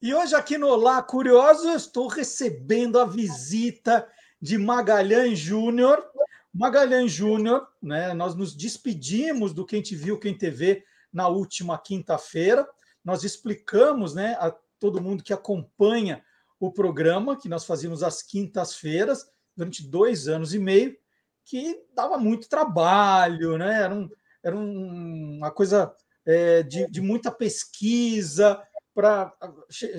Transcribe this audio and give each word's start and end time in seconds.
E 0.00 0.12
hoje 0.12 0.34
aqui 0.34 0.58
no 0.58 0.66
Olá 0.66 1.00
Curioso 1.00 1.68
eu 1.68 1.76
estou 1.76 2.08
recebendo 2.08 2.98
a 2.98 3.04
visita 3.04 4.06
de 4.40 4.58
Magalhães 4.58 5.38
Júnior. 5.38 6.04
Magalhães 6.52 7.12
Júnior, 7.12 7.66
né? 7.80 8.12
Nós 8.12 8.34
nos 8.34 8.54
despedimos 8.54 9.54
do 9.54 9.64
Quem 9.64 9.80
Te 9.80 9.94
Viu, 9.94 10.18
Quem 10.18 10.36
TV 10.36 10.84
na 11.12 11.28
última 11.28 11.78
quinta-feira. 11.78 12.68
Nós 13.04 13.22
explicamos, 13.22 14.12
né, 14.12 14.36
a 14.40 14.52
todo 14.80 15.00
mundo 15.00 15.22
que 15.22 15.32
acompanha 15.32 16.22
o 16.66 16.72
programa 16.72 17.36
que 17.36 17.48
nós 17.48 17.64
fazíamos 17.64 18.04
às 18.04 18.22
quintas-feiras 18.22 19.26
durante 19.56 19.84
dois 19.84 20.28
anos 20.28 20.54
e 20.54 20.60
meio, 20.60 20.96
que 21.44 21.84
dava 21.92 22.16
muito 22.16 22.48
trabalho, 22.48 23.58
né? 23.58 23.82
Era, 23.82 23.94
um, 23.94 24.08
era 24.44 24.56
um, 24.56 25.38
uma 25.38 25.50
coisa 25.50 25.92
é, 26.24 26.62
de, 26.62 26.86
de 26.88 27.00
muita 27.00 27.32
pesquisa 27.32 28.62
para 28.94 29.34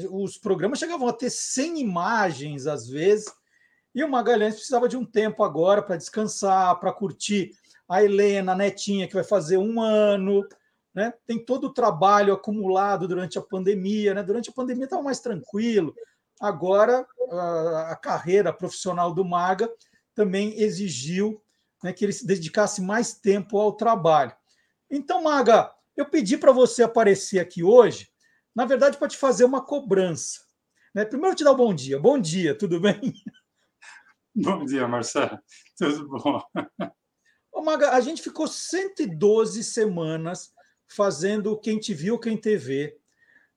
os 0.09 0.37
programas 0.37 0.79
chegavam 0.79 1.07
a 1.07 1.13
ter 1.13 1.29
100 1.29 1.81
imagens 1.81 2.65
às 2.65 2.87
vezes, 2.87 3.25
e 3.93 4.01
o 4.01 4.09
Magalhães 4.09 4.55
precisava 4.55 4.87
de 4.87 4.95
um 4.95 5.05
tempo 5.05 5.43
agora 5.43 5.81
para 5.81 5.97
descansar, 5.97 6.79
para 6.79 6.93
curtir 6.93 7.51
a 7.89 8.01
Helena, 8.01 8.53
a 8.53 8.55
netinha, 8.55 9.07
que 9.07 9.15
vai 9.15 9.23
fazer 9.23 9.57
um 9.57 9.81
ano. 9.81 10.47
Né? 10.95 11.13
Tem 11.27 11.43
todo 11.43 11.65
o 11.65 11.73
trabalho 11.73 12.33
acumulado 12.33 13.07
durante 13.07 13.37
a 13.37 13.41
pandemia. 13.41 14.15
Né? 14.15 14.23
Durante 14.23 14.49
a 14.49 14.53
pandemia 14.53 14.85
estava 14.85 15.03
mais 15.03 15.19
tranquilo. 15.19 15.93
Agora, 16.39 17.05
a 17.89 17.95
carreira 17.95 18.51
profissional 18.51 19.13
do 19.13 19.23
Maga 19.23 19.71
também 20.13 20.59
exigiu 20.59 21.41
né, 21.83 21.93
que 21.93 22.03
ele 22.05 22.13
se 22.13 22.25
dedicasse 22.25 22.81
mais 22.81 23.13
tempo 23.13 23.59
ao 23.59 23.73
trabalho. 23.73 24.35
Então, 24.89 25.23
Maga, 25.23 25.71
eu 25.95 26.05
pedi 26.05 26.37
para 26.37 26.51
você 26.51 26.83
aparecer 26.83 27.39
aqui 27.39 27.63
hoje 27.63 28.13
na 28.55 28.65
verdade, 28.65 28.97
para 28.97 29.07
te 29.07 29.17
fazer 29.17 29.45
uma 29.45 29.63
cobrança. 29.63 30.41
Né? 30.93 31.03
Primeiro, 31.05 31.35
te 31.35 31.43
dar 31.43 31.53
um 31.53 31.57
bom 31.57 31.73
dia. 31.73 31.99
Bom 31.99 32.19
dia, 32.19 32.55
tudo 32.55 32.79
bem? 32.79 32.99
Bom 34.35 34.65
dia, 34.65 34.87
Marcelo. 34.87 35.37
Tudo 35.77 36.09
bom? 36.09 36.41
Ô, 37.51 37.61
Maga, 37.61 37.91
a 37.91 38.01
gente 38.01 38.19
ficou 38.19 38.47
112 38.47 39.63
semanas 39.63 40.51
fazendo 40.87 41.59
Quem 41.59 41.77
Te 41.77 41.93
Viu, 41.93 42.17
Quem 42.17 42.35
Te 42.35 42.57
Vê. 42.57 42.97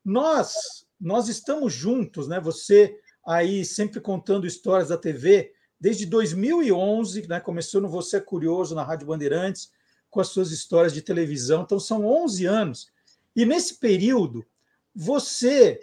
Nós, 0.04 0.85
nós 1.00 1.28
estamos 1.28 1.72
juntos, 1.72 2.28
né? 2.28 2.40
Você 2.40 2.98
aí 3.26 3.64
sempre 3.64 4.00
contando 4.00 4.46
histórias 4.46 4.88
da 4.88 4.96
TV, 4.96 5.52
desde 5.80 6.06
2011, 6.06 7.26
né? 7.26 7.40
começou 7.40 7.80
no 7.80 7.88
Você 7.88 8.18
é 8.18 8.20
Curioso, 8.20 8.74
na 8.74 8.84
Rádio 8.84 9.06
Bandeirantes, 9.06 9.70
com 10.08 10.20
as 10.20 10.28
suas 10.28 10.50
histórias 10.50 10.92
de 10.92 11.02
televisão. 11.02 11.62
Então, 11.62 11.78
são 11.80 12.06
11 12.06 12.46
anos. 12.46 12.92
E 13.34 13.44
nesse 13.44 13.74
período, 13.74 14.46
você 14.94 15.80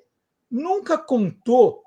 nunca 0.49 0.97
contou 0.97 1.83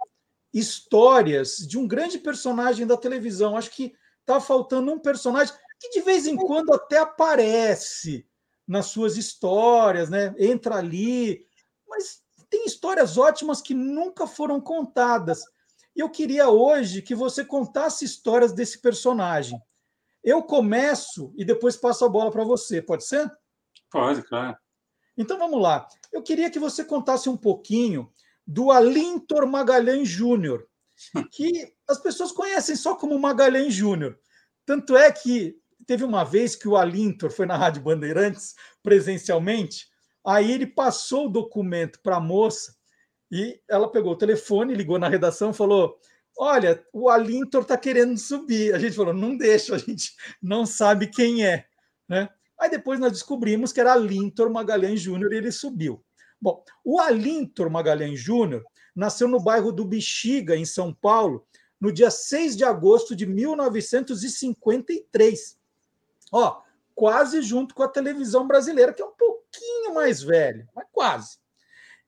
histórias 0.52 1.56
de 1.58 1.78
um 1.78 1.86
grande 1.88 2.18
personagem 2.18 2.86
da 2.86 2.96
televisão. 2.96 3.56
Acho 3.56 3.70
que 3.70 3.94
está 4.20 4.40
faltando 4.40 4.92
um 4.92 4.98
personagem 4.98 5.54
que 5.78 5.90
de 5.90 6.00
vez 6.00 6.26
em 6.26 6.36
quando 6.36 6.72
até 6.72 6.98
aparece 6.98 8.26
nas 8.66 8.86
suas 8.86 9.16
histórias, 9.16 10.08
né? 10.08 10.34
Entra 10.38 10.76
ali, 10.76 11.46
mas 11.88 12.22
tem 12.50 12.64
histórias 12.64 13.16
ótimas 13.18 13.60
que 13.60 13.74
nunca 13.74 14.26
foram 14.26 14.60
contadas. 14.60 15.42
Eu 15.94 16.10
queria 16.10 16.48
hoje 16.48 17.02
que 17.02 17.14
você 17.14 17.44
contasse 17.44 18.04
histórias 18.04 18.52
desse 18.52 18.80
personagem. 18.80 19.60
Eu 20.22 20.42
começo 20.42 21.32
e 21.36 21.44
depois 21.44 21.76
passo 21.76 22.04
a 22.04 22.08
bola 22.08 22.30
para 22.30 22.44
você, 22.44 22.82
pode 22.82 23.04
ser? 23.04 23.30
Pode, 23.90 24.22
claro. 24.22 24.56
Então 25.16 25.38
vamos 25.38 25.60
lá. 25.60 25.88
Eu 26.12 26.22
queria 26.22 26.50
que 26.50 26.58
você 26.58 26.84
contasse 26.84 27.28
um 27.28 27.36
pouquinho 27.36 28.12
do 28.46 28.70
Alintor 28.70 29.46
Magalhães 29.46 30.08
Júnior, 30.08 30.68
que 31.32 31.74
as 31.88 31.98
pessoas 31.98 32.30
conhecem 32.30 32.76
só 32.76 32.94
como 32.94 33.18
Magalhães 33.18 33.72
Júnior. 33.72 34.18
Tanto 34.64 34.96
é 34.96 35.10
que 35.10 35.58
teve 35.86 36.04
uma 36.04 36.24
vez 36.24 36.54
que 36.54 36.68
o 36.68 36.76
Alintor 36.76 37.30
foi 37.30 37.46
na 37.46 37.56
Rádio 37.56 37.82
Bandeirantes 37.82 38.54
presencialmente, 38.82 39.88
aí 40.26 40.50
ele 40.50 40.66
passou 40.66 41.26
o 41.26 41.30
documento 41.30 42.00
para 42.02 42.16
a 42.16 42.20
moça 42.20 42.74
e 43.30 43.60
ela 43.68 43.90
pegou 43.90 44.12
o 44.12 44.18
telefone, 44.18 44.74
ligou 44.74 44.98
na 44.98 45.08
redação 45.08 45.50
e 45.50 45.54
falou: 45.54 46.00
Olha, 46.36 46.84
o 46.92 47.08
Alintor 47.08 47.62
está 47.62 47.76
querendo 47.76 48.18
subir. 48.18 48.74
A 48.74 48.78
gente 48.78 48.96
falou: 48.96 49.14
Não 49.14 49.36
deixa, 49.36 49.76
a 49.76 49.78
gente 49.78 50.16
não 50.42 50.66
sabe 50.66 51.06
quem 51.06 51.46
é. 51.46 51.64
Né? 52.08 52.28
Aí 52.58 52.70
depois 52.70 52.98
nós 52.98 53.12
descobrimos 53.12 53.72
que 53.72 53.78
era 53.80 53.92
Alintor 53.92 54.50
Magalhães 54.50 55.00
Júnior 55.00 55.32
e 55.32 55.36
ele 55.36 55.52
subiu. 55.52 56.04
Bom, 56.40 56.64
o 56.84 57.00
Alintor 57.00 57.70
Magalhães 57.70 58.20
Júnior 58.20 58.64
nasceu 58.94 59.26
no 59.28 59.40
bairro 59.40 59.72
do 59.72 59.84
Bexiga, 59.84 60.56
em 60.56 60.64
São 60.64 60.92
Paulo, 60.92 61.46
no 61.80 61.92
dia 61.92 62.10
6 62.10 62.56
de 62.56 62.64
agosto 62.64 63.14
de 63.14 63.26
1953. 63.26 65.58
Ó, 66.32 66.62
quase 66.94 67.42
junto 67.42 67.74
com 67.74 67.82
a 67.82 67.88
televisão 67.88 68.46
brasileira, 68.46 68.94
que 68.94 69.02
é 69.02 69.04
um 69.04 69.12
pouquinho 69.56 69.94
mais 69.94 70.22
velha, 70.22 70.68
mas 70.74 70.86
quase. 70.92 71.38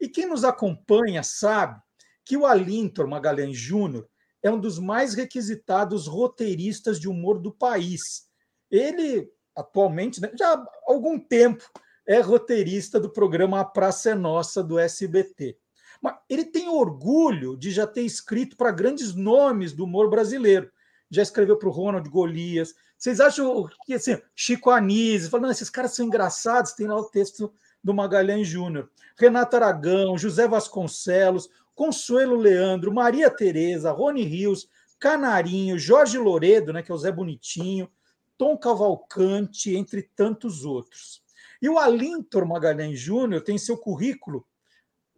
E 0.01 0.09
quem 0.09 0.27
nos 0.27 0.45
acompanha 0.45 1.23
sabe 1.23 1.81
que 2.25 2.37
o 2.37 2.47
Alintor 2.47 3.09
Magalhães 3.09 3.57
Júnior 3.57 4.09
é 4.43 4.51
um 4.51 4.61
dos 4.61 4.79
mais 4.79 5.15
requisitados 5.15 6.07
roteiristas 6.07 7.01
de 7.01 7.09
humor 7.09 7.39
do 7.39 7.53
país. 7.53 8.29
Ele 8.71 9.29
atualmente, 9.57 10.21
né, 10.21 10.31
já 10.39 10.55
há 10.55 10.67
algum 10.87 11.19
tempo, 11.19 11.65
é 12.07 12.21
roteirista 12.21 13.01
do 13.01 13.11
programa 13.11 13.61
A 13.61 13.65
Praça 13.65 14.11
é 14.11 14.15
Nossa, 14.15 14.63
do 14.63 14.79
SBT. 14.79 15.59
Mas 16.01 16.17
ele 16.29 16.45
tem 16.45 16.69
orgulho 16.69 17.57
de 17.57 17.73
já 17.73 17.87
ter 17.87 18.03
escrito 18.03 18.57
para 18.57 18.71
grandes 18.71 19.15
nomes 19.15 19.73
do 19.73 19.85
humor 19.85 20.09
brasileiro. 20.09 20.71
Já 21.11 21.23
escreveu 21.23 21.59
para 21.59 21.69
o 21.69 21.73
Ronald 21.73 22.09
Golias. 22.09 22.73
Vocês 22.99 23.21
acham 23.21 23.69
que 23.87 23.95
assim, 23.95 24.21
Chico 24.35 24.71
Anísio, 24.71 25.31
falando, 25.31 25.53
esses 25.53 25.71
caras 25.71 25.95
são 25.95 26.05
engraçados, 26.05 26.73
tem 26.73 26.89
lá 26.89 26.97
o 26.97 27.05
texto 27.05 27.53
do 27.83 27.95
Magalhães 27.95 28.49
Júnior. 28.49 28.91
Renato 29.17 29.57
Aragão, 29.57 30.19
José 30.19 30.49
Vasconcelos, 30.49 31.49
Consuelo 31.75 32.35
Leandro, 32.35 32.93
Maria 32.93 33.31
Tereza, 33.31 33.93
Rony 33.93 34.25
Rios, 34.25 34.69
Canarinho, 34.99 35.79
Jorge 35.79 36.19
Loredo, 36.19 36.73
né, 36.73 36.83
que 36.83 36.91
é 36.91 36.95
o 36.95 36.99
Zé 36.99 37.13
Bonitinho, 37.13 37.89
Tom 38.37 38.59
Cavalcante, 38.59 39.77
entre 39.77 40.03
tantos 40.03 40.65
outros. 40.65 41.23
E 41.63 41.69
o 41.69 41.79
Alintor 41.79 42.47
Magalhães 42.47 42.99
Júnior 42.99 43.43
tem 43.43 43.55
em 43.55 43.59
seu 43.59 43.77
currículo 43.77 44.45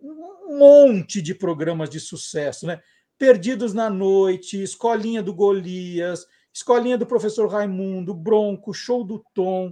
um 0.03 0.59
monte 0.59 1.21
de 1.21 1.35
programas 1.35 1.89
de 1.89 2.01
sucesso, 2.01 2.67
né? 2.67 2.81
Perdidos 3.19 3.75
na 3.75 3.91
Noite, 3.91 4.63
Escolinha 4.63 5.23
do 5.23 5.35
Golias, 5.35 6.27
Escolinha 6.53 6.99
do 6.99 7.07
Professor 7.07 7.49
Raimundo, 7.49 8.15
Bronco, 8.15 8.73
Show 8.73 9.05
do 9.05 9.25
Tom, 9.35 9.71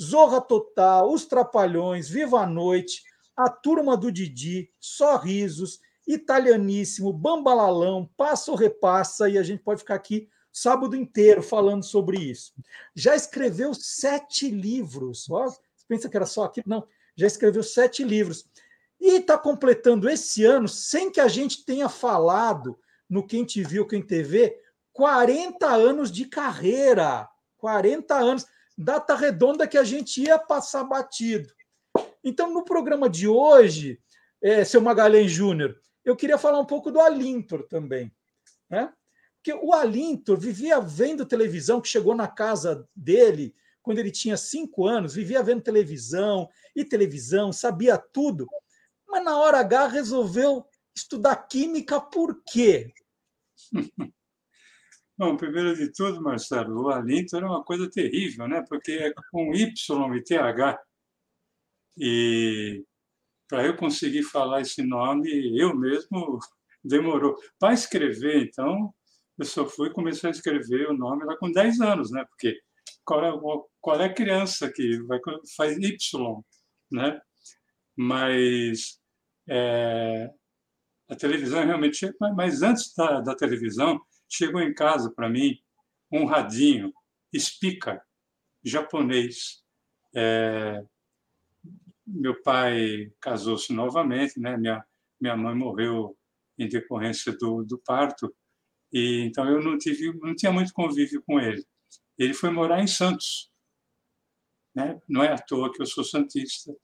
Zorra 0.00 0.40
Total, 0.40 1.10
Os 1.10 1.26
Trapalhões, 1.26 2.08
Viva 2.08 2.40
a 2.40 2.46
Noite, 2.46 3.02
A 3.36 3.48
Turma 3.48 3.96
do 3.96 4.12
Didi, 4.12 4.70
Sorrisos, 4.78 5.80
Italianíssimo, 6.06 7.12
Bambalalão, 7.12 8.08
Passa 8.16 8.50
ou 8.50 8.56
Repassa, 8.56 9.28
e 9.28 9.36
a 9.36 9.42
gente 9.42 9.62
pode 9.62 9.80
ficar 9.80 9.94
aqui 9.94 10.28
sábado 10.52 10.96
inteiro 10.96 11.42
falando 11.42 11.84
sobre 11.84 12.18
isso. 12.18 12.52
Já 12.94 13.14
escreveu 13.14 13.74
sete 13.74 14.50
livros. 14.50 15.28
Ó, 15.30 15.52
pensa 15.86 16.08
que 16.08 16.16
era 16.16 16.26
só 16.26 16.44
aquilo? 16.44 16.64
Não, 16.68 16.86
já 17.16 17.26
escreveu 17.26 17.62
sete 17.62 18.02
livros. 18.02 18.48
E 19.00 19.16
está 19.16 19.38
completando 19.38 20.08
esse 20.08 20.44
ano, 20.44 20.66
sem 20.66 21.10
que 21.10 21.20
a 21.20 21.28
gente 21.28 21.64
tenha 21.64 21.88
falado 21.88 22.78
no 23.08 23.26
Quem 23.26 23.44
Te 23.44 23.62
Viu, 23.62 23.86
Quem 23.86 24.02
TV, 24.02 24.56
40 24.98 25.64
anos 25.64 26.10
de 26.10 26.24
carreira. 26.24 27.28
40 27.58 28.16
anos. 28.16 28.46
Data 28.76 29.14
redonda 29.14 29.68
que 29.68 29.78
a 29.78 29.84
gente 29.84 30.20
ia 30.20 30.36
passar 30.36 30.82
batido. 30.82 31.54
Então, 32.24 32.52
no 32.52 32.64
programa 32.64 33.08
de 33.08 33.28
hoje, 33.28 34.00
é, 34.42 34.64
seu 34.64 34.80
Magalhães 34.80 35.30
Júnior, 35.30 35.80
eu 36.04 36.16
queria 36.16 36.36
falar 36.36 36.58
um 36.58 36.64
pouco 36.64 36.90
do 36.90 37.00
Alintor 37.00 37.62
também. 37.68 38.12
Né? 38.68 38.92
Porque 39.36 39.52
o 39.64 39.72
Alintor 39.72 40.36
vivia 40.36 40.80
vendo 40.80 41.24
televisão, 41.24 41.80
que 41.80 41.86
chegou 41.86 42.16
na 42.16 42.26
casa 42.26 42.84
dele 42.94 43.54
quando 43.80 44.00
ele 44.00 44.10
tinha 44.10 44.36
cinco 44.36 44.84
anos, 44.84 45.14
vivia 45.14 45.44
vendo 45.44 45.62
televisão 45.62 46.48
e 46.74 46.84
televisão, 46.84 47.52
sabia 47.52 47.96
tudo, 47.96 48.48
mas 49.06 49.24
na 49.24 49.38
hora 49.38 49.60
H 49.60 49.86
resolveu 49.86 50.66
estudar 50.94 51.36
química 51.36 52.00
por 52.00 52.42
quê? 52.44 52.92
Bom, 55.18 55.36
primeiro 55.36 55.74
de 55.74 55.90
tudo, 55.92 56.22
Marcelo, 56.22 56.84
o 56.84 56.90
Alintor 56.90 57.42
é 57.42 57.46
uma 57.46 57.64
coisa 57.64 57.90
terrível, 57.90 58.46
né? 58.46 58.64
Porque 58.68 58.92
é 58.92 59.12
com 59.32 59.52
Y 59.52 60.14
e 60.14 60.22
TH. 60.22 60.80
E 61.98 62.84
para 63.48 63.66
eu 63.66 63.76
conseguir 63.76 64.22
falar 64.22 64.60
esse 64.60 64.80
nome, 64.84 65.28
eu 65.60 65.74
mesmo 65.76 66.38
demorou. 66.84 67.36
Para 67.58 67.74
escrever, 67.74 68.44
então, 68.44 68.94
eu 69.36 69.44
só 69.44 69.66
fui 69.66 69.90
começar 69.90 70.28
a 70.28 70.30
escrever 70.30 70.88
o 70.88 70.96
nome 70.96 71.24
lá 71.24 71.36
com 71.36 71.50
10 71.50 71.80
anos, 71.80 72.12
né? 72.12 72.24
Porque 72.30 72.56
qual 73.04 73.24
é, 73.24 73.62
qual 73.80 74.00
é 74.00 74.04
a 74.06 74.14
criança 74.14 74.70
que 74.72 75.02
vai, 75.02 75.18
faz 75.56 75.76
Y, 75.78 76.44
né? 76.92 77.20
Mas 77.96 79.00
é, 79.48 80.30
a 81.10 81.16
televisão 81.16 81.64
realmente... 81.64 82.08
Mas 82.36 82.62
antes 82.62 82.94
da, 82.94 83.20
da 83.20 83.34
televisão, 83.34 84.00
chegou 84.28 84.60
em 84.60 84.74
casa 84.74 85.10
para 85.10 85.28
mim 85.28 85.58
um 86.10 86.24
radinho, 86.24 86.92
Spica, 87.36 88.02
japonês. 88.64 89.62
É, 90.14 90.82
meu 92.06 92.40
pai 92.42 93.12
casou-se 93.20 93.72
novamente, 93.72 94.40
né? 94.40 94.56
Minha 94.56 94.84
minha 95.20 95.36
mãe 95.36 95.54
morreu 95.54 96.16
em 96.56 96.68
decorrência 96.68 97.32
do, 97.36 97.64
do 97.64 97.78
parto 97.78 98.32
e 98.92 99.22
então 99.22 99.48
eu 99.48 99.60
não 99.62 99.76
tive 99.76 100.16
não 100.20 100.34
tinha 100.34 100.52
muito 100.52 100.72
convívio 100.72 101.22
com 101.26 101.38
ele. 101.40 101.64
Ele 102.16 102.34
foi 102.34 102.50
morar 102.50 102.80
em 102.80 102.86
Santos, 102.86 103.50
né? 104.74 105.00
Não 105.08 105.22
é 105.22 105.32
à 105.32 105.38
toa 105.38 105.72
que 105.72 105.82
eu 105.82 105.86
sou 105.86 106.04
santista 106.04 106.74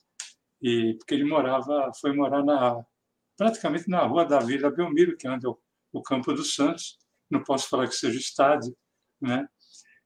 e 0.61 0.95
porque 0.99 1.15
ele 1.15 1.25
morava 1.25 1.91
foi 2.01 2.13
morar 2.15 2.45
na 2.45 2.85
praticamente 3.37 3.89
na 3.89 4.05
rua 4.05 4.25
da 4.25 4.39
Vila 4.41 4.71
Belmiro, 4.71 5.17
que 5.17 5.27
é 5.27 5.31
onde 5.31 5.47
é 5.47 5.49
o, 5.49 5.59
o 5.93 6.03
Campo 6.03 6.33
dos 6.33 6.55
Santos. 6.55 6.99
Não 7.31 7.43
posso 7.43 7.69
falar 7.69 7.89
que 7.89 7.95
seja 7.95 8.19
estádio, 8.19 8.77
né? 9.21 9.47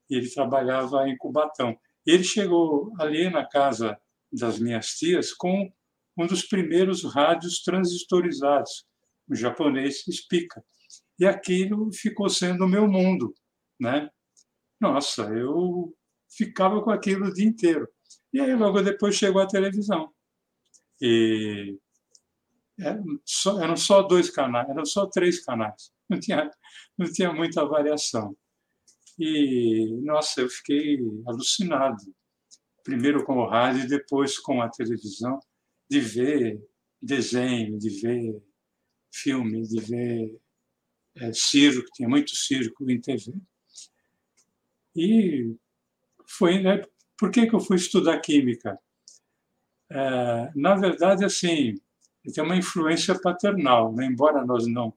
E 0.09 0.17
ele 0.17 0.31
trabalhava 0.31 1.09
em 1.09 1.17
Cubatão. 1.17 1.77
Ele 2.07 2.25
chegou 2.25 2.93
ali 2.99 3.29
na 3.29 3.47
casa 3.47 3.99
das 4.33 4.59
minhas 4.59 4.89
tias 4.91 5.33
com 5.33 5.71
um 6.17 6.27
dos 6.27 6.43
primeiros 6.43 7.05
rádios 7.05 7.63
transistorizados, 7.63 8.87
o 9.29 9.35
japonês 9.35 10.05
Spica. 10.11 10.65
E 11.19 11.27
aquilo 11.27 11.93
ficou 11.93 12.29
sendo 12.29 12.65
o 12.65 12.69
meu 12.69 12.89
mundo, 12.89 13.35
né? 13.79 14.09
Nossa, 14.81 15.23
eu 15.25 15.95
ficava 16.31 16.83
com 16.83 16.91
aquilo 16.91 17.27
o 17.27 17.33
dia 17.33 17.47
inteiro. 17.47 17.89
E 18.33 18.41
aí 18.41 18.55
logo 18.55 18.81
depois 18.83 19.17
chegou 19.17 19.43
a 19.43 19.47
televisão. 19.47 20.13
E 21.01 21.79
eram 22.79 23.05
só, 23.25 23.61
eram 23.61 23.77
só 23.77 24.03
dois 24.03 24.31
canais, 24.31 24.69
eram 24.69 24.85
só 24.85 25.07
três 25.07 25.45
canais. 25.45 25.93
Não 26.11 26.19
tinha, 26.19 26.51
não 26.97 27.13
tinha 27.13 27.33
muita 27.33 27.67
variação. 27.67 28.35
E, 29.19 30.01
nossa, 30.03 30.41
eu 30.41 30.49
fiquei 30.49 30.99
alucinado. 31.27 31.99
Primeiro 32.83 33.25
com 33.25 33.37
o 33.37 33.47
rádio 33.47 33.85
e 33.85 33.89
depois 33.89 34.39
com 34.39 34.63
a 34.63 34.71
televisão 34.71 35.39
de 35.91 36.01
ver 36.01 36.59
desenho, 37.03 37.79
de 37.79 37.91
ver 38.01 38.43
filme, 39.13 39.63
de 39.67 39.81
ver 39.81 40.41
é, 41.17 41.33
circo, 41.33 41.89
tinha 41.95 42.09
muito 42.09 42.35
circo 42.35 42.91
em 42.91 43.01
TV. 43.01 43.33
E 44.97 45.55
foi, 46.27 46.63
né, 46.63 46.83
por 47.19 47.31
que, 47.31 47.47
que 47.47 47.55
eu 47.55 47.61
fui 47.61 47.77
estudar 47.77 48.21
química? 48.21 48.79
É, 49.91 50.51
na 50.55 50.75
verdade, 50.75 51.25
assim, 51.25 51.75
tem 52.35 52.45
uma 52.45 52.57
influência 52.57 53.19
paternal, 53.21 53.95
né? 53.95 54.07
embora 54.07 54.45
nós 54.45 54.67
não, 54.67 54.93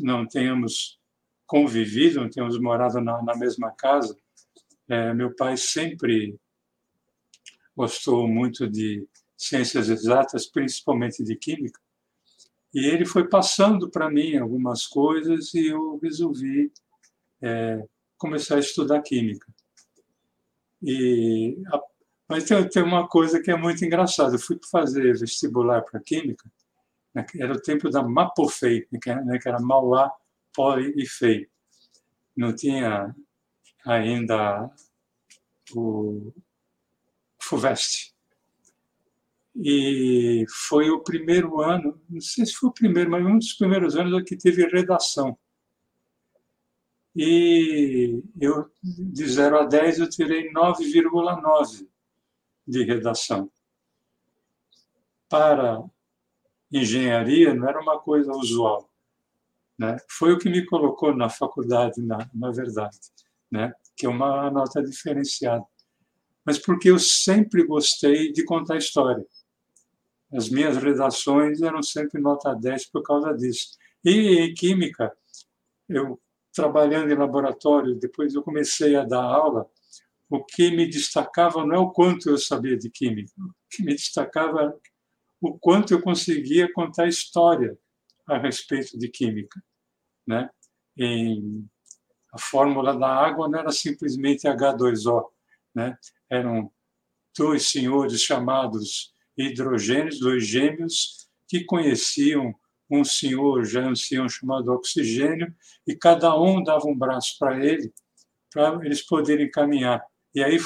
não 0.00 0.26
tenhamos 0.26 0.98
convivido, 1.46 2.20
não 2.20 2.30
tenhamos 2.30 2.58
morado 2.60 3.00
na, 3.00 3.22
na 3.22 3.36
mesma 3.36 3.70
casa, 3.72 4.16
é, 4.88 5.12
meu 5.12 5.34
pai 5.34 5.56
sempre 5.56 6.38
gostou 7.76 8.26
muito 8.26 8.68
de 8.68 9.06
ciências 9.36 9.88
exatas, 9.88 10.46
principalmente 10.46 11.22
de 11.22 11.36
química, 11.36 11.80
e 12.74 12.86
ele 12.86 13.06
foi 13.06 13.28
passando 13.28 13.90
para 13.90 14.10
mim 14.10 14.36
algumas 14.36 14.86
coisas 14.86 15.54
e 15.54 15.68
eu 15.68 15.98
resolvi 16.02 16.70
é, 17.40 17.82
começar 18.16 18.56
a 18.56 18.60
estudar 18.60 19.00
química. 19.00 19.46
E 20.82 21.56
a, 21.72 21.80
mas 22.28 22.44
tem, 22.44 22.68
tem, 22.68 22.82
uma 22.82 23.08
coisa 23.08 23.40
que 23.40 23.50
é 23.50 23.56
muito 23.56 23.82
engraçada. 23.84 24.34
Eu 24.34 24.38
fui 24.38 24.58
fazer 24.70 25.16
vestibular 25.18 25.80
para 25.82 25.98
química, 25.98 26.44
era 27.36 27.52
o 27.52 27.60
tempo 27.60 27.90
da 27.90 28.02
Mapofei, 28.02 28.86
né, 28.90 28.98
que, 29.02 29.14
né, 29.14 29.38
que 29.38 29.48
era 29.48 29.60
Mauá, 29.60 30.10
Poli 30.54 30.92
e 30.96 31.06
Fei. 31.06 31.48
Não 32.36 32.54
tinha 32.54 33.14
ainda 33.84 34.70
o 35.74 36.32
FUVEST. 37.40 38.14
E 39.56 40.44
foi 40.48 40.90
o 40.90 41.02
primeiro 41.02 41.60
ano, 41.60 42.00
não 42.08 42.20
sei 42.20 42.46
se 42.46 42.54
foi 42.54 42.68
o 42.70 42.72
primeiro, 42.72 43.10
mas 43.10 43.26
um 43.26 43.38
dos 43.38 43.54
primeiros 43.54 43.96
anos 43.96 44.22
que 44.22 44.36
teve 44.36 44.64
redação. 44.66 45.36
E 47.16 48.22
eu, 48.40 48.70
de 48.82 49.26
0 49.26 49.58
a 49.58 49.64
10, 49.64 49.98
eu 49.98 50.08
tirei 50.08 50.52
9,9 50.52 51.88
de 52.66 52.84
redação. 52.84 53.50
Para 55.28 55.82
engenharia, 56.70 57.54
não 57.54 57.68
era 57.68 57.80
uma 57.80 57.98
coisa 57.98 58.32
usual. 58.32 58.88
Né? 59.78 59.96
Foi 60.08 60.32
o 60.32 60.38
que 60.38 60.48
me 60.48 60.64
colocou 60.66 61.14
na 61.14 61.28
faculdade, 61.28 62.02
na, 62.02 62.28
na 62.34 62.50
verdade, 62.50 62.98
né? 63.50 63.72
que 63.96 64.06
é 64.06 64.08
uma 64.08 64.50
nota 64.50 64.82
diferenciada. 64.82 65.64
Mas 66.44 66.58
porque 66.58 66.90
eu 66.90 66.98
sempre 66.98 67.64
gostei 67.64 68.32
de 68.32 68.44
contar 68.44 68.76
história. 68.76 69.24
As 70.32 70.48
minhas 70.48 70.76
redações 70.76 71.62
eram 71.62 71.82
sempre 71.82 72.20
nota 72.20 72.54
10 72.54 72.86
por 72.86 73.02
causa 73.02 73.32
disso. 73.32 73.76
E 74.04 74.38
em 74.38 74.54
química, 74.54 75.12
eu 75.88 76.20
trabalhando 76.52 77.10
em 77.10 77.16
laboratório, 77.16 77.94
depois 77.94 78.34
eu 78.34 78.42
comecei 78.42 78.96
a 78.96 79.04
dar 79.04 79.22
aula, 79.22 79.66
o 80.28 80.44
que 80.44 80.70
me 80.70 80.86
destacava 80.86 81.64
não 81.64 81.74
é 81.74 81.78
o 81.78 81.90
quanto 81.90 82.28
eu 82.28 82.36
sabia 82.36 82.76
de 82.76 82.90
química, 82.90 83.32
o 83.38 83.54
que 83.70 83.82
me 83.82 83.94
destacava 83.94 84.76
o 85.40 85.58
quanto 85.58 85.92
eu 85.92 86.02
conseguia 86.02 86.72
contar 86.72 87.06
história 87.06 87.78
a 88.26 88.38
respeito 88.38 88.98
de 88.98 89.08
química. 89.08 89.62
Né? 90.26 90.48
A 92.32 92.38
fórmula 92.38 92.96
da 92.96 93.08
água 93.08 93.48
não 93.48 93.58
era 93.58 93.72
simplesmente 93.72 94.46
H2O, 94.46 95.26
né? 95.74 95.96
eram 96.30 96.70
dois 97.36 97.70
senhores 97.70 98.20
chamados 98.20 99.14
hidrogênios, 99.36 100.18
dois 100.18 100.46
gêmeos, 100.46 101.28
que 101.46 101.64
conheciam 101.64 102.54
um 102.90 103.04
senhor 103.04 103.64
já 103.64 103.86
ancião 103.86 104.28
chamado 104.28 104.72
oxigênio, 104.72 105.54
e 105.86 105.94
cada 105.94 106.38
um 106.38 106.62
dava 106.62 106.86
um 106.86 106.96
braço 106.96 107.36
para 107.38 107.64
ele, 107.64 107.92
para 108.50 108.84
eles 108.84 109.02
poderem 109.02 109.50
caminhar. 109.50 110.04
E 110.34 110.42
aí, 110.42 110.58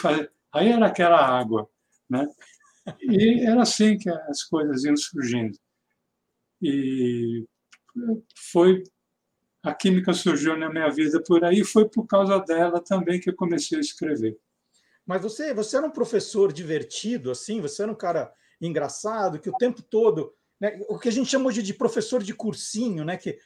aí 0.52 0.68
era 0.68 0.86
aquela 0.86 1.18
água. 1.18 1.68
Né? 2.08 2.26
E 3.00 3.46
era 3.46 3.62
assim 3.62 3.96
que 3.96 4.08
as 4.10 4.42
coisas 4.44 4.84
iam 4.84 4.96
surgindo. 4.96 5.56
E 6.60 7.44
foi 8.50 8.82
a 9.62 9.72
química 9.72 10.12
surgiu 10.12 10.56
na 10.56 10.68
minha 10.68 10.90
vida 10.90 11.22
por 11.22 11.44
aí, 11.44 11.62
foi 11.62 11.88
por 11.88 12.06
causa 12.06 12.38
dela 12.40 12.82
também 12.82 13.20
que 13.20 13.30
eu 13.30 13.36
comecei 13.36 13.78
a 13.78 13.80
escrever. 13.80 14.36
Mas 15.06 15.22
você, 15.22 15.54
você 15.54 15.76
era 15.76 15.86
um 15.86 15.90
professor 15.90 16.52
divertido, 16.52 17.30
assim? 17.30 17.60
Você 17.60 17.82
era 17.82 17.92
um 17.92 17.96
cara 17.96 18.32
engraçado, 18.60 19.38
que 19.38 19.50
o 19.50 19.56
tempo 19.56 19.82
todo. 19.82 20.32
Né, 20.60 20.80
o 20.88 20.98
que 20.98 21.08
a 21.08 21.12
gente 21.12 21.28
chama 21.28 21.46
hoje 21.46 21.62
de 21.62 21.74
professor 21.74 22.22
de 22.22 22.34
cursinho, 22.34 23.04
né? 23.04 23.16
Que, 23.16 23.38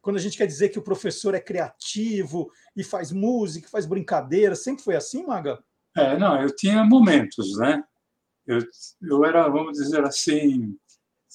quando 0.00 0.16
a 0.16 0.20
gente 0.20 0.36
quer 0.36 0.46
dizer 0.46 0.68
que 0.68 0.78
o 0.78 0.82
professor 0.82 1.34
é 1.34 1.40
criativo 1.40 2.50
e 2.76 2.82
faz 2.82 3.12
música, 3.12 3.68
faz 3.68 3.86
brincadeira, 3.86 4.54
sempre 4.54 4.82
foi 4.82 4.96
assim, 4.96 5.26
Maga? 5.26 5.62
É, 5.96 6.16
não, 6.16 6.40
eu 6.40 6.54
tinha 6.54 6.84
momentos, 6.84 7.56
né? 7.58 7.82
Eu, 8.46 8.58
eu 9.02 9.24
era, 9.24 9.48
vamos 9.48 9.78
dizer 9.78 10.04
assim, 10.04 10.76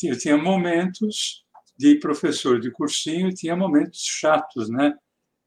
eu 0.04 0.18
tinha 0.18 0.38
momentos 0.38 1.46
de 1.78 2.00
professor 2.00 2.60
de 2.60 2.72
cursinho 2.72 3.30
e 3.30 3.34
tinha 3.34 3.56
momentos 3.56 4.02
chatos, 4.02 4.70
né? 4.70 4.98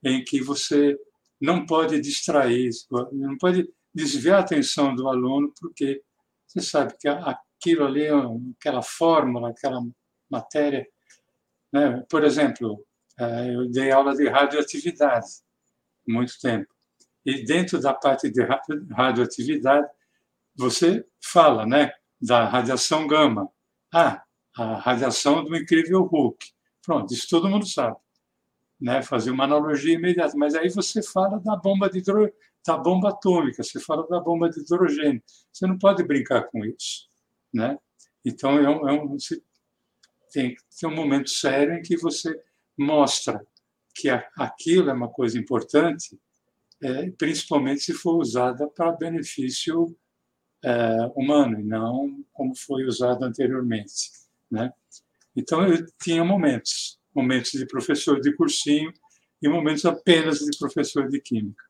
Em 0.03 0.25
que 0.25 0.43
você 0.43 0.99
não 1.41 1.67
pode 1.67 2.01
distrair, 2.01 2.71
não 3.13 3.37
pode 3.37 3.69
desviar 3.95 4.39
a 4.39 4.41
atenção 4.41 4.95
do 4.95 5.09
aluno, 5.09 5.53
porque 5.61 6.03
você 6.47 6.61
sabe 6.61 6.97
que 6.99 7.09
aquilo 7.09 7.85
ali, 7.85 8.07
aquela 8.59 8.83
fórmula, 8.83 9.51
aquela 9.51 9.81
matéria. 10.31 10.87
Né? 11.73 12.05
Por 12.09 12.25
exemplo, 12.25 12.85
eh, 13.19 13.55
eu 13.55 13.71
dei 13.71 13.91
aula 13.91 14.15
de 14.15 14.29
radioatividade 14.29 15.27
muito 16.07 16.39
tempo. 16.41 16.73
E 17.25 17.45
dentro 17.45 17.81
da 17.81 17.93
parte 17.93 18.31
de 18.31 18.43
radioatividade, 18.93 19.89
você 20.61 21.05
fala 21.23 21.67
né, 21.67 21.93
da 22.21 22.45
radiação 22.45 23.07
gama. 23.07 23.49
Ah, 23.93 24.23
a 24.57 24.77
radiação 24.77 25.45
do 25.45 25.57
incrível 25.57 26.03
Hulk. 26.03 26.47
Pronto, 26.83 27.13
isso 27.13 27.29
todo 27.29 27.49
mundo 27.49 27.67
sabe. 27.67 27.97
Né? 28.81 29.03
Fazer 29.03 29.31
uma 29.31 29.45
analogia 29.45 29.95
imediata. 29.95 30.37
Mas 30.37 30.55
aí 30.55 30.69
você 30.71 31.03
fala 31.03 31.39
da 31.41 31.57
bomba 31.57 31.89
de 31.89 31.99
hidro... 31.99 32.33
da 32.67 32.77
bomba 32.77 33.11
atômica, 33.11 33.63
você 33.63 33.81
fala 33.81 34.07
da 34.09 34.21
bomba 34.21 34.49
de 34.49 34.61
hidrogênio. 34.61 35.23
Você 35.53 35.67
não 35.67 35.79
pode 35.79 36.03
brincar 36.05 36.45
com 36.45 36.65
isso 36.65 37.11
né? 37.53 37.79
Então 38.25 38.59
é 38.59 38.69
um, 38.69 38.89
é 38.89 38.93
um 38.93 39.17
tem, 40.33 40.55
tem 40.79 40.89
um 40.89 40.95
momento 40.95 41.29
sério 41.31 41.75
em 41.75 41.83
que 41.83 41.97
você 41.97 42.41
mostra 42.79 43.45
que 43.95 44.09
aquilo 44.37 44.91
é 44.91 44.93
uma 44.93 45.09
coisa 45.09 45.39
importante, 45.39 46.19
é, 46.83 47.11
principalmente 47.11 47.83
se 47.83 47.93
for 47.93 48.17
usada 48.17 48.69
para 48.69 48.93
benefício 48.93 49.95
é, 50.65 51.11
humano 51.15 51.61
e 51.61 51.65
não 51.65 52.25
como 52.33 52.55
foi 52.57 52.85
usado 52.85 53.25
anteriormente, 53.25 54.11
né? 54.51 54.73
Então 55.35 55.67
eu 55.67 55.87
tinha 56.03 56.25
momentos, 56.25 56.99
momentos 57.15 57.53
de 57.53 57.67
professor 57.67 58.21
de 58.21 58.35
cursinho 58.35 58.93
e 59.43 59.49
momentos 59.49 59.85
apenas 59.85 60.39
de 60.41 60.59
professor 60.59 61.09
de 61.09 61.21
química. 61.21 61.65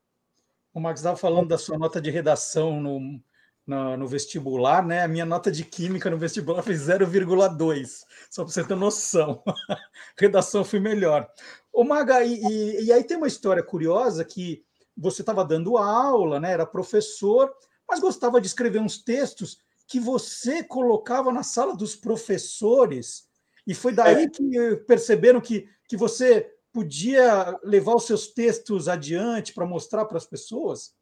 O 0.73 0.81
Max 0.81 1.01
estava 1.01 1.17
falando 1.17 1.49
da 1.49 1.59
sua 1.59 1.77
nota 1.77 2.01
de 2.01 2.11
redação 2.11 2.81
no, 2.81 3.21
no, 3.67 3.97
no, 3.97 4.07
vestibular, 4.07 4.85
né? 4.85 5.03
A 5.03 5.09
minha 5.09 5.27
nota 5.27 5.51
de 5.51 5.65
química 5.65 6.09
no 6.09 6.19
vestibular 6.19 6.63
foi 6.63 6.75
0,2, 6.75 8.05
só 8.31 8.45
para 8.45 8.53
você 8.53 8.65
ter 8.65 8.77
noção. 8.77 9.43
redação 10.19 10.65
foi 10.65 10.79
melhor. 10.79 11.29
O 11.73 11.85
Maga, 11.85 12.25
e, 12.25 12.41
e, 12.41 12.85
e, 12.85 12.93
aí 12.93 13.05
tem 13.05 13.17
uma 13.17 13.27
história 13.27 13.63
curiosa 13.63 14.25
que 14.25 14.65
você 14.97 15.23
estava 15.23 15.45
dando 15.45 15.77
aula, 15.77 16.39
né? 16.39 16.53
Era 16.53 16.67
professor, 16.67 17.53
mas 17.91 18.01
gostava 18.01 18.41
de 18.41 18.47
escrever 18.47 18.81
uns 18.81 19.03
textos 19.03 19.59
que 19.87 19.99
você 19.99 20.63
colocava 20.63 21.33
na 21.33 21.43
sala 21.43 21.77
dos 21.77 21.97
professores. 21.97 23.29
E 23.67 23.75
foi 23.75 23.93
daí 23.93 24.25
é. 24.25 24.29
que 24.29 24.77
perceberam 24.87 25.41
que, 25.41 25.69
que 25.89 25.97
você 25.97 26.49
podia 26.73 27.59
levar 27.65 27.97
os 27.97 28.07
seus 28.07 28.29
textos 28.29 28.89
adiante 28.89 29.53
para 29.53 29.67
mostrar 29.67 30.05
para 30.05 30.17
as 30.17 30.27
pessoas? 30.27 30.95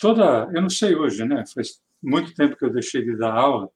Toda, 0.00 0.48
eu 0.54 0.62
não 0.62 0.70
sei 0.70 0.94
hoje, 0.94 1.24
né? 1.24 1.44
Faz 1.52 1.82
muito 2.00 2.32
tempo 2.34 2.56
que 2.56 2.64
eu 2.64 2.72
deixei 2.72 3.04
de 3.04 3.16
dar 3.16 3.34
aula, 3.34 3.68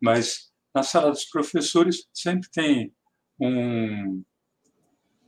mas 0.00 0.50
na 0.74 0.82
sala 0.82 1.10
dos 1.10 1.26
professores 1.26 2.08
sempre 2.12 2.48
tem 2.50 2.94
um 3.38 4.22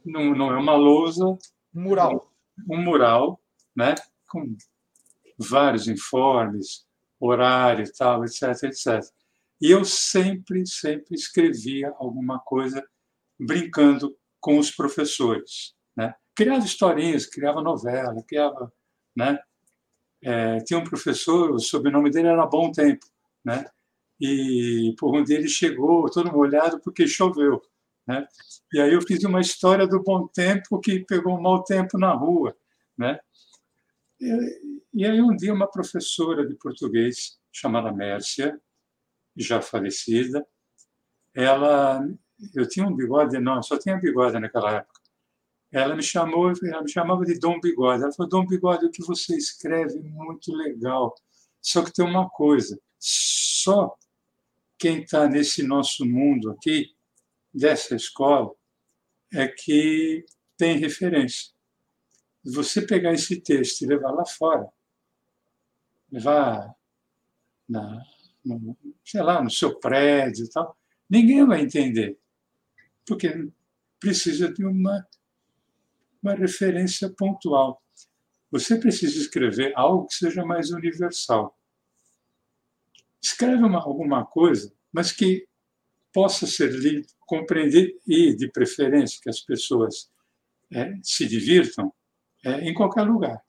não, 0.04 0.34
não 0.34 0.52
é 0.52 0.58
uma 0.58 0.74
lousa, 0.74 1.24
mural, 1.72 2.30
um, 2.68 2.76
um 2.76 2.82
mural, 2.82 3.40
né? 3.76 3.94
Com 4.28 4.56
vários 5.38 5.88
informes, 5.88 6.86
horário, 7.18 7.84
tal, 7.96 8.24
etc, 8.24 8.64
etc. 8.64 9.02
E 9.60 9.70
eu 9.70 9.84
sempre, 9.84 10.66
sempre 10.66 11.14
escrevia 11.14 11.92
alguma 11.98 12.38
coisa 12.38 12.84
brincando 13.38 14.16
com 14.40 14.58
os 14.58 14.70
professores. 14.70 15.74
Né? 15.96 16.14
Criava 16.34 16.64
historinhas, 16.64 17.26
criava 17.26 17.62
novela, 17.62 18.22
criava. 18.26 18.72
Né? 19.16 19.38
É, 20.22 20.58
tinha 20.60 20.78
um 20.78 20.84
professor, 20.84 21.50
o 21.50 21.58
sobrenome 21.58 22.10
dele 22.10 22.28
era 22.28 22.46
Bom 22.46 22.70
Tempo. 22.70 23.06
Né? 23.44 23.64
E 24.20 24.94
por 24.98 25.14
onde 25.16 25.32
ele 25.32 25.48
chegou, 25.48 26.10
todo 26.10 26.32
molhado 26.32 26.80
porque 26.80 27.06
choveu. 27.06 27.62
Né? 28.06 28.26
E 28.72 28.80
aí 28.80 28.92
eu 28.92 29.02
fiz 29.02 29.24
uma 29.24 29.40
história 29.40 29.86
do 29.86 30.02
bom 30.02 30.26
tempo 30.28 30.80
que 30.80 31.00
pegou 31.00 31.36
um 31.36 31.40
mau 31.40 31.62
tempo 31.64 31.98
na 31.98 32.12
rua. 32.12 32.54
Né? 32.96 33.18
E, 34.94 35.04
aí 35.04 35.20
um 35.20 35.36
dia 35.36 35.52
uma 35.52 35.70
professora 35.70 36.46
de 36.46 36.54
português 36.54 37.38
chamada 37.52 37.92
Mércia, 37.92 38.60
já 39.36 39.60
falecida, 39.60 40.46
ela 41.34 42.06
eu 42.54 42.68
tinha 42.68 42.86
um 42.86 42.94
bigode 42.94 43.38
não 43.38 43.62
só 43.62 43.78
tinha 43.78 43.96
bigode 43.96 44.38
naquela 44.38 44.76
época. 44.76 45.00
Ela 45.70 45.96
me 45.96 46.02
chamou, 46.02 46.52
ela 46.62 46.82
me 46.82 46.90
chamava 46.90 47.24
de 47.24 47.36
Dom 47.38 47.58
Bigode. 47.60 48.04
Ela 48.04 48.12
falou: 48.12 48.30
Dom 48.30 48.46
Bigode, 48.46 48.86
o 48.86 48.90
que 48.90 49.02
você 49.02 49.36
escreve 49.36 49.98
é 49.98 50.02
muito 50.02 50.54
legal. 50.54 51.14
Só 51.60 51.84
que 51.84 51.92
tem 51.92 52.04
uma 52.04 52.30
coisa: 52.30 52.80
só 52.98 53.96
quem 54.78 55.02
está 55.02 55.28
nesse 55.28 55.64
nosso 55.64 56.04
mundo 56.04 56.52
aqui, 56.52 56.94
dessa 57.52 57.96
escola, 57.96 58.54
é 59.32 59.48
que 59.48 60.24
tem 60.56 60.78
referência. 60.78 61.53
Você 62.44 62.82
pegar 62.82 63.12
esse 63.12 63.40
texto 63.40 63.82
e 63.82 63.86
levar 63.86 64.10
lá 64.10 64.26
fora, 64.26 64.68
levar 66.10 66.74
na, 67.68 68.04
no, 68.44 68.76
sei 69.04 69.22
lá, 69.22 69.42
no 69.42 69.50
seu 69.50 69.78
prédio 69.78 70.44
e 70.44 70.50
tal, 70.50 70.76
ninguém 71.08 71.46
vai 71.46 71.62
entender 71.62 72.18
porque 73.06 73.48
precisa 74.00 74.52
de 74.52 74.64
uma, 74.64 75.06
uma 76.22 76.34
referência 76.34 77.08
pontual. 77.10 77.82
Você 78.50 78.78
precisa 78.78 79.18
escrever 79.18 79.72
algo 79.76 80.06
que 80.06 80.14
seja 80.14 80.44
mais 80.44 80.70
universal. 80.70 81.58
Escreve 83.20 83.62
uma, 83.62 83.78
alguma 83.78 84.24
coisa, 84.24 84.72
mas 84.92 85.10
que 85.10 85.46
possa 86.12 86.46
ser 86.46 86.70
lido, 86.70 87.06
compreendido 87.20 87.92
e, 88.06 88.34
de 88.34 88.48
preferência, 88.48 89.18
que 89.22 89.30
as 89.30 89.40
pessoas 89.40 90.10
é, 90.72 90.94
se 91.02 91.26
divirtam 91.26 91.92
é, 92.44 92.68
em 92.68 92.74
qualquer 92.74 93.02
lugar. 93.02 93.42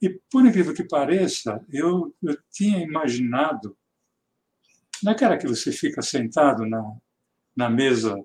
E, 0.00 0.10
por 0.30 0.44
incrível 0.44 0.74
que 0.74 0.84
pareça, 0.84 1.64
eu, 1.72 2.14
eu 2.22 2.36
tinha 2.50 2.78
imaginado, 2.78 3.76
naquela 5.02 5.38
que 5.38 5.46
você 5.46 5.72
fica 5.72 6.02
sentado 6.02 6.66
na, 6.66 6.96
na 7.56 7.70
mesa 7.70 8.16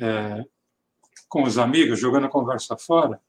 é, 0.00 0.44
com 1.28 1.42
os 1.44 1.58
amigos, 1.58 2.00
jogando 2.00 2.26
a 2.26 2.30
conversa 2.30 2.76
fora, 2.76 3.20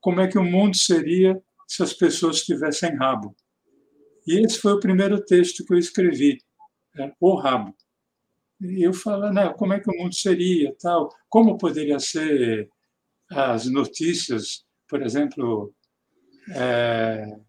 como 0.00 0.20
é 0.20 0.28
que 0.28 0.38
o 0.38 0.44
mundo 0.44 0.76
seria 0.76 1.42
se 1.66 1.82
as 1.82 1.92
pessoas 1.92 2.42
tivessem 2.42 2.96
rabo. 2.96 3.34
E 4.26 4.44
esse 4.44 4.58
foi 4.58 4.72
o 4.72 4.80
primeiro 4.80 5.24
texto 5.24 5.64
que 5.64 5.72
eu 5.72 5.78
escrevi, 5.78 6.38
é, 6.96 7.12
O 7.18 7.34
Rabo. 7.34 7.74
E 8.60 8.82
eu 8.82 8.92
falando, 8.92 9.34
né, 9.34 9.52
como 9.54 9.72
é 9.72 9.80
que 9.80 9.90
o 9.90 9.96
mundo 9.96 10.14
seria, 10.14 10.74
tal, 10.80 11.08
como 11.28 11.58
poderia 11.58 11.98
ser 11.98 12.70
as 13.30 13.66
notícias, 13.66 14.64
por 14.92 15.00
exemplo, 15.00 15.72
é, 16.50 17.40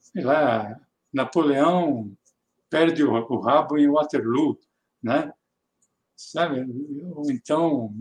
sei 0.00 0.24
lá, 0.24 0.76
Napoleão 1.12 2.12
perde 2.68 3.04
o, 3.04 3.12
o 3.12 3.40
rabo 3.40 3.78
em 3.78 3.88
Waterloo, 3.88 4.58
né? 5.00 5.32
sabe? 6.16 6.66
Ou 7.14 7.30
então 7.30 7.94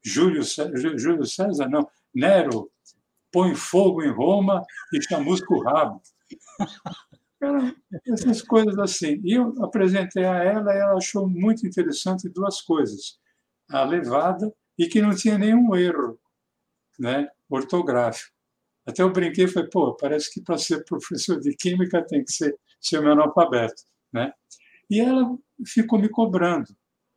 Júlio, 0.00 0.42
Júlio 0.96 1.26
César, 1.26 1.68
não, 1.68 1.88
Nero 2.14 2.70
põe 3.32 3.52
fogo 3.56 4.00
em 4.00 4.12
Roma 4.12 4.62
e 4.92 5.02
chamusca 5.02 5.52
o 5.52 5.64
rabo. 5.64 6.00
essas 8.06 8.42
coisas 8.42 8.78
assim. 8.78 9.20
E 9.24 9.32
eu 9.32 9.60
apresentei 9.60 10.24
a 10.24 10.36
ela 10.36 10.72
e 10.72 10.78
ela 10.78 10.96
achou 10.96 11.28
muito 11.28 11.66
interessante 11.66 12.28
duas 12.28 12.60
coisas. 12.60 13.18
A 13.68 13.82
levada 13.82 14.54
e 14.78 14.86
que 14.86 15.02
não 15.02 15.16
tinha 15.16 15.36
nenhum 15.36 15.74
erro 15.74 16.16
né, 16.96 17.28
ortográfico. 17.50 18.32
Até 18.86 19.02
eu 19.02 19.12
brinquei 19.12 19.44
e 19.44 19.48
falei, 19.48 19.68
pô, 19.68 19.94
parece 19.94 20.32
que 20.32 20.40
para 20.42 20.58
ser 20.58 20.84
professor 20.84 21.38
de 21.40 21.54
química 21.54 22.04
tem 22.06 22.24
que 22.24 22.32
ser, 22.32 22.56
ser 22.80 23.00
um 23.00 23.10
analfabeto. 23.10 23.82
Né? 24.12 24.32
E 24.88 25.00
ela 25.00 25.36
ficou 25.66 25.98
me 25.98 26.08
cobrando 26.08 26.74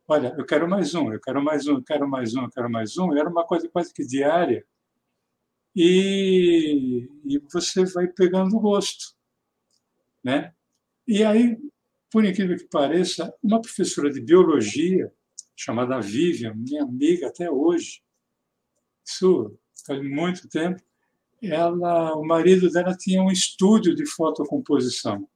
olha, 0.08 0.34
eu 0.38 0.46
quero 0.46 0.68
mais 0.68 0.94
um, 0.96 1.12
eu 1.12 1.20
quero 1.20 1.44
mais 1.44 1.68
um, 1.68 1.76
eu 1.76 1.84
quero 1.84 2.08
mais 2.10 2.36
um, 2.36 2.44
eu 2.44 2.50
quero 2.50 2.70
mais 2.70 2.98
um. 2.98 3.18
Era 3.18 3.30
uma 3.30 3.46
coisa 3.46 3.68
quase 3.70 3.94
que 3.94 4.06
diária. 4.06 4.66
E, 5.76 7.10
e 7.26 7.40
você 7.52 7.86
vai 7.86 8.08
pegando 8.08 8.60
gosto. 8.60 9.16
Né? 10.24 10.54
E 11.08 11.24
aí, 11.24 11.58
por 12.12 12.24
incrível 12.24 12.58
que 12.58 12.68
pareça, 12.68 13.34
uma 13.42 13.62
professora 13.62 14.12
de 14.12 14.22
biologia, 14.22 15.12
chamada 15.56 16.00
Vivian, 16.00 16.54
minha 16.56 16.84
amiga 16.84 17.28
até 17.28 17.50
hoje, 17.50 18.02
isso 19.06 19.58
faz 19.86 20.02
muito 20.04 20.48
tempo, 20.48 20.82
ela, 21.42 22.16
o 22.16 22.26
marido 22.26 22.70
dela 22.70 22.96
tinha 22.96 23.22
um 23.22 23.32
estúdio 23.32 23.96
de 23.96 24.06
fotocomposição. 24.06 25.28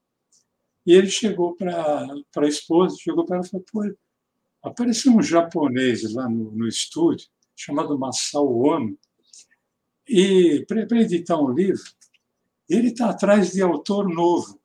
E 0.85 0.93
ele 0.93 1.09
chegou 1.09 1.55
para 1.55 2.07
a 2.37 2.47
esposa, 2.47 2.95
chegou 2.99 3.25
para 3.25 3.37
ela 3.37 3.45
e 3.45 3.49
falou: 3.49 3.65
Pô, 3.71 3.83
Apareceu 4.63 5.13
um 5.13 5.21
japonês 5.21 6.13
lá 6.13 6.29
no, 6.29 6.51
no 6.51 6.67
estúdio, 6.67 7.27
chamado 7.55 7.97
Masao 7.97 8.59
Ono, 8.59 8.97
e 10.07 10.65
para 10.67 11.01
editar 11.01 11.39
um 11.39 11.53
livro, 11.53 11.83
ele 12.69 12.87
está 12.87 13.09
atrás 13.09 13.51
de 13.51 13.61
autor 13.61 14.07
novo. 14.07 14.59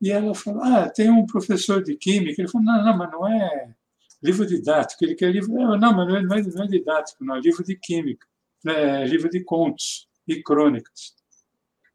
E 0.00 0.10
ela 0.10 0.34
falou: 0.34 0.62
Ah, 0.62 0.88
tem 0.88 1.10
um 1.10 1.26
professor 1.26 1.82
de 1.82 1.96
química. 1.96 2.40
Ele 2.40 2.48
falou: 2.48 2.66
Não, 2.66 2.84
não, 2.84 2.96
mas 2.96 3.10
não 3.10 3.28
é 3.28 3.74
livro 4.22 4.46
didático. 4.46 5.04
Ele 5.04 5.14
quer 5.14 5.30
livro. 5.30 5.52
Não, 5.52 5.78
mas 5.78 6.08
não 6.08 6.16
é, 6.16 6.22
não 6.22 6.64
é 6.64 6.66
didático, 6.66 7.24
não 7.24 7.36
é 7.36 7.40
livro 7.40 7.64
de 7.64 7.76
química, 7.76 8.26
é 8.66 9.04
livro 9.04 9.28
de 9.30 9.42
contos 9.44 10.08
e 10.26 10.42
crônicas. 10.42 11.14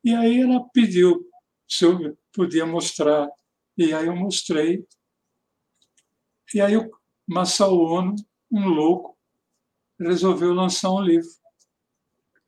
E 0.03 0.13
aí 0.13 0.41
ela 0.41 0.67
pediu 0.73 1.27
se 1.67 1.85
eu 1.85 2.17
podia 2.33 2.65
mostrar. 2.65 3.27
E 3.77 3.93
aí 3.93 4.07
eu 4.07 4.15
mostrei 4.15 4.85
e 6.53 6.61
aí 6.61 6.77
o 6.77 6.89
Masao 7.27 7.77
Ono, 7.77 8.15
um 8.51 8.67
louco, 8.69 9.17
resolveu 9.99 10.53
lançar 10.53 10.91
um 10.91 11.01
livro. 11.01 11.29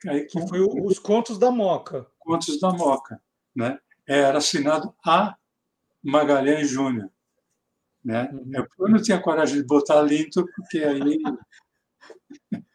Aí, 0.07 0.25
que 0.25 0.47
foi 0.47 0.62
Os 0.62 1.00
Contos 1.00 1.39
da 1.39 1.50
Moca. 1.50 2.05
Contos 2.19 2.59
da 2.59 2.71
Moca. 2.71 3.21
Né? 3.55 3.79
Era 4.07 4.38
assinado 4.38 4.95
A. 5.05 5.36
Magalhães 6.03 6.69
Júnior. 6.69 7.12
Né? 8.01 8.29
Uhum. 8.31 8.67
Eu 8.79 8.89
não 8.89 9.01
tinha 9.01 9.21
coragem 9.21 9.57
de 9.57 9.67
botar 9.67 10.01
Linto, 10.01 10.45
porque 10.55 10.77
aí. 10.79 11.17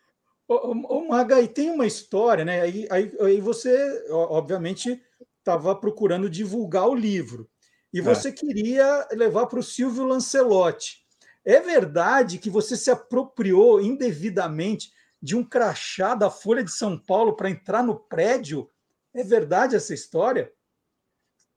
O, 0.55 1.09
Maga, 1.09 1.41
e 1.41 1.49
tem 1.49 1.71
uma 1.71 1.87
história, 1.87 2.45
né? 2.45 2.61
Aí, 2.61 2.87
aí, 2.91 3.13
aí 3.21 3.41
você, 3.41 4.07
obviamente, 4.11 5.03
estava 5.39 5.75
procurando 5.75 6.29
divulgar 6.29 6.89
o 6.89 6.95
livro. 6.95 7.49
E 7.93 8.01
é. 8.01 8.03
você 8.03 8.29
é. 8.29 8.33
queria 8.33 9.09
levar 9.13 9.47
para 9.47 9.59
o 9.59 9.63
Silvio 9.63 10.05
Lancelotti. 10.05 11.03
É 11.45 11.61
verdade 11.61 12.39
que 12.39 12.51
você 12.51 12.77
se 12.77 12.91
apropriou 12.91 13.81
indevidamente 13.81 14.93
de 15.21 15.37
um 15.37 15.45
crachá 15.45 16.15
da 16.15 16.31
Folha 16.31 16.63
de 16.63 16.73
São 16.73 16.99
Paulo 16.99 17.35
para 17.35 17.51
entrar 17.51 17.83
no 17.83 17.97
prédio? 17.97 18.69
É 19.15 19.23
verdade 19.23 19.77
essa 19.77 19.95
história? 19.95 20.53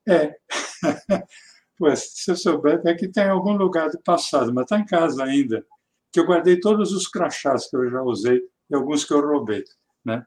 É. 0.08 0.36
pois, 1.78 2.12
se 2.14 2.32
eu 2.32 2.36
souber, 2.36 2.82
é 2.86 2.94
que 2.94 3.08
tem 3.08 3.26
algum 3.26 3.54
lugar 3.54 3.90
do 3.90 4.02
passado, 4.02 4.54
mas 4.54 4.64
está 4.64 4.78
em 4.78 4.86
casa 4.86 5.24
ainda, 5.24 5.66
que 6.12 6.20
eu 6.20 6.26
guardei 6.26 6.60
todos 6.60 6.92
os 6.92 7.08
crachás 7.08 7.70
que 7.70 7.76
eu 7.76 7.90
já 7.90 8.02
usei 8.02 8.42
e 8.70 8.76
alguns 8.76 9.06
que 9.06 9.14
eu 9.14 9.22
roubei, 9.22 9.64
né? 10.04 10.26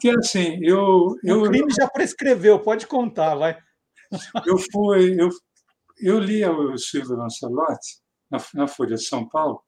Que 0.00 0.10
assim, 0.10 0.58
eu, 0.62 1.16
eu 1.24 1.42
o 1.42 1.48
crime 1.48 1.72
já 1.72 1.88
prescreveu, 1.88 2.60
pode 2.60 2.86
contar, 2.86 3.34
vai. 3.34 3.58
Eu 4.46 4.58
fui, 4.58 5.20
eu, 5.20 5.30
eu 5.98 6.18
li 6.18 6.44
o 6.44 6.76
Silvio 6.76 7.16
Lancelotti 7.16 8.00
na, 8.30 8.38
na 8.54 8.68
Folha 8.68 8.96
de 8.96 9.06
São 9.06 9.26
Paulo 9.26 9.62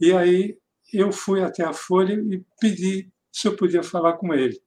e 0.00 0.12
aí 0.12 0.58
eu 0.92 1.12
fui 1.12 1.42
até 1.42 1.64
a 1.64 1.72
Folha 1.72 2.14
e 2.14 2.44
pedi 2.60 3.10
se 3.32 3.46
eu 3.46 3.56
podia 3.56 3.82
falar 3.82 4.14
com 4.14 4.34
ele. 4.34 4.60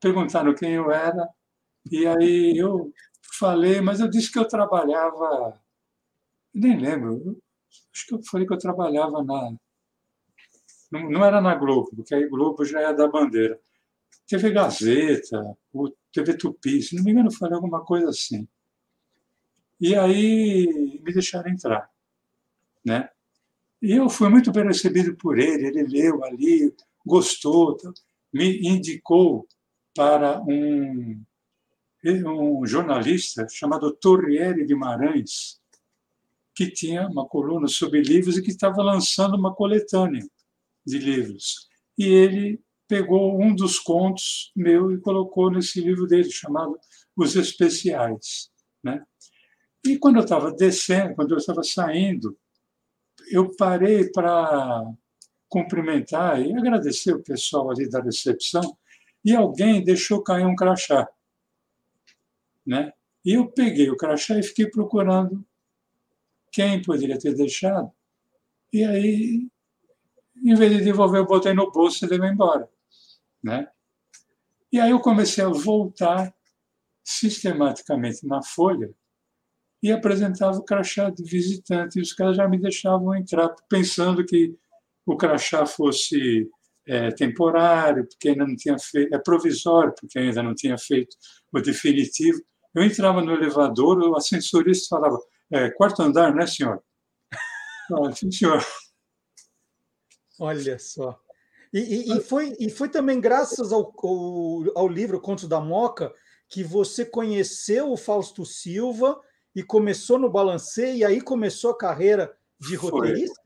Perguntaram 0.00 0.54
quem 0.54 0.72
eu 0.72 0.90
era 0.90 1.28
e 1.90 2.06
aí 2.06 2.56
eu 2.58 2.92
falei, 3.38 3.80
mas 3.80 4.00
eu 4.00 4.08
disse 4.08 4.32
que 4.32 4.38
eu 4.38 4.48
trabalhava, 4.48 5.60
nem 6.52 6.78
lembro, 6.78 7.38
acho 7.94 8.06
que 8.06 8.14
eu 8.14 8.20
falei 8.30 8.46
que 8.46 8.52
eu 8.52 8.58
trabalhava 8.58 9.22
na 9.22 9.56
não, 10.90 11.24
era 11.24 11.40
na 11.40 11.54
Globo, 11.54 11.90
porque 11.94 12.14
aí 12.14 12.28
Globo 12.28 12.64
já 12.64 12.80
é 12.80 12.94
da 12.94 13.08
bandeira. 13.08 13.60
TV 14.26 14.50
Gazeta, 14.50 15.56
o 15.72 15.90
TV 16.12 16.36
Tupi, 16.36 16.82
se 16.82 16.96
não 16.96 17.04
me 17.04 17.12
engano, 17.12 17.30
falei 17.30 17.54
alguma 17.54 17.84
coisa 17.84 18.10
assim. 18.10 18.46
E 19.80 19.94
aí 19.94 21.00
me 21.04 21.12
deixaram 21.12 21.50
entrar, 21.50 21.90
né? 22.84 23.08
E 23.80 23.92
eu 23.92 24.08
fui 24.08 24.28
muito 24.28 24.50
bem 24.50 24.64
recebido 24.64 25.14
por 25.16 25.38
ele, 25.38 25.66
ele 25.66 25.82
leu 25.82 26.24
ali, 26.24 26.74
gostou, 27.04 27.76
me 28.32 28.66
indicou 28.66 29.46
para 29.94 30.40
um, 30.42 31.22
um 32.04 32.66
jornalista 32.66 33.46
chamado 33.48 33.92
Torriere 33.92 34.64
Guimarães, 34.64 35.60
que 36.54 36.70
tinha 36.70 37.06
uma 37.06 37.28
coluna 37.28 37.68
sobre 37.68 38.00
livros 38.00 38.38
e 38.38 38.42
que 38.42 38.50
estava 38.50 38.82
lançando 38.82 39.36
uma 39.36 39.54
coletânea 39.54 40.26
de 40.86 40.98
livros. 40.98 41.68
E 41.98 42.06
ele 42.06 42.60
pegou 42.86 43.40
um 43.40 43.54
dos 43.54 43.78
contos 43.78 44.52
meu 44.54 44.92
e 44.92 45.00
colocou 45.00 45.50
nesse 45.50 45.80
livro 45.80 46.06
dele, 46.06 46.30
chamado 46.30 46.78
Os 47.16 47.34
Especiais. 47.34 48.50
Né? 48.82 49.02
E 49.84 49.98
quando 49.98 50.16
eu 50.16 50.22
estava 50.22 50.52
descendo, 50.52 51.14
quando 51.14 51.32
eu 51.32 51.38
estava 51.38 51.62
saindo, 51.62 52.38
eu 53.30 53.54
parei 53.56 54.10
para 54.10 54.84
cumprimentar 55.48 56.40
e 56.40 56.52
agradecer 56.52 57.14
o 57.14 57.22
pessoal 57.22 57.70
ali 57.70 57.88
da 57.88 58.00
recepção, 58.00 58.76
e 59.24 59.34
alguém 59.34 59.82
deixou 59.82 60.22
cair 60.22 60.44
um 60.46 60.54
crachá. 60.54 61.08
Né? 62.64 62.92
E 63.24 63.32
eu 63.34 63.50
peguei 63.50 63.90
o 63.90 63.96
crachá 63.96 64.38
e 64.38 64.42
fiquei 64.42 64.68
procurando 64.68 65.44
quem 66.52 66.80
poderia 66.82 67.18
ter 67.18 67.34
deixado. 67.34 67.90
E 68.72 68.84
aí 68.84 69.48
em 70.42 70.54
vez 70.54 70.72
de 70.72 70.84
devolver, 70.84 71.20
eu 71.20 71.26
botei 71.26 71.52
no 71.52 71.70
bolso 71.70 72.04
e 72.04 72.08
levei 72.08 72.30
embora. 72.30 72.68
Né? 73.42 73.66
E 74.72 74.80
aí 74.80 74.90
eu 74.90 75.00
comecei 75.00 75.44
a 75.44 75.48
voltar 75.48 76.34
sistematicamente 77.04 78.26
na 78.26 78.42
folha 78.42 78.90
e 79.82 79.92
apresentava 79.92 80.56
o 80.58 80.64
crachá 80.64 81.10
de 81.10 81.22
visitante. 81.22 81.98
E 81.98 82.02
os 82.02 82.12
caras 82.12 82.36
já 82.36 82.48
me 82.48 82.58
deixavam 82.58 83.14
entrar, 83.14 83.54
pensando 83.68 84.24
que 84.24 84.56
o 85.04 85.16
crachá 85.16 85.64
fosse 85.64 86.50
é, 86.86 87.10
temporário, 87.10 88.06
porque 88.06 88.30
ainda 88.30 88.46
não 88.46 88.56
tinha 88.56 88.78
feito, 88.78 89.14
é 89.14 89.18
provisório, 89.18 89.94
porque 89.98 90.18
ainda 90.18 90.42
não 90.42 90.54
tinha 90.54 90.76
feito 90.76 91.16
o 91.52 91.60
definitivo. 91.60 92.40
Eu 92.74 92.84
entrava 92.84 93.22
no 93.22 93.32
elevador, 93.32 93.98
o 93.98 94.16
ascensorista 94.16 94.96
falava: 94.96 95.18
é, 95.50 95.70
quarto 95.70 96.02
andar, 96.02 96.34
né, 96.34 96.46
senhor? 96.46 96.82
Ah, 97.88 98.10
sim, 98.10 98.32
senhor. 98.32 98.60
Olha 100.38 100.78
só. 100.78 101.20
E, 101.72 101.78
e, 101.78 102.16
e, 102.16 102.20
foi, 102.20 102.56
e 102.58 102.70
foi 102.70 102.88
também 102.88 103.20
graças 103.20 103.72
ao, 103.72 103.92
ao, 104.02 104.78
ao, 104.78 104.88
livro 104.88 105.20
Contos 105.20 105.48
da 105.48 105.60
Moca 105.60 106.12
que 106.48 106.62
você 106.62 107.04
conheceu 107.04 107.90
o 107.90 107.96
Fausto 107.96 108.44
Silva 108.44 109.20
e 109.54 109.62
começou 109.62 110.18
no 110.18 110.30
Balancê, 110.30 110.94
e 110.94 111.04
aí 111.04 111.20
começou 111.20 111.70
a 111.70 111.78
carreira 111.78 112.36
de 112.60 112.76
roteirista? 112.76 113.42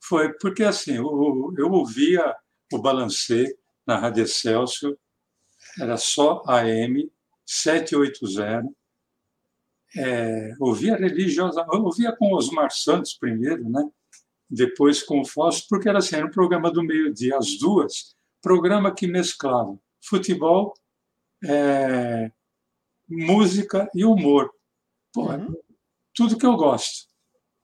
Foi, 0.00 0.26
foi 0.28 0.32
porque 0.40 0.64
assim, 0.64 0.96
eu, 0.96 1.52
eu 1.58 1.70
ouvia 1.70 2.34
o 2.72 2.78
Balancê 2.78 3.56
na 3.86 3.98
Rádio 3.98 4.24
Excelsior, 4.24 4.96
era 5.78 5.96
só 5.96 6.42
AM 6.46 7.10
780, 7.44 8.68
é, 9.96 10.54
ouvia 10.60 10.96
religiosa, 10.96 11.66
ouvia 11.70 12.14
com 12.14 12.32
Osmar 12.34 12.70
Santos 12.70 13.14
primeiro, 13.14 13.68
né? 13.68 13.88
Depois 14.50 15.02
com 15.02 15.20
o 15.20 15.24
Fausto, 15.24 15.66
porque 15.68 15.88
era 15.88 15.98
assim, 15.98 16.16
era 16.16 16.26
um 16.26 16.30
programa 16.30 16.70
do 16.70 16.82
meio-dia, 16.82 17.36
às 17.36 17.58
duas, 17.58 18.16
programa 18.40 18.94
que 18.94 19.06
mesclava 19.06 19.78
futebol, 20.00 20.72
é, 21.44 22.30
música 23.08 23.90
e 23.94 24.04
humor. 24.04 24.50
Pô, 25.12 25.30
uhum. 25.30 25.54
Tudo 26.14 26.38
que 26.38 26.46
eu 26.46 26.56
gosto. 26.56 27.08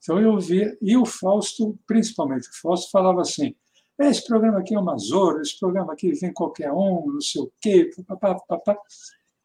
Então 0.03 0.20
eu 0.20 0.38
via, 0.38 0.77
e 0.83 0.97
o 0.97 1.07
Fausto, 1.07 1.79
principalmente 1.87 2.49
o 2.49 2.61
Fausto, 2.61 2.90
falava 2.90 3.23
assim: 3.23 3.55
esse 3.99 4.27
programa 4.27 4.59
aqui 4.59 4.75
é 4.75 4.79
uma 4.79 4.99
zorra, 4.99 5.40
esse 5.40 5.59
programa 5.59 5.92
aqui 5.92 6.12
vem 6.12 6.33
qualquer 6.33 6.70
um, 6.70 7.07
não 7.07 7.20
sei 7.20 7.42
o 7.42 7.53
quê, 7.61 7.90
papá, 8.07 8.35
papá. 8.47 8.77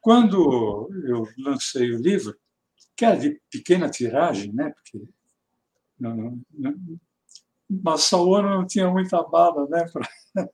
Quando 0.00 0.88
eu 1.06 1.26
lancei 1.38 1.90
o 1.92 1.98
livro, 1.98 2.36
que 2.96 3.04
era 3.04 3.16
de 3.16 3.40
pequena 3.50 3.88
tiragem, 3.88 4.52
né? 4.52 4.70
Porque 4.70 5.08
não, 5.98 6.40
não, 6.50 7.00
Massaona 7.70 8.56
não 8.56 8.66
tinha 8.66 8.90
muita 8.90 9.22
bala, 9.22 9.66
né? 9.68 9.86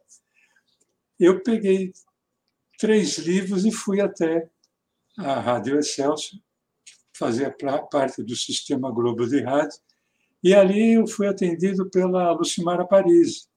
Eu 1.19 1.43
peguei 1.43 1.95
três 2.79 3.17
livros 3.17 3.65
e 3.65 3.73
fui 3.73 4.03
até 4.03 4.51
a 5.19 5.41
Rádio 5.41 5.79
Excelsior, 5.79 6.39
fazia 7.17 7.51
parte 7.91 8.23
do 8.23 8.37
Sistema 8.37 8.91
Globo 8.93 9.27
de 9.27 9.41
Rádio, 9.41 9.81
e 10.45 10.55
ali 10.55 10.93
eu 10.93 11.07
fui 11.07 11.27
atendido 11.27 11.89
pela 11.89 12.33
Lucimara 12.33 12.87
Paris, 12.87 13.49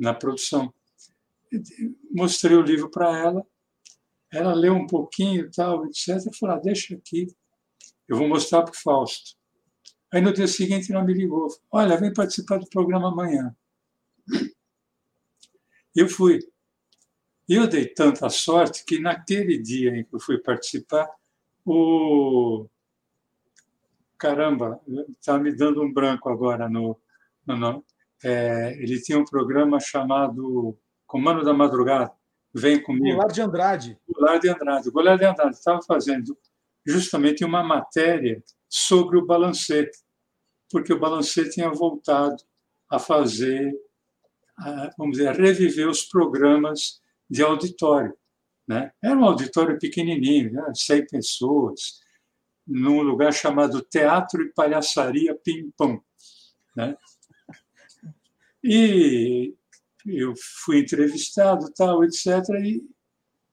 na 0.00 0.14
produção. 0.14 0.72
Mostrei 2.10 2.56
o 2.56 2.62
livro 2.62 2.90
para 2.90 3.14
ela, 3.18 3.46
ela 4.32 4.54
leu 4.54 4.72
um 4.72 4.86
pouquinho, 4.86 5.50
tal, 5.50 5.84
etc. 5.84 6.08
Eu 6.26 6.32
falei, 6.32 6.56
ah, 6.56 6.60
deixa 6.60 6.94
aqui, 6.94 7.26
eu 8.08 8.16
vou 8.16 8.26
mostrar 8.26 8.62
para 8.62 8.72
o 8.72 8.82
Fausto. 8.82 9.36
Aí 10.12 10.20
no 10.20 10.32
dia 10.32 10.46
seguinte 10.46 10.92
ela 10.92 11.02
me 11.02 11.14
ligou, 11.14 11.48
olha, 11.70 11.96
vem 11.96 12.12
participar 12.12 12.58
do 12.58 12.68
programa 12.68 13.08
amanhã. 13.08 13.56
Eu 15.94 16.08
fui. 16.08 16.38
Eu 17.48 17.66
dei 17.66 17.86
tanta 17.86 18.28
sorte 18.30 18.84
que 18.84 18.98
naquele 18.98 19.58
dia 19.58 19.96
em 19.96 20.04
que 20.04 20.14
eu 20.14 20.20
fui 20.20 20.38
participar, 20.38 21.08
o. 21.64 22.66
Caramba, 24.18 24.80
está 25.18 25.38
me 25.38 25.54
dando 25.54 25.82
um 25.82 25.92
branco 25.92 26.28
agora 26.28 26.68
no. 26.68 27.00
no, 27.46 27.56
no 27.56 27.84
é, 28.24 28.76
ele 28.78 29.00
tinha 29.00 29.18
um 29.18 29.24
programa 29.24 29.80
chamado 29.80 30.78
Comando 31.06 31.44
da 31.44 31.52
Madrugada. 31.52 32.12
Vem 32.54 32.80
comigo. 32.82 33.16
Goulart 33.16 33.34
de 33.34 33.40
Andrade. 33.40 33.98
Goulart 34.08 34.40
de 34.40 34.48
Andrade. 34.48 34.90
Goulart 34.90 35.18
de 35.18 35.26
Andrade 35.26 35.56
estava 35.56 35.82
fazendo 35.82 36.38
justamente 36.84 37.44
uma 37.44 37.62
matéria 37.62 38.42
sobre 38.68 39.18
o 39.18 39.26
balancete, 39.26 39.98
porque 40.70 40.92
o 40.92 40.98
balancete 40.98 41.50
tinha 41.50 41.70
voltado 41.70 42.42
a 42.90 42.98
fazer, 42.98 43.72
vamos 44.96 45.16
dizer, 45.16 45.28
a 45.28 45.32
reviver 45.32 45.88
os 45.88 46.04
programas 46.04 47.00
de 47.28 47.42
auditório. 47.42 48.16
Né? 48.66 48.90
Era 49.02 49.16
um 49.16 49.24
auditório 49.24 49.78
pequenininho, 49.78 50.52
né? 50.52 50.72
100 50.74 51.06
pessoas, 51.06 52.00
num 52.66 53.02
lugar 53.02 53.32
chamado 53.32 53.82
Teatro 53.82 54.42
e 54.42 54.52
Palhaçaria 54.52 55.34
Pimpão. 55.34 56.02
Né? 56.76 56.96
E 58.62 59.54
eu 60.06 60.34
fui 60.64 60.78
entrevistado, 60.78 61.72
tal, 61.74 62.04
etc. 62.04 62.26
E 62.62 62.82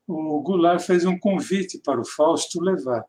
o 0.08 0.42
Goulart 0.42 0.82
fez 0.82 1.06
um 1.06 1.18
convite 1.18 1.80
para 1.80 2.00
o 2.00 2.06
Fausto 2.06 2.62
levar 2.62 3.06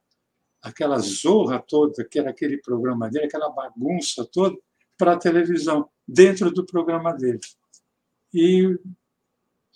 aquela 0.62 0.98
zorra 0.98 1.58
toda, 1.58 2.04
que 2.04 2.18
era 2.18 2.30
aquele 2.30 2.58
programa 2.58 3.08
dele, 3.08 3.26
aquela 3.26 3.50
bagunça 3.50 4.24
toda, 4.24 4.56
para 4.96 5.12
a 5.14 5.18
televisão, 5.18 5.88
dentro 6.06 6.50
do 6.50 6.66
programa 6.66 7.12
dele. 7.12 7.40
E 8.32 8.78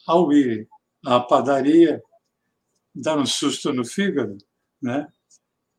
ao 0.07 0.33
ir 0.33 0.69
à 1.05 1.21
padaria, 1.21 2.03
dar 2.95 3.19
um 3.19 3.27
susto 3.27 3.73
no 3.73 3.85
fígado, 3.85 4.37
né? 4.81 5.09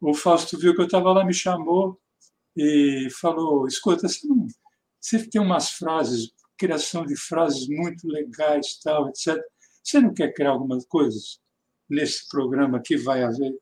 o 0.01 0.13
Fausto 0.13 0.57
viu 0.57 0.75
que 0.75 0.81
eu 0.81 0.85
estava 0.85 1.11
lá, 1.11 1.25
me 1.25 1.33
chamou 1.33 1.99
e 2.55 3.07
falou: 3.19 3.67
Escuta, 3.67 4.07
você, 4.07 4.27
não, 4.27 4.47
você 4.99 5.25
tem 5.27 5.41
umas 5.41 5.71
frases, 5.71 6.31
criação 6.57 7.05
de 7.05 7.15
frases 7.15 7.67
muito 7.67 8.07
legais, 8.07 8.79
tal, 8.83 9.09
etc. 9.09 9.41
Você 9.83 9.99
não 9.99 10.13
quer 10.13 10.33
criar 10.33 10.51
algumas 10.51 10.85
coisas 10.85 11.39
nesse 11.89 12.27
programa 12.29 12.81
que 12.81 12.97
vai 12.97 13.23
haver 13.23 13.53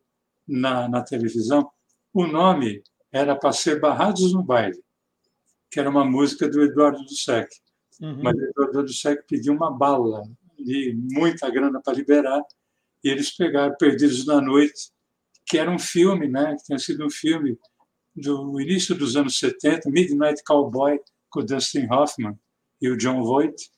na, 0.47 0.87
na 0.87 1.01
televisão? 1.01 1.69
O 2.13 2.27
nome 2.27 2.83
era 3.11 3.35
para 3.35 3.51
ser 3.51 3.79
Barrados 3.79 4.33
no 4.33 4.43
Baile, 4.43 4.81
que 5.71 5.79
era 5.79 5.89
uma 5.89 6.05
música 6.05 6.47
do 6.47 6.61
Eduardo 6.61 7.03
Dussek. 7.05 7.49
Uhum. 8.01 8.21
Mas 8.23 8.35
o 8.35 8.43
Eduardo 8.43 8.83
Dussek 8.83 9.23
pediu 9.27 9.53
uma 9.53 9.71
bala, 9.71 10.23
e 10.57 10.93
muita 10.93 11.49
grana 11.49 11.81
para 11.81 11.93
liberar, 11.93 12.41
e 13.03 13.09
eles 13.09 13.35
pegaram 13.35 13.75
Perdidos 13.77 14.25
na 14.25 14.41
Noite, 14.41 14.91
que 15.45 15.57
era 15.57 15.69
um 15.69 15.79
filme, 15.79 16.27
né, 16.27 16.55
que 16.55 16.63
tinha 16.63 16.79
sido 16.79 17.05
um 17.05 17.09
filme 17.09 17.57
do 18.15 18.59
início 18.61 18.95
dos 18.95 19.15
anos 19.15 19.37
70, 19.37 19.89
Midnight 19.89 20.41
Cowboy, 20.43 20.99
com 21.29 21.41
o 21.41 21.43
Dustin 21.43 21.87
Hoffman 21.91 22.37
e 22.81 22.89
o 22.89 22.97
John 22.97 23.23
Voight, 23.23 23.69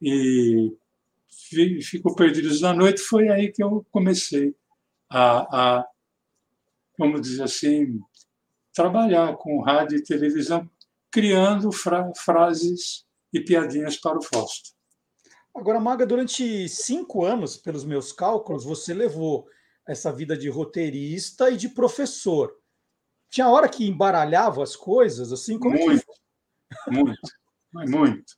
e 0.00 0.72
ficou 1.82 2.14
Perdidos 2.14 2.60
na 2.60 2.72
Noite, 2.72 3.00
foi 3.00 3.28
aí 3.28 3.50
que 3.52 3.62
eu 3.62 3.84
comecei 3.90 4.54
a, 5.10 5.78
a 5.78 5.86
vamos 6.98 7.20
dizer 7.22 7.44
assim, 7.44 8.00
trabalhar 8.72 9.36
com 9.36 9.60
rádio 9.60 9.98
e 9.98 10.02
televisão, 10.02 10.68
criando 11.10 11.70
fra 11.70 12.10
frases 12.16 13.04
e 13.32 13.40
piadinhas 13.40 13.96
para 13.96 14.18
o 14.18 14.22
Fausto. 14.22 14.70
Agora, 15.54 15.78
Maga, 15.78 16.04
durante 16.04 16.68
cinco 16.68 17.24
anos, 17.24 17.56
pelos 17.56 17.84
meus 17.84 18.10
cálculos, 18.10 18.64
você 18.64 18.92
levou 18.92 19.46
essa 19.86 20.12
vida 20.12 20.36
de 20.36 20.48
roteirista 20.48 21.50
e 21.50 21.56
de 21.56 21.68
professor. 21.68 22.52
Tinha 23.30 23.48
hora 23.48 23.68
que 23.68 23.86
embaralhava 23.86 24.62
as 24.62 24.74
coisas, 24.74 25.32
assim 25.32 25.58
como. 25.58 25.76
Muito, 25.76 26.04
que... 26.04 26.90
muito, 26.90 27.20
muito. 27.72 28.34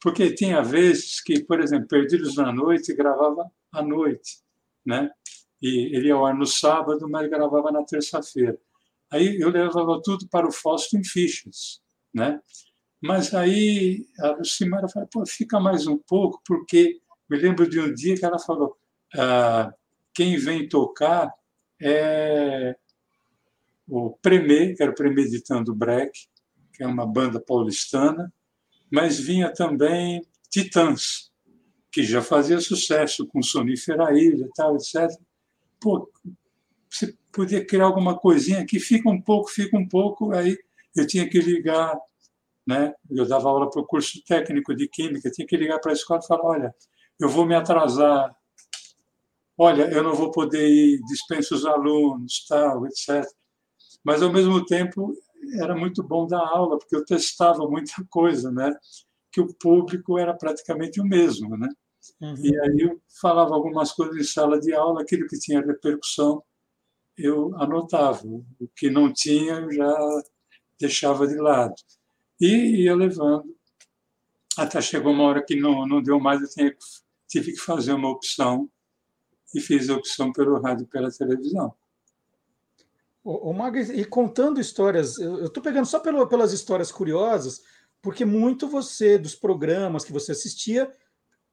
Porque 0.00 0.32
tinha 0.32 0.62
vezes 0.62 1.20
que, 1.20 1.44
por 1.44 1.60
exemplo, 1.60 1.88
Perdidos 1.88 2.36
na 2.36 2.52
Noite 2.52 2.94
gravava 2.94 3.50
à 3.72 3.82
noite, 3.82 4.38
né? 4.86 5.10
E 5.60 5.94
ele 5.96 6.08
ia 6.08 6.14
ao 6.14 6.24
ar 6.24 6.34
no 6.34 6.46
sábado, 6.46 7.08
mas 7.08 7.28
gravava 7.28 7.72
na 7.72 7.84
terça-feira. 7.84 8.58
Aí 9.10 9.38
eu 9.40 9.50
levava 9.50 10.00
tudo 10.02 10.28
para 10.28 10.46
o 10.46 10.52
Fausto 10.52 10.96
em 10.96 11.04
fichas, 11.04 11.80
né? 12.12 12.40
Mas 13.00 13.34
aí 13.34 14.06
a 14.20 14.32
Lucimara 14.32 14.88
falou, 14.88 15.08
pô, 15.10 15.24
fica 15.26 15.58
mais 15.60 15.86
um 15.86 15.96
pouco, 15.96 16.40
porque 16.44 17.00
me 17.28 17.38
lembro 17.38 17.68
de 17.68 17.80
um 17.80 17.92
dia 17.94 18.16
que 18.16 18.24
ela 18.24 18.38
falou, 18.38 18.76
ah, 19.14 19.72
quem 20.14 20.36
vem 20.36 20.68
tocar 20.68 21.32
é 21.80 22.76
o 23.86 24.10
Premê, 24.10 24.74
que 24.74 24.82
era 24.82 24.92
o 24.92 24.94
Premeditando 24.94 25.74
Break, 25.74 26.12
que 26.74 26.82
é 26.82 26.86
uma 26.86 27.06
banda 27.06 27.40
paulistana, 27.40 28.32
mas 28.90 29.18
vinha 29.18 29.52
também 29.52 30.22
Titãs, 30.50 31.30
que 31.90 32.02
já 32.02 32.20
fazia 32.20 32.60
sucesso 32.60 33.26
com 33.26 33.42
Sonífera 33.42 34.12
Ilha 34.12 34.44
e 34.44 34.52
tal, 34.54 34.76
etc. 34.76 35.08
Pô, 35.80 36.10
você 36.90 37.14
podia 37.32 37.64
criar 37.64 37.84
alguma 37.84 38.16
coisinha 38.18 38.66
que 38.66 38.80
fica 38.80 39.08
um 39.08 39.20
pouco, 39.20 39.50
fica 39.50 39.76
um 39.76 39.88
pouco, 39.88 40.32
aí 40.32 40.58
eu 40.96 41.06
tinha 41.06 41.28
que 41.28 41.38
ligar, 41.40 41.96
né? 42.66 42.94
Eu 43.10 43.26
dava 43.26 43.48
aula 43.48 43.70
para 43.70 43.80
o 43.80 43.86
curso 43.86 44.22
técnico 44.24 44.74
de 44.74 44.88
química, 44.88 45.30
tinha 45.30 45.46
que 45.46 45.56
ligar 45.56 45.78
para 45.80 45.92
a 45.92 45.94
escola 45.94 46.20
e 46.22 46.26
falar, 46.26 46.44
olha, 46.44 46.74
eu 47.20 47.28
vou 47.28 47.46
me 47.46 47.54
atrasar 47.54 48.34
olha, 49.58 49.90
eu 49.92 50.04
não 50.04 50.14
vou 50.14 50.30
poder 50.30 50.68
ir, 50.68 51.00
dispenso 51.08 51.54
os 51.54 51.66
alunos, 51.66 52.46
tal, 52.46 52.86
etc. 52.86 53.26
Mas, 54.04 54.22
ao 54.22 54.32
mesmo 54.32 54.64
tempo, 54.64 55.12
era 55.60 55.74
muito 55.74 56.02
bom 56.02 56.26
dar 56.26 56.46
aula, 56.46 56.78
porque 56.78 56.94
eu 56.94 57.04
testava 57.04 57.68
muita 57.68 57.92
coisa, 58.08 58.52
né? 58.52 58.72
que 59.30 59.40
o 59.40 59.52
público 59.54 60.16
era 60.16 60.32
praticamente 60.32 61.00
o 61.00 61.04
mesmo. 61.04 61.56
Né? 61.56 61.68
Uhum. 62.20 62.36
E 62.38 62.58
aí 62.60 62.80
eu 62.80 63.00
falava 63.20 63.54
algumas 63.54 63.92
coisas 63.92 64.16
em 64.16 64.24
sala 64.24 64.60
de 64.60 64.72
aula, 64.74 65.02
aquilo 65.02 65.26
que 65.26 65.38
tinha 65.38 65.60
repercussão, 65.60 66.42
eu 67.16 67.54
anotava. 67.60 68.22
O 68.26 68.68
que 68.76 68.90
não 68.90 69.12
tinha, 69.12 69.54
eu 69.54 69.72
já 69.72 70.22
deixava 70.78 71.26
de 71.26 71.36
lado. 71.36 71.74
E 72.40 72.84
ia 72.84 72.94
levando. 72.94 73.56
Até 74.56 74.80
chegou 74.80 75.12
uma 75.12 75.24
hora 75.24 75.44
que 75.44 75.56
não, 75.56 75.86
não 75.86 76.02
deu 76.02 76.18
mais, 76.18 76.40
eu 76.40 76.48
tinha, 76.48 76.76
tive 77.28 77.52
que 77.52 77.58
fazer 77.58 77.92
uma 77.92 78.10
opção 78.10 78.68
e 79.54 79.60
fiz 79.60 79.88
a 79.88 79.96
opção 79.96 80.32
pelo 80.32 80.60
rádio 80.60 80.84
e 80.84 80.88
pela 80.88 81.10
televisão. 81.10 81.74
O, 83.22 83.50
o 83.50 83.52
Mag, 83.52 83.78
e 83.78 84.04
contando 84.04 84.60
histórias, 84.60 85.18
eu 85.18 85.46
estou 85.46 85.62
pegando 85.62 85.86
só 85.86 86.00
pelo, 86.00 86.26
pelas 86.26 86.52
histórias 86.52 86.90
curiosas, 86.90 87.60
porque 88.00 88.24
muito 88.24 88.68
você, 88.68 89.18
dos 89.18 89.34
programas 89.34 90.04
que 90.04 90.12
você 90.12 90.32
assistia, 90.32 90.90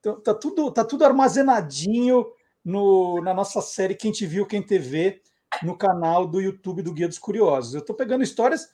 tá, 0.06 0.13
tá 0.22 0.34
tudo, 0.34 0.72
tá 0.72 0.86
tudo 0.86 1.04
armazenadinho 1.04 2.26
no, 2.63 3.22
na 3.22 3.34
nossa 3.34 3.62
série 3.62 3.96
Quem 3.96 4.12
Te 4.12 4.26
Viu, 4.26 4.46
Quem 4.46 4.62
TV, 4.62 5.22
no 5.63 5.76
canal 5.76 6.28
do 6.28 6.39
YouTube 6.39 6.84
do 6.84 6.94
Guia 6.94 7.08
dos 7.08 7.18
Curiosos. 7.18 7.74
Eu 7.74 7.80
estou 7.80 7.96
pegando 7.96 8.24
histórias 8.24 8.70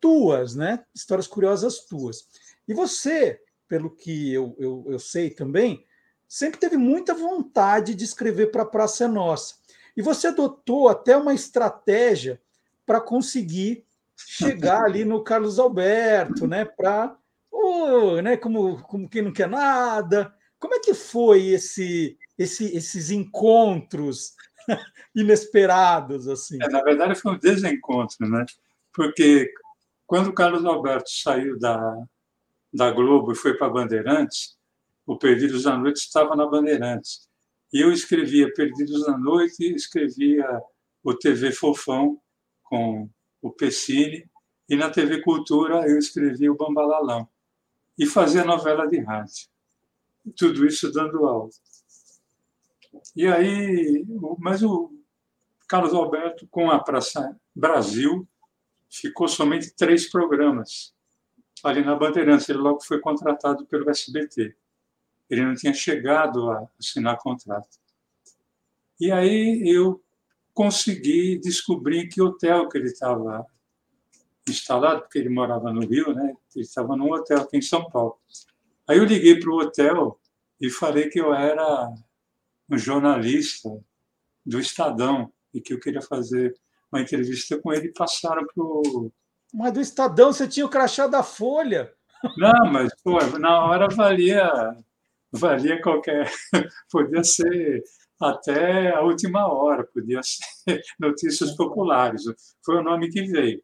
tuas, 0.00 0.54
né? 0.54 0.84
Histórias 0.94 1.26
curiosas 1.26 1.80
tuas. 1.80 2.26
E 2.66 2.72
você, 2.72 3.40
pelo 3.68 3.90
que 3.90 4.32
eu, 4.32 4.54
eu, 4.58 4.84
eu 4.88 4.98
sei 4.98 5.30
também, 5.30 5.84
sempre 6.26 6.58
teve 6.58 6.76
muita 6.76 7.12
vontade 7.12 7.94
de 7.94 8.04
escrever 8.04 8.50
para 8.50 8.62
a 8.62 8.66
Praça 8.66 9.06
Nossa. 9.06 9.56
E 9.96 10.00
você 10.00 10.28
adotou 10.28 10.88
até 10.88 11.16
uma 11.16 11.34
estratégia 11.34 12.40
para 12.86 13.00
conseguir 13.00 13.84
chegar 14.16 14.84
ali 14.84 15.04
no 15.04 15.22
Carlos 15.22 15.58
Alberto, 15.58 16.46
né? 16.46 16.64
Para, 16.64 17.16
oh, 17.50 18.20
né? 18.22 18.36
Como, 18.36 18.80
como 18.82 19.08
quem 19.08 19.22
não 19.22 19.32
quer 19.32 19.48
nada. 19.48 20.34
Como 20.60 20.74
é 20.74 20.78
que 20.78 20.92
foi 20.92 21.46
esse, 21.46 22.18
esse, 22.38 22.76
esses 22.76 23.10
encontros 23.10 24.34
inesperados 25.16 26.28
assim? 26.28 26.58
É, 26.62 26.68
na 26.68 26.82
verdade, 26.82 27.14
foi 27.14 27.32
um 27.32 27.38
desencontro, 27.38 28.28
né? 28.28 28.44
Porque 28.92 29.50
quando 30.06 30.28
o 30.28 30.34
Carlos 30.34 30.64
Alberto 30.66 31.08
saiu 31.10 31.58
da, 31.58 31.96
da 32.72 32.90
Globo 32.90 33.32
e 33.32 33.36
foi 33.36 33.54
para 33.54 33.70
Bandeirantes, 33.70 34.58
o 35.06 35.16
Perdidos 35.16 35.64
na 35.64 35.78
Noite 35.78 35.96
estava 35.96 36.36
na 36.36 36.46
Bandeirantes. 36.46 37.26
E 37.72 37.80
eu 37.80 37.90
escrevia 37.90 38.52
Perdidos 38.52 39.06
na 39.06 39.16
Noite, 39.16 39.64
escrevia 39.74 40.46
o 41.02 41.14
TV 41.14 41.52
Fofão 41.52 42.20
com 42.64 43.08
o 43.40 43.50
Pessini, 43.50 44.28
e 44.68 44.76
na 44.76 44.90
TV 44.90 45.22
Cultura 45.22 45.88
eu 45.88 45.98
escrevia 45.98 46.52
o 46.52 46.56
Bambalalão. 46.56 47.26
E 47.96 48.06
fazia 48.06 48.44
novela 48.44 48.86
de 48.86 49.00
rádio. 49.00 49.48
Tudo 50.36 50.66
isso 50.66 50.92
dando 50.92 51.26
aula. 51.26 51.50
E 53.14 53.26
aí, 53.26 54.04
mas 54.38 54.62
o 54.62 54.92
Carlos 55.66 55.94
Alberto, 55.94 56.46
com 56.48 56.70
a 56.70 56.78
Praça 56.78 57.38
Brasil, 57.54 58.26
ficou 58.90 59.28
somente 59.28 59.72
três 59.74 60.10
programas 60.10 60.94
ali 61.62 61.84
na 61.84 61.94
Bandeirantes. 61.94 62.48
Ele 62.48 62.58
logo 62.58 62.82
foi 62.82 63.00
contratado 63.00 63.64
pelo 63.66 63.88
SBT. 63.88 64.56
Ele 65.28 65.44
não 65.44 65.54
tinha 65.54 65.72
chegado 65.72 66.50
a 66.50 66.68
assinar 66.78 67.18
contrato. 67.18 67.78
E 69.00 69.10
aí 69.12 69.62
eu 69.64 70.02
consegui 70.52 71.38
descobrir 71.38 72.08
que 72.08 72.20
hotel 72.20 72.68
que 72.68 72.76
ele 72.76 72.88
estava 72.88 73.46
instalado, 74.48 75.02
porque 75.02 75.18
ele 75.18 75.28
morava 75.28 75.72
no 75.72 75.86
Rio, 75.86 76.12
né? 76.12 76.34
Ele 76.54 76.64
estava 76.64 76.96
num 76.96 77.12
hotel 77.12 77.38
aqui 77.38 77.56
em 77.56 77.62
São 77.62 77.88
Paulo. 77.88 78.18
Aí 78.90 78.98
eu 78.98 79.04
liguei 79.04 79.38
para 79.38 79.50
o 79.50 79.60
hotel 79.60 80.20
e 80.60 80.68
falei 80.68 81.08
que 81.08 81.20
eu 81.20 81.32
era 81.32 81.88
um 82.68 82.76
jornalista 82.76 83.68
do 84.44 84.58
Estadão 84.58 85.32
e 85.54 85.60
que 85.60 85.72
eu 85.72 85.78
queria 85.78 86.02
fazer 86.02 86.56
uma 86.90 87.00
entrevista 87.00 87.56
com 87.60 87.72
ele. 87.72 87.92
Passaram 87.92 88.44
para 88.44 88.64
o. 88.64 89.12
Mas 89.54 89.72
do 89.72 89.80
Estadão 89.80 90.32
você 90.32 90.48
tinha 90.48 90.66
o 90.66 90.68
crachá 90.68 91.06
da 91.06 91.22
Folha. 91.22 91.92
Não, 92.36 92.72
mas 92.72 92.92
pô, 93.04 93.20
na 93.38 93.64
hora 93.64 93.86
valia 93.94 94.50
valia 95.30 95.80
qualquer. 95.80 96.28
Podia 96.90 97.22
ser 97.22 97.84
até 98.20 98.92
a 98.92 99.02
última 99.02 99.46
hora, 99.46 99.88
podia 99.94 100.20
ser 100.20 100.82
Notícias 100.98 101.52
Populares, 101.52 102.24
foi 102.66 102.78
o 102.78 102.82
nome 102.82 103.08
que 103.08 103.22
veio. 103.22 103.62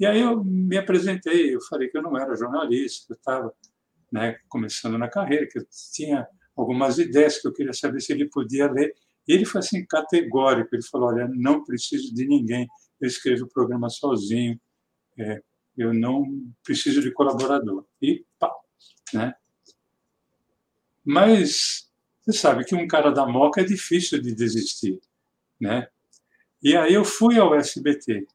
E 0.00 0.06
aí 0.06 0.22
eu 0.22 0.42
me 0.42 0.78
apresentei, 0.78 1.54
eu 1.54 1.60
falei 1.68 1.88
que 1.88 1.98
eu 1.98 2.02
não 2.02 2.16
era 2.16 2.34
jornalista, 2.34 3.12
eu 3.12 3.16
estava 3.16 3.54
né, 4.12 4.36
começando 4.48 4.98
na 4.98 5.08
carreira, 5.08 5.46
que 5.46 5.58
eu 5.58 5.66
tinha 5.92 6.26
algumas 6.56 6.98
ideias 6.98 7.40
que 7.40 7.48
eu 7.48 7.52
queria 7.52 7.72
saber 7.72 8.00
se 8.00 8.12
ele 8.12 8.28
podia 8.28 8.70
ler. 8.70 8.94
E 9.26 9.32
ele 9.32 9.44
foi 9.44 9.60
assim 9.60 9.84
categórico, 9.86 10.74
ele 10.74 10.82
falou, 10.84 11.08
olha, 11.08 11.28
não 11.28 11.64
preciso 11.64 12.14
de 12.14 12.26
ninguém, 12.26 12.68
eu 13.00 13.08
escrevo 13.08 13.44
o 13.44 13.48
programa 13.48 13.88
sozinho, 13.88 14.60
é, 15.18 15.42
eu 15.76 15.92
não 15.92 16.24
preciso 16.62 17.00
de 17.00 17.10
colaborador. 17.12 17.84
E 18.00 18.24
pá, 18.38 18.54
né? 19.12 19.34
Mas 21.04 21.90
Você 22.24 22.38
sabe 22.38 22.64
que 22.64 22.74
um 22.74 22.88
cara 22.88 23.10
da 23.10 23.26
Moca 23.26 23.60
é 23.60 23.64
difícil 23.64 24.20
de 24.20 24.34
desistir, 24.34 24.98
né? 25.60 25.86
E 26.62 26.74
aí 26.74 26.94
eu 26.94 27.04
fui 27.04 27.38
ao 27.38 27.54
SBT 27.54 28.26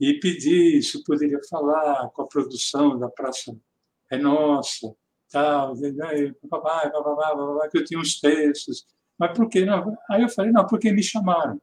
e 0.00 0.14
pedi 0.18 0.82
se 0.82 1.04
poderia 1.04 1.38
falar 1.48 2.10
com 2.10 2.22
a 2.22 2.26
produção 2.26 2.98
da 2.98 3.08
Praça 3.08 3.56
é 4.10 4.16
Nossa, 4.16 4.94
tal, 5.30 5.74
babá, 6.44 6.88
babá, 6.88 7.34
babá, 7.34 7.68
que 7.68 7.78
eu 7.78 7.84
tinha 7.84 8.00
uns 8.00 8.20
textos. 8.20 8.86
Mas 9.18 9.36
por 9.36 9.48
que 9.48 9.64
não? 9.64 9.96
Aí 10.08 10.22
eu 10.22 10.28
falei, 10.28 10.52
não, 10.52 10.66
porque 10.66 10.92
me 10.92 11.02
chamaram. 11.02 11.60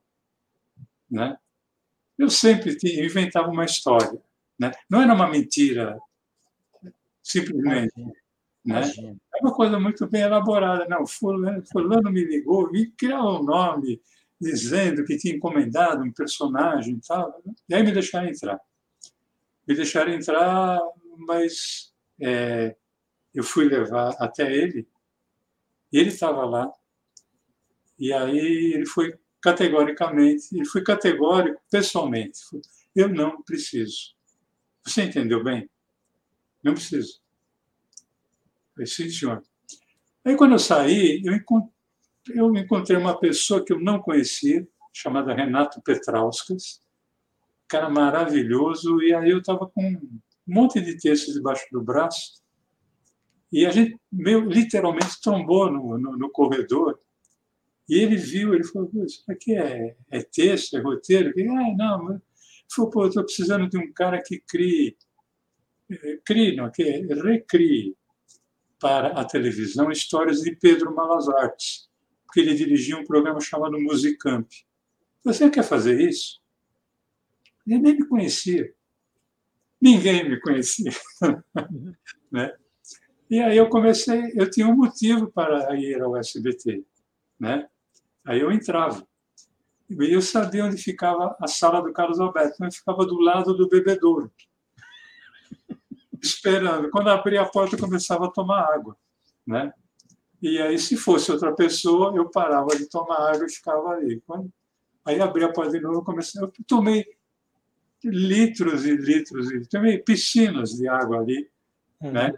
Né? 1.10 1.38
Eu 2.17 2.29
sempre 2.29 2.75
inventava 2.84 3.49
uma 3.49 3.65
história. 3.65 4.19
Né? 4.60 4.71
Não 4.89 5.01
era 5.01 5.13
uma 5.13 5.29
mentira, 5.29 5.99
simplesmente. 7.21 7.93
Né? 8.65 8.82
É 9.36 9.41
uma 9.41 9.53
coisa 9.53 9.79
muito 9.79 10.08
bem 10.08 10.21
elaborada. 10.21 10.88
Não, 10.88 11.06
fulano, 11.06 11.63
fulano 11.71 12.12
me 12.12 12.23
ligou, 12.23 12.71
me 12.71 12.88
criou 12.91 13.39
um 13.39 13.43
nome 13.43 14.01
dizendo 14.39 15.06
que 15.06 15.17
tinha 15.17 15.36
encomendado 15.36 16.03
um 16.03 16.12
personagem 16.12 16.95
e 16.95 17.01
tal. 17.01 17.41
E 17.69 17.75
aí 17.75 17.84
me 17.84 17.91
deixaram 17.91 18.27
entrar. 18.27 18.60
Me 19.67 19.75
deixaram 19.75 20.12
entrar, 20.13 20.79
mas 21.17 21.92
é, 22.23 22.75
eu 23.33 23.43
fui 23.43 23.65
levar 23.65 24.15
até 24.19 24.51
ele, 24.51 24.88
e 25.91 25.97
ele 25.99 26.09
estava 26.09 26.45
lá. 26.45 26.71
E 27.99 28.12
aí 28.12 28.73
ele 28.73 28.86
foi 28.86 29.17
categoricamente, 29.41 30.55
ele 30.55 30.65
foi 30.65 30.83
categórico 30.83 31.62
pessoalmente. 31.69 32.39
Eu 32.95 33.09
não 33.09 33.41
preciso. 33.43 34.15
Você 34.86 35.03
entendeu 35.03 35.43
bem? 35.43 35.69
Não 36.63 36.73
preciso. 36.73 37.21
sim, 38.86 39.09
senhor. 39.09 39.43
Aí, 40.25 40.36
quando 40.38 40.53
eu 40.53 40.59
saí, 40.59 41.21
eu 41.25 41.33
encontrei, 41.33 41.73
eu 42.29 42.55
encontrei 42.55 42.97
uma 42.97 43.19
pessoa 43.19 43.63
que 43.63 43.73
eu 43.73 43.79
não 43.79 43.99
conhecia, 43.99 44.65
chamada 44.93 45.33
Renato 45.33 45.81
Petrauskas, 45.81 46.81
cara 47.67 47.89
maravilhoso, 47.89 49.01
e 49.01 49.13
aí 49.13 49.31
eu 49.31 49.39
estava 49.39 49.67
com 49.67 50.21
um 50.47 50.53
monte 50.53 50.82
de 50.82 50.97
textos 50.97 51.34
debaixo 51.34 51.65
do 51.71 51.82
braço, 51.82 52.41
e 53.51 53.65
a 53.65 53.71
gente 53.71 53.95
meio, 54.12 54.49
literalmente 54.49 55.21
trombou 55.21 55.71
no, 55.71 55.97
no, 55.97 56.17
no 56.17 56.29
corredor, 56.29 56.99
e 57.88 57.99
ele 57.99 58.15
viu, 58.15 58.53
ele 58.53 58.63
falou, 58.63 58.89
isso 59.06 59.23
aqui 59.29 59.56
é, 59.56 59.95
é 60.10 60.21
texto, 60.21 60.77
é 60.77 60.82
roteiro? 60.82 61.34
Eu 61.36 61.51
ah, 61.51 61.75
não, 61.77 62.12
ele 62.12 62.21
falou, 62.73 62.91
pô, 62.91 63.08
estou 63.08 63.23
precisando 63.23 63.69
de 63.69 63.77
um 63.77 63.91
cara 63.91 64.21
que 64.21 64.39
crie, 64.39 64.97
eh, 65.91 66.19
crie, 66.25 66.56
não, 66.56 66.71
que 66.71 66.84
recrie 66.84 67.95
para 68.79 69.10
a 69.19 69.25
televisão 69.25 69.91
histórias 69.91 70.41
de 70.41 70.56
Pedro 70.56 70.93
Malas 70.95 71.29
Artes, 71.29 71.89
porque 72.25 72.39
ele 72.39 72.56
dirigia 72.56 72.97
um 72.97 73.06
programa 73.06 73.39
chamado 73.39 73.79
Musicamp. 73.79 74.47
Você 75.23 75.49
quer 75.49 75.63
fazer 75.63 76.01
isso? 76.01 76.41
Ele 77.65 77.79
nem 77.79 77.95
me 77.95 78.08
conhecia. 78.08 78.73
Ninguém 79.83 80.29
me 80.29 80.39
conhecia. 80.39 80.93
né? 82.31 82.55
E 83.29 83.41
aí 83.41 83.57
eu 83.57 83.67
comecei, 83.67 84.31
eu 84.33 84.49
tinha 84.49 84.65
um 84.65 84.77
motivo 84.77 85.29
para 85.29 85.75
ir 85.75 86.01
ao 86.01 86.15
SBT. 86.15 86.85
Né? 87.37 87.67
Aí 88.25 88.39
eu 88.39 88.49
entrava. 88.49 89.05
E 89.89 90.13
eu 90.13 90.21
sabia 90.21 90.63
onde 90.63 90.77
ficava 90.77 91.35
a 91.37 91.47
sala 91.47 91.81
do 91.81 91.91
Carlos 91.91 92.21
Alberto. 92.21 92.63
Eu 92.63 92.71
ficava 92.71 93.05
do 93.05 93.19
lado 93.19 93.53
do 93.53 93.67
bebedouro, 93.67 94.31
esperando. 96.21 96.89
Quando 96.89 97.09
abria 97.09 97.41
a 97.41 97.45
porta, 97.45 97.75
eu 97.75 97.79
começava 97.79 98.27
a 98.27 98.31
tomar 98.31 98.61
água. 98.73 98.95
Né? 99.45 99.73
E 100.41 100.61
aí, 100.61 100.79
se 100.79 100.95
fosse 100.95 101.29
outra 101.29 101.53
pessoa, 101.53 102.15
eu 102.15 102.29
parava 102.29 102.69
de 102.77 102.87
tomar 102.87 103.33
água 103.33 103.45
e 103.45 103.51
ficava 103.51 103.89
ali. 103.89 104.23
Quando... 104.25 104.49
Aí 105.03 105.19
abria 105.19 105.47
a 105.47 105.51
porta 105.51 105.73
de 105.73 105.81
novo, 105.81 106.05
comecei. 106.05 106.41
Eu 106.41 106.49
tomei 106.65 107.05
litros 108.03 108.85
e 108.85 108.95
litros, 108.95 109.51
e 109.51 109.65
tomei 109.67 109.97
piscinas 109.97 110.71
de 110.71 110.87
água 110.87 111.19
ali. 111.19 111.49
Uhum. 112.01 112.11
Né? 112.11 112.33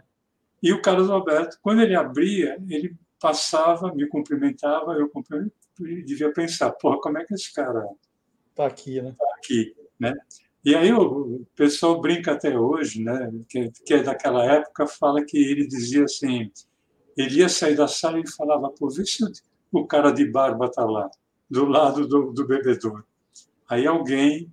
E 0.62 0.72
o 0.72 0.80
Carlos 0.80 1.10
Alberto, 1.10 1.58
quando 1.62 1.82
ele 1.82 1.94
abria, 1.94 2.58
ele 2.68 2.96
passava, 3.20 3.94
me 3.94 4.06
cumprimentava, 4.06 4.94
eu 4.94 5.10
devia 6.04 6.32
pensar, 6.32 6.70
porra, 6.72 7.00
como 7.00 7.18
é 7.18 7.24
que 7.24 7.34
esse 7.34 7.52
cara 7.52 7.86
está 8.50 8.66
aqui, 8.66 9.00
né? 9.00 9.14
Tá 9.18 9.26
aqui, 9.36 9.74
né? 9.98 10.14
E 10.64 10.74
aí 10.74 10.92
o 10.92 11.46
pessoal 11.54 12.00
brinca 12.00 12.32
até 12.32 12.58
hoje, 12.58 13.02
né? 13.02 13.30
Que, 13.48 13.70
que 13.84 13.94
é 13.94 14.02
daquela 14.02 14.44
época, 14.44 14.86
fala 14.86 15.24
que 15.24 15.38
ele 15.38 15.66
dizia 15.66 16.04
assim, 16.04 16.50
ele 17.16 17.38
ia 17.38 17.48
sair 17.48 17.76
da 17.76 17.86
sala 17.86 18.18
e 18.18 18.28
falava, 18.28 18.70
pô, 18.70 18.88
vê 18.90 19.04
se 19.04 19.24
o 19.70 19.86
cara 19.86 20.10
de 20.10 20.24
barba 20.30 20.66
está 20.66 20.84
lá, 20.84 21.10
do 21.48 21.64
lado 21.66 22.06
do, 22.06 22.32
do 22.32 22.46
bebedouro. 22.46 23.04
Aí 23.68 23.86
alguém, 23.86 24.52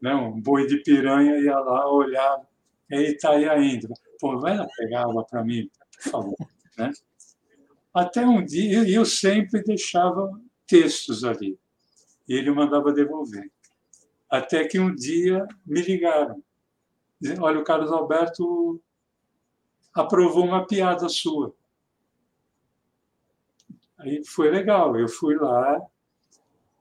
né, 0.00 0.14
um 0.14 0.40
boi 0.40 0.66
de 0.66 0.78
piranha, 0.82 1.38
ia 1.38 1.58
lá 1.58 1.90
olhar, 1.90 2.40
ele 2.88 3.12
está 3.12 3.30
aí 3.32 3.48
ainda. 3.48 3.88
Pô, 4.18 4.38
vai 4.38 4.56
lá 4.56 4.66
pegar 4.76 5.02
água 5.02 5.24
para 5.24 5.44
mim, 5.44 5.70
por 6.02 6.10
favor. 6.10 6.36
Né? 6.78 6.90
Até 7.92 8.26
um 8.26 8.44
dia, 8.44 8.88
eu 8.88 9.04
sempre 9.04 9.62
deixava 9.62 10.30
textos 10.66 11.24
ali, 11.24 11.58
e 12.28 12.34
ele 12.34 12.50
mandava 12.50 12.92
devolver. 12.92 13.50
Até 14.28 14.64
que 14.64 14.78
um 14.78 14.94
dia 14.94 15.46
me 15.66 15.82
ligaram. 15.82 16.42
Olha, 17.40 17.58
o 17.58 17.64
Carlos 17.64 17.92
Alberto 17.92 18.80
aprovou 19.92 20.44
uma 20.44 20.66
piada 20.66 21.08
sua. 21.08 21.54
Aí 23.98 24.24
foi 24.24 24.50
legal, 24.50 24.96
eu 24.96 25.08
fui 25.08 25.36
lá, 25.36 25.78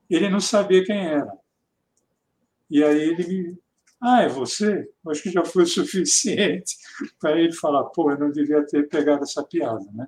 ele 0.10 0.30
não 0.30 0.40
sabia 0.40 0.84
quem 0.86 1.06
era. 1.06 1.39
E 2.70 2.84
aí 2.84 3.02
ele 3.02 3.28
me. 3.28 3.58
Ah, 4.02 4.22
é 4.22 4.30
você? 4.30 4.90
Acho 5.08 5.24
que 5.24 5.32
já 5.32 5.44
foi 5.44 5.64
o 5.64 5.68
suficiente 5.68 6.78
para 7.20 7.40
ele 7.40 7.54
falar, 7.54 7.84
pô, 7.86 8.12
eu 8.12 8.18
não 8.18 8.32
devia 8.32 8.66
ter 8.66 8.88
pegado 8.88 9.24
essa 9.24 9.44
piada, 9.44 9.86
né? 9.94 10.08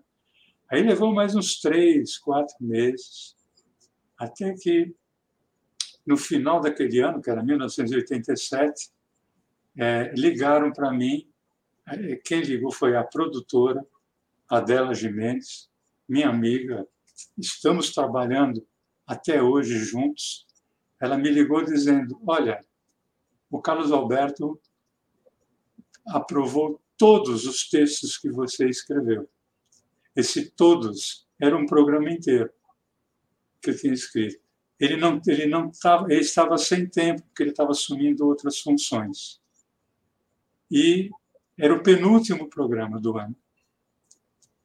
Aí 0.69 0.81
levou 0.81 1.13
mais 1.13 1.35
uns 1.35 1.59
três, 1.59 2.17
quatro 2.17 2.55
meses, 2.61 3.35
até 4.17 4.53
que 4.53 4.95
no 6.05 6.15
final 6.15 6.61
daquele 6.61 6.99
ano, 6.99 7.21
que 7.21 7.29
era 7.29 7.43
1987, 7.43 8.89
é, 9.77 10.13
ligaram 10.15 10.71
para 10.71 10.91
mim. 10.91 11.27
É, 11.87 12.15
quem 12.17 12.41
ligou 12.41 12.71
foi 12.71 12.95
a 12.95 13.03
produtora, 13.03 13.85
Adela 14.47 14.93
Jimenez, 14.93 15.69
minha 16.07 16.29
amiga, 16.29 16.87
estamos 17.37 17.93
trabalhando 17.93 18.65
até 19.05 19.41
hoje 19.41 19.77
juntos, 19.79 20.45
ela 21.01 21.17
me 21.17 21.29
ligou 21.29 21.63
dizendo: 21.65 22.21
Olha, 22.25 22.63
o 23.49 23.59
Carlos 23.61 23.91
Alberto 23.91 24.59
aprovou 26.07 26.81
todos 26.97 27.45
os 27.45 27.67
textos 27.67 28.17
que 28.17 28.29
você 28.29 28.69
escreveu. 28.69 29.29
Esse 30.15 30.51
todos 30.51 31.27
era 31.39 31.57
um 31.57 31.65
programa 31.65 32.11
inteiro 32.11 32.51
que 33.61 33.71
eu 33.71 33.77
tinha 33.77 33.93
escrito. 33.93 34.39
Ele 34.79 34.97
não, 34.97 35.21
ele 35.27 35.45
não 35.45 35.69
estava, 35.69 36.11
ele 36.11 36.21
estava 36.21 36.57
sem 36.57 36.87
tempo 36.87 37.23
porque 37.23 37.43
ele 37.43 37.51
estava 37.51 37.71
assumindo 37.71 38.25
outras 38.25 38.59
funções. 38.59 39.41
E 40.69 41.09
era 41.57 41.73
o 41.73 41.83
penúltimo 41.83 42.49
programa 42.49 42.99
do 42.99 43.17
ano. 43.17 43.35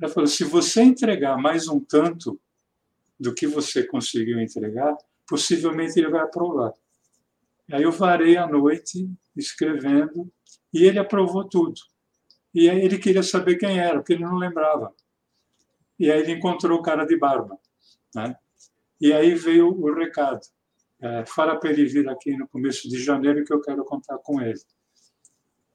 Ela 0.00 0.12
falou: 0.12 0.26
se 0.26 0.44
você 0.44 0.82
entregar 0.82 1.36
mais 1.38 1.68
um 1.68 1.80
tanto, 1.80 2.40
do 3.18 3.34
que 3.34 3.46
você 3.46 3.82
conseguiu 3.82 4.38
entregar, 4.40 4.94
possivelmente 5.28 5.98
ele 5.98 6.10
vai 6.10 6.22
aprovar. 6.22 6.72
Aí 7.70 7.82
eu 7.82 7.92
varei 7.92 8.36
a 8.36 8.46
noite 8.46 9.10
escrevendo 9.36 10.32
e 10.72 10.84
ele 10.84 10.98
aprovou 10.98 11.48
tudo. 11.48 11.80
E 12.54 12.70
aí 12.70 12.80
ele 12.80 12.98
queria 12.98 13.22
saber 13.22 13.56
quem 13.56 13.78
era, 13.78 13.98
porque 13.98 14.14
ele 14.14 14.24
não 14.24 14.36
lembrava. 14.36 14.94
E 15.98 16.10
aí 16.10 16.20
ele 16.20 16.32
encontrou 16.32 16.78
o 16.78 16.82
cara 16.82 17.04
de 17.04 17.18
barba. 17.18 17.58
Né? 18.14 18.36
E 19.00 19.12
aí 19.12 19.34
veio 19.34 19.68
o 19.68 19.94
recado. 19.94 20.40
É, 21.00 21.26
fala 21.26 21.58
para 21.58 21.70
ele 21.70 21.84
vir 21.84 22.08
aqui 22.08 22.34
no 22.36 22.48
começo 22.48 22.88
de 22.88 22.98
janeiro 23.02 23.44
que 23.44 23.52
eu 23.52 23.60
quero 23.60 23.84
contar 23.84 24.16
com 24.18 24.40
ele. 24.40 24.60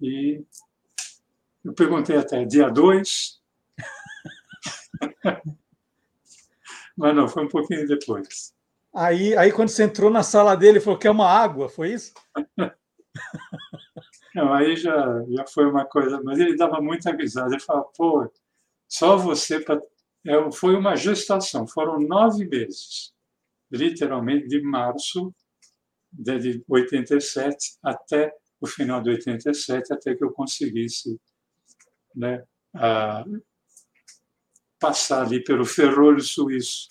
E 0.02 0.44
eu 1.64 1.74
perguntei 1.74 2.18
até, 2.18 2.44
dia 2.44 2.70
2? 2.70 3.40
Mas 6.98 7.16
não, 7.16 7.28
foi 7.28 7.46
um 7.46 7.50
pouquinho 7.50 7.88
depois. 7.88 8.56
Aí, 8.94 9.36
aí 9.38 9.52
quando 9.52 9.70
você 9.70 9.84
entrou 9.84 10.10
na 10.10 10.24
sala 10.24 10.56
dele, 10.56 10.80
falou 10.80 11.00
que 11.00 11.08
é 11.08 11.12
uma 11.12 11.28
água, 11.28 11.70
foi 11.70 11.94
isso? 11.94 12.14
Não, 14.36 14.54
aí 14.54 14.76
já, 14.78 15.24
já 15.30 15.46
foi 15.46 15.66
uma 15.66 15.86
coisa, 15.86 16.22
mas 16.24 16.40
ele 16.40 16.56
dava 16.56 16.82
muita 16.82 17.12
risada. 17.12 17.54
Ele 17.54 17.60
falava, 17.62 17.90
pô, 17.96 18.32
só 18.88 19.18
você 19.18 19.60
para. 19.60 19.82
É, 20.26 20.52
foi 20.52 20.76
uma 20.76 20.96
gestação, 20.96 21.66
foram 21.68 22.00
nove 22.00 22.46
meses, 22.46 23.12
literalmente, 23.72 24.48
de 24.48 24.62
março 24.62 25.34
de 26.12 26.64
87 26.68 27.78
até 27.82 28.32
o 28.60 28.68
final 28.68 29.02
de 29.02 29.10
87, 29.10 29.94
até 29.94 30.14
que 30.14 30.24
eu 30.24 30.32
conseguisse 30.32 31.20
né, 32.16 32.44
a, 32.76 33.26
passar 34.80 35.24
ali 35.24 35.44
pelo 35.44 35.66
ferrolho 35.66 36.22
suíço. 36.22 36.90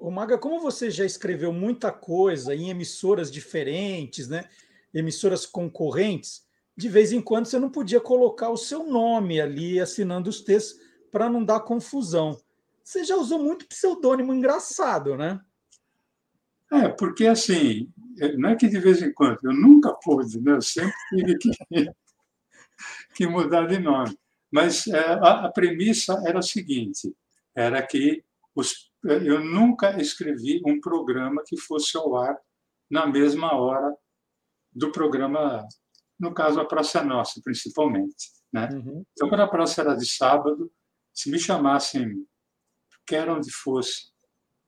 O 0.00 0.10
Maga, 0.10 0.38
como 0.38 0.60
você 0.60 0.90
já 0.90 1.04
escreveu 1.04 1.52
muita 1.52 1.90
coisa 1.90 2.54
em 2.54 2.70
emissoras 2.70 3.30
diferentes, 3.30 4.28
né? 4.28 4.48
emissoras 4.92 5.46
concorrentes, 5.46 6.44
de 6.76 6.88
vez 6.88 7.12
em 7.12 7.20
quando 7.20 7.46
você 7.46 7.58
não 7.58 7.70
podia 7.70 8.00
colocar 8.00 8.50
o 8.50 8.56
seu 8.56 8.84
nome 8.84 9.40
ali 9.40 9.80
assinando 9.80 10.30
os 10.30 10.40
textos 10.40 10.80
para 11.10 11.28
não 11.28 11.44
dar 11.44 11.60
confusão. 11.60 12.40
Você 12.82 13.04
já 13.04 13.16
usou 13.16 13.38
muito 13.38 13.66
pseudônimo 13.66 14.34
engraçado, 14.34 15.16
né? 15.16 15.40
É, 16.72 16.88
porque 16.88 17.26
assim, 17.26 17.92
não 18.38 18.50
é 18.50 18.56
que 18.56 18.68
de 18.68 18.78
vez 18.78 19.02
em 19.02 19.12
quando, 19.12 19.38
eu 19.42 19.52
nunca 19.52 19.92
pude, 19.94 20.40
né? 20.40 20.52
eu 20.52 20.62
sempre 20.62 20.94
tive 21.10 21.38
que, 21.38 21.50
que 23.14 23.26
mudar 23.26 23.66
de 23.66 23.78
nome. 23.78 24.16
Mas 24.50 24.86
é, 24.86 24.98
a, 24.98 25.46
a, 25.46 25.52
premissa 25.52 26.20
era 26.26 26.38
a 26.38 26.42
seguinte: 26.42 27.14
era 27.54 27.84
que 27.84 28.24
os, 28.54 28.89
eu 29.04 29.44
nunca 29.44 30.00
escrevi 30.00 30.60
um 30.66 30.80
programa 30.80 31.42
que 31.46 31.58
fosse 31.58 31.96
ao 31.96 32.16
ar 32.16 32.36
na 32.90 33.06
mesma 33.06 33.54
hora 33.54 33.94
do 34.72 34.92
programa, 34.92 35.66
no 36.18 36.34
caso, 36.34 36.60
a 36.60 36.64
Praça 36.64 37.02
Nossa, 37.02 37.40
principalmente. 37.42 38.30
Né? 38.52 38.68
Uhum. 38.72 39.04
Então, 39.12 39.28
quando 39.28 39.42
a 39.42 39.48
praça 39.48 39.80
era 39.80 39.94
de 39.94 40.06
sábado, 40.06 40.70
se 41.14 41.30
me 41.30 41.38
chamassem, 41.38 42.26
quer 43.06 43.28
onde 43.28 43.50
fosse, 43.50 44.10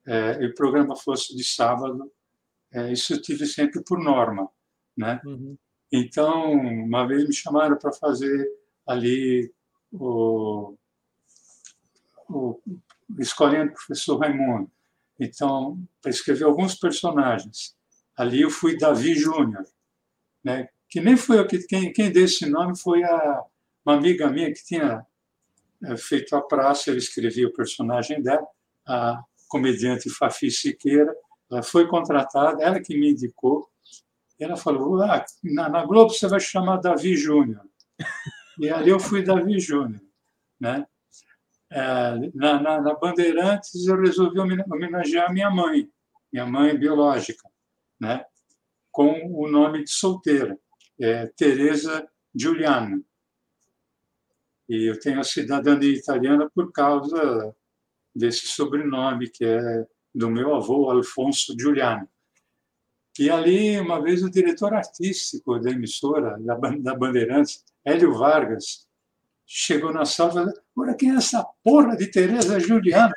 é, 0.07 0.42
e 0.42 0.47
o 0.47 0.55
programa 0.55 0.97
fosse 0.97 1.37
de 1.37 1.45
sábado, 1.45 2.11
é, 2.73 2.92
isso 2.92 3.12
eu 3.12 3.23
tive 3.23 3.47
sempre 3.47 3.83
por 3.85 3.99
norma. 3.99 4.49
Né? 4.97 5.21
Uhum. 5.25 5.57
Então, 5.92 6.53
uma 6.53 7.07
vez 7.07 7.27
me 7.27 7.35
chamaram 7.35 7.77
para 7.77 7.92
fazer 7.92 8.49
ali 8.87 9.53
o, 9.90 10.77
o 12.29 12.61
Escolinha 13.18 13.66
do 13.66 13.72
Professor 13.72 14.18
Raimundo. 14.18 14.70
Então, 15.18 15.79
para 16.01 16.11
escrever 16.11 16.44
alguns 16.44 16.75
personagens. 16.75 17.77
Ali 18.16 18.42
eu 18.42 18.51
fui 18.51 18.77
Davi 18.77 19.14
Júnior, 19.14 19.64
né? 20.44 20.68
que 20.88 21.01
nem 21.01 21.16
foi 21.16 21.38
eu 21.38 21.46
que 21.46 21.59
quem, 21.66 21.92
quem 21.92 22.11
deu 22.11 22.25
esse 22.25 22.44
nome 22.46 22.79
foi 22.79 23.03
a, 23.03 23.42
uma 23.85 23.94
amiga 23.96 24.29
minha 24.29 24.53
que 24.53 24.62
tinha 24.64 25.07
é, 25.85 25.96
feito 25.96 26.37
a 26.37 26.42
praça, 26.42 26.90
ele 26.90 26.98
escrevia 26.98 27.48
o 27.48 27.53
personagem 27.53 28.22
dela, 28.22 28.46
a 28.87 29.22
comediante 29.48 30.11
Fafi 30.11 30.51
Siqueira, 30.51 31.14
ela 31.51 31.62
foi 31.62 31.87
contratada, 31.87 32.62
ela 32.62 32.81
que 32.81 32.96
me 32.96 33.11
indicou, 33.11 33.68
ela 34.38 34.57
falou, 34.57 35.03
ah, 35.03 35.25
na, 35.42 35.68
na 35.68 35.87
Globo 35.87 36.12
você 36.12 36.27
vai 36.27 36.40
chamar 36.40 36.79
Davi 36.79 37.16
Júnior. 37.16 37.62
E 38.59 38.68
ali 38.68 38.90
eu 38.90 39.01
fui 39.01 39.22
Davi 39.22 39.59
Júnior. 39.59 40.01
Né? 40.61 40.87
É, 41.75 42.31
na, 42.35 42.61
na, 42.61 42.81
na, 42.83 42.95
Bandeirantes 42.95 43.87
eu 43.87 43.99
resolvi 43.99 44.39
homenagear 44.39 45.33
minha 45.33 45.51
mãe, 45.51 45.91
minha 46.31 46.45
mãe 46.45 46.77
biológica, 46.77 47.49
né? 47.99 48.25
com 48.91 49.33
o 49.33 49.49
nome 49.49 49.83
de 49.85 49.91
solteira, 49.91 50.59
é, 51.01 51.27
Teresa 51.29 52.07
Giuliano. 52.35 53.03
E 54.69 54.91
eu 54.91 55.01
tenho 55.01 55.19
a 55.19 55.25
cidadania 55.25 55.97
italiana 55.97 56.51
por 56.55 56.71
causa 56.73 57.57
desse 58.15 58.49
sobrenome, 58.49 59.31
que 59.31 59.45
é 59.45 59.87
do 60.15 60.31
meu 60.31 60.55
avô, 60.55 60.91
Alfonso 60.91 61.57
Giuliano. 61.59 62.07
E 63.19 63.31
ali, 63.31 63.81
uma 63.81 64.01
vez, 64.01 64.23
o 64.23 64.31
diretor 64.31 64.75
artístico 64.75 65.59
da 65.59 65.71
emissora, 65.71 66.39
da 66.39 66.95
Bandeirantes, 66.95 67.65
Hélio 67.83 68.13
Vargas, 68.13 68.87
chegou 69.47 69.93
na 69.93 70.05
sala 70.05 70.53
Olha, 70.77 70.95
quem 70.95 71.13
é 71.13 71.17
essa 71.17 71.45
porra 71.63 71.97
de 71.97 72.07
Tereza 72.07 72.59
Juliana? 72.59 73.13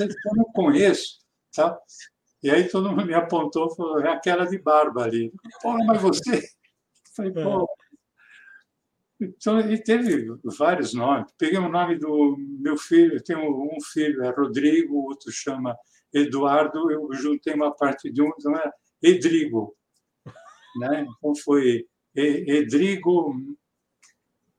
Eu 0.00 0.36
não 0.36 0.44
conheço. 0.46 1.18
Tá? 1.54 1.78
E 2.42 2.50
aí 2.50 2.68
todo 2.68 2.90
mundo 2.90 3.06
me 3.06 3.14
apontou 3.14 3.68
e 3.68 3.76
falou: 3.76 4.00
É 4.00 4.10
aquela 4.10 4.44
de 4.44 4.58
barba 4.58 5.04
ali. 5.04 5.32
Porra, 5.62 5.84
mas 5.84 6.02
você. 6.02 6.36
Eu 6.36 6.42
falei: 7.14 7.32
Pô. 7.32 7.64
É. 7.64 7.78
Então, 9.20 9.58
e 9.60 9.82
teve 9.82 10.26
vários 10.56 10.94
nomes. 10.94 11.32
Peguei 11.36 11.58
o 11.58 11.68
nome 11.68 11.98
do 11.98 12.36
meu 12.38 12.76
filho, 12.76 13.14
eu 13.14 13.24
tenho 13.24 13.40
um 13.40 13.80
filho, 13.80 14.22
é 14.22 14.30
Rodrigo, 14.30 14.94
o 14.94 15.06
outro 15.06 15.32
chama 15.32 15.76
Eduardo, 16.12 16.90
eu 16.90 17.12
juntei 17.14 17.52
uma 17.52 17.74
parte 17.74 18.12
de 18.12 18.22
um, 18.22 18.30
então 18.38 18.56
é 18.56 18.70
Edrigo. 19.02 19.76
Né? 20.78 21.04
Então 21.18 21.34
foi 21.34 21.84
Edrigo 22.14 23.34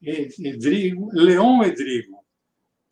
Edrigo, 0.01 1.09
Leão 1.13 1.63
Edrigo, 1.63 2.18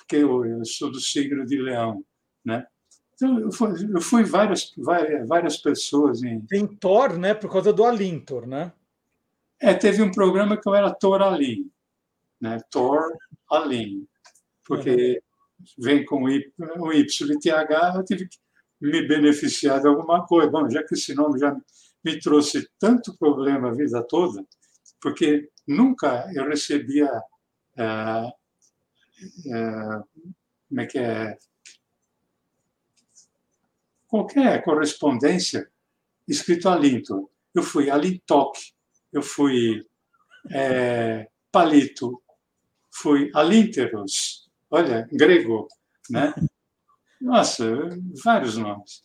porque 0.07 0.15
eu, 0.15 0.45
eu, 0.45 0.65
sou 0.65 0.89
do 0.89 1.01
signo 1.01 1.45
de 1.45 1.61
Leão, 1.61 2.03
né? 2.43 2.65
Então, 3.13 3.39
eu 3.39 3.51
fui, 3.51 3.69
eu 3.93 4.01
fui 4.01 4.23
várias, 4.23 4.73
várias, 4.77 5.27
várias 5.27 5.57
pessoas 5.57 6.23
em... 6.23 6.39
Tem 6.45 6.65
Thor, 6.65 7.17
né? 7.17 7.33
Por 7.33 7.51
causa 7.51 7.73
do 7.73 7.83
Alintor, 7.83 8.47
né? 8.47 8.71
É, 9.59 9.73
teve 9.73 10.01
um 10.01 10.11
programa 10.11 10.55
que 10.55 10.67
eu 10.69 10.75
era 10.75 10.93
Thor 10.93 11.21
Alin, 11.21 11.69
né? 12.39 12.59
Thor 12.69 13.01
Alin, 13.49 14.07
porque 14.63 15.21
uhum. 15.59 15.83
vem 15.83 16.05
com 16.05 16.23
o 16.23 16.93
YTH, 16.93 17.95
eu 17.95 18.05
tive 18.05 18.29
que 18.29 18.37
me 18.79 19.05
beneficiar 19.07 19.81
de 19.81 19.87
alguma 19.87 20.25
coisa. 20.25 20.49
Bom, 20.49 20.69
já 20.69 20.83
que 20.83 20.93
esse 20.93 21.13
nome 21.15 21.39
já 21.39 21.57
me 22.05 22.19
trouxe 22.19 22.69
tanto 22.79 23.17
problema 23.17 23.69
a 23.69 23.73
vida 23.73 24.01
toda, 24.03 24.45
porque 25.01 25.49
nunca 25.67 26.31
eu 26.33 26.47
recebia 26.47 27.09
é, 27.75 28.31
é, 29.45 30.01
como 30.69 30.81
é 30.81 30.85
que 30.85 30.97
é 30.99 31.37
qualquer 34.07 34.63
correspondência 34.63 35.69
escrito 36.27 36.69
Alinto. 36.69 37.29
Eu 37.53 37.63
fui 37.63 37.89
Alintoc, 37.89 38.57
eu 39.11 39.21
fui 39.21 39.85
é, 40.51 41.27
Palito, 41.51 42.21
fui 42.91 43.31
Alinteros, 43.33 44.49
olha, 44.69 45.07
grego, 45.11 45.67
né? 46.09 46.33
Nossa, 47.19 47.65
vários 48.23 48.57
nomes. 48.57 49.03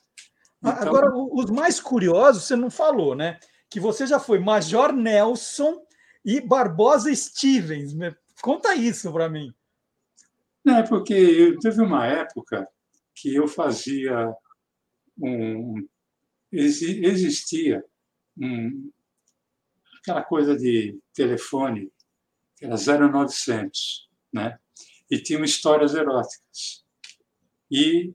Então... 0.59 0.72
Agora, 0.72 1.11
os 1.14 1.51
mais 1.51 1.81
curiosos 1.81 2.44
você 2.44 2.57
não 2.57 2.70
falou, 2.70 3.14
né? 3.14 3.38
Que 3.70 3.81
você 3.81 4.07
já 4.07 4.20
foi 4.20 4.38
Major 4.38 4.92
Nelson 4.92 5.83
e 6.25 6.40
Barbosa 6.40 7.14
Stevens. 7.14 7.94
Conta 8.40 8.75
isso 8.75 9.11
para 9.12 9.29
mim. 9.29 9.53
É, 10.66 10.83
porque 10.83 11.57
teve 11.61 11.83
uma 11.83 12.07
época 12.07 12.68
que 13.14 13.35
eu 13.35 13.48
fazia 13.48 14.35
um. 15.18 15.87
Existia 16.51 17.85
um, 18.37 18.90
aquela 19.98 20.22
coisa 20.22 20.57
de 20.57 20.98
telefone, 21.14 21.90
que 22.57 22.66
era 22.66 22.77
0900, 22.77 24.09
né? 24.33 24.59
e 25.12 25.18
tinham 25.18 25.44
histórias 25.44 25.94
eróticas. 25.94 26.87
E, 27.70 28.11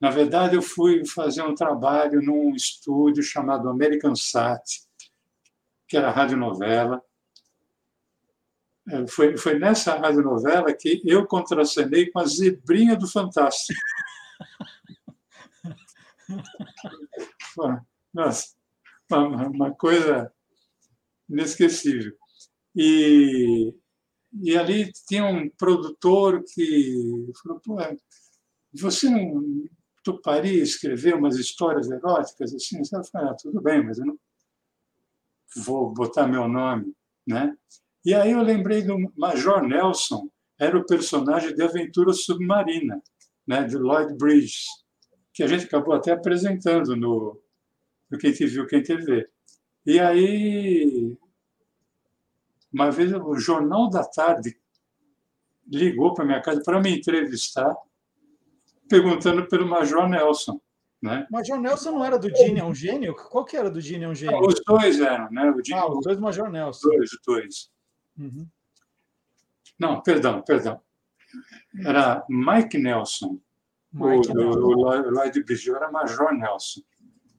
na 0.00 0.10
verdade, 0.10 0.56
eu 0.56 0.62
fui 0.62 1.04
fazer 1.04 1.42
um 1.42 1.54
trabalho 1.54 2.22
num 2.22 2.54
estúdio 2.54 3.22
chamado 3.22 3.68
American 3.68 4.16
Sat, 4.16 4.64
que 5.86 5.98
era 5.98 6.10
radionovela. 6.10 7.02
É, 8.90 9.06
foi, 9.06 9.36
foi 9.36 9.58
nessa 9.58 9.96
radionovela 9.96 10.72
que 10.72 11.02
eu 11.04 11.26
contracenei 11.26 12.10
com 12.10 12.20
a 12.20 12.26
zebrinha 12.26 12.96
do 12.96 13.06
Fantástico. 13.06 13.78
Nossa, 18.14 18.54
uma, 19.10 19.48
uma 19.48 19.74
coisa 19.74 20.32
inesquecível. 21.28 22.16
E, 22.74 23.74
e 24.42 24.56
ali 24.56 24.92
tinha 25.06 25.24
um 25.26 25.48
produtor 25.50 26.42
que 26.54 27.30
falou: 27.42 27.60
Pô, 27.60 27.76
você 28.72 29.10
não 29.10 29.68
toparia 30.02 30.62
escrever 30.62 31.14
umas 31.14 31.36
histórias 31.36 31.90
eróticas 31.90 32.54
assim? 32.54 32.78
Eu 32.78 33.04
falei: 33.04 33.28
ah, 33.28 33.34
tudo 33.34 33.60
bem, 33.60 33.84
mas 33.84 33.98
eu 33.98 34.06
não 34.06 34.18
vou 35.56 35.92
botar 35.92 36.26
meu 36.26 36.48
nome, 36.48 36.94
né? 37.26 37.56
E 38.04 38.14
aí 38.14 38.32
eu 38.32 38.42
lembrei 38.42 38.82
do 38.82 38.96
Major 39.16 39.62
Nelson, 39.62 40.28
era 40.58 40.76
o 40.78 40.86
personagem 40.86 41.54
de 41.54 41.62
Aventura 41.62 42.12
Submarina, 42.12 43.02
né, 43.46 43.64
de 43.64 43.76
Lloyd 43.76 44.14
Bridges, 44.16 44.66
que 45.32 45.42
a 45.42 45.46
gente 45.46 45.64
acabou 45.64 45.94
até 45.94 46.12
apresentando 46.12 46.96
no, 46.96 47.40
no 48.10 48.18
Quem 48.18 48.32
Te 48.32 48.46
Viu, 48.46 48.66
Quem 48.66 48.82
Te 48.82 48.96
Vê. 48.96 49.28
E 49.86 49.98
aí, 49.98 51.16
uma 52.72 52.90
vez 52.90 53.12
o 53.12 53.36
Jornal 53.36 53.88
da 53.88 54.04
Tarde 54.04 54.58
ligou 55.66 56.14
para 56.14 56.24
minha 56.24 56.40
casa 56.40 56.62
para 56.62 56.80
me 56.80 56.96
entrevistar, 56.96 57.74
perguntando 58.88 59.46
pelo 59.48 59.66
Major 59.66 60.08
Nelson. 60.08 60.60
Né? 61.00 61.26
Major 61.30 61.60
Nelson 61.60 61.92
não 61.92 62.04
era 62.04 62.18
do 62.18 62.28
Gini 62.34 62.58
é 62.58 62.64
um 62.64 62.74
gênio? 62.74 63.14
Qual 63.14 63.44
que 63.44 63.56
era 63.56 63.70
do 63.70 63.80
Gini 63.80 64.04
é 64.04 64.08
um 64.08 64.14
gênio? 64.14 64.40
os 64.40 64.60
dois 64.66 65.00
eram, 65.00 65.30
né? 65.30 65.50
O 65.50 65.64
Gini, 65.64 65.78
ah, 65.78 65.86
os 65.86 66.04
dois 66.04 66.18
Major 66.18 66.50
Nelson. 66.50 66.88
Dois, 66.88 67.10
dois. 67.24 67.70
Uhum. 68.18 68.46
Não, 69.78 70.02
perdão, 70.02 70.42
perdão. 70.42 70.80
era 71.84 72.24
Mike 72.28 72.78
Nelson. 72.78 73.38
Mike 73.92 74.30
o, 74.30 74.34
Nelson. 74.34 74.58
o, 74.58 74.68
o 74.70 75.10
Lloyd 75.10 75.42
Bridge 75.44 75.70
era 75.70 75.90
Major 75.90 76.32
Nelson. 76.32 76.80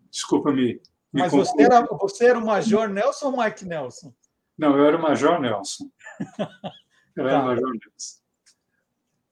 Desculpa 0.09 0.51
me. 0.51 0.81
me 1.13 1.21
Mas 1.21 1.31
você 1.31 1.61
era, 1.61 1.81
você 1.85 2.25
era 2.27 2.39
o 2.39 2.45
Major 2.45 2.87
Nelson 2.89 3.31
ou 3.31 3.43
Mike 3.43 3.65
Nelson? 3.65 4.13
Não, 4.57 4.77
eu 4.77 4.85
era 4.85 4.97
o 4.97 5.01
Major 5.01 5.39
Nelson. 5.39 5.89
Eu 7.15 7.27
era 7.27 7.39
o 7.39 7.41
tá. 7.41 7.47
Major 7.47 7.71
Nelson. 7.71 8.19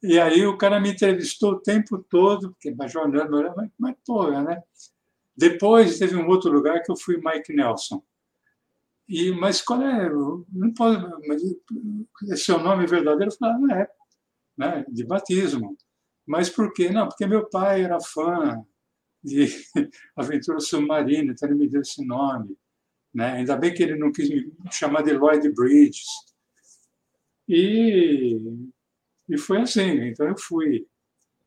E 0.02 0.20
aí 0.20 0.46
o 0.46 0.58
cara 0.58 0.78
me 0.78 0.92
entrevistou 0.92 1.52
o 1.52 1.60
tempo 1.60 1.98
todo, 1.98 2.50
porque 2.50 2.70
Major 2.70 3.08
Nelson, 3.08 3.54
mas, 3.56 3.70
mas 3.78 3.96
porra, 4.04 4.42
né? 4.42 4.62
Depois 5.36 5.98
teve 5.98 6.16
um 6.16 6.28
outro 6.28 6.52
lugar 6.52 6.82
que 6.82 6.90
eu 6.90 6.96
fui 6.96 7.16
Mike 7.16 7.54
Nelson. 7.54 8.02
E, 9.08 9.32
mas 9.32 9.62
qual 9.62 9.82
é? 9.82 10.10
Não 10.10 10.72
pode, 10.74 11.02
mas 11.26 11.42
é 12.30 12.36
seu 12.36 12.58
nome 12.60 12.86
verdadeiro? 12.86 13.32
Eu 13.32 13.36
falei, 13.36 13.54
ah, 13.54 13.58
não 13.58 13.74
é, 13.74 13.90
né? 14.56 14.84
De 14.88 15.04
batismo. 15.04 15.76
Mas 16.26 16.50
por 16.50 16.72
quê? 16.74 16.90
Não, 16.90 17.08
porque 17.08 17.26
meu 17.26 17.48
pai 17.48 17.82
era 17.82 17.98
fã 18.00 18.62
de 19.24 19.46
aventura 20.14 20.60
submarina, 20.60 21.32
então 21.32 21.48
ele 21.48 21.58
me 21.58 21.68
deu 21.68 21.80
esse 21.80 22.04
nome. 22.04 22.54
Né? 23.14 23.32
Ainda 23.32 23.56
bem 23.56 23.72
que 23.72 23.82
ele 23.82 23.96
não 23.96 24.12
quis 24.12 24.28
me 24.28 24.52
chamar 24.70 25.02
de 25.02 25.12
Lloyd 25.12 25.48
Bridges. 25.52 26.06
E, 27.48 28.38
e 29.26 29.38
foi 29.38 29.62
assim. 29.62 30.08
Então 30.08 30.28
eu 30.28 30.36
fui, 30.38 30.86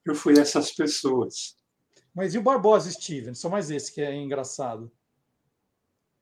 eu 0.04 0.16
fui 0.16 0.40
essas 0.40 0.72
pessoas. 0.72 1.56
Mas 2.14 2.34
e 2.34 2.40
o 2.40 2.42
Barbosa 2.42 2.90
Steven? 2.90 3.36
Só 3.36 3.50
mais 3.50 3.70
esse 3.70 3.94
que 3.94 4.02
é 4.02 4.16
engraçado. 4.16 4.92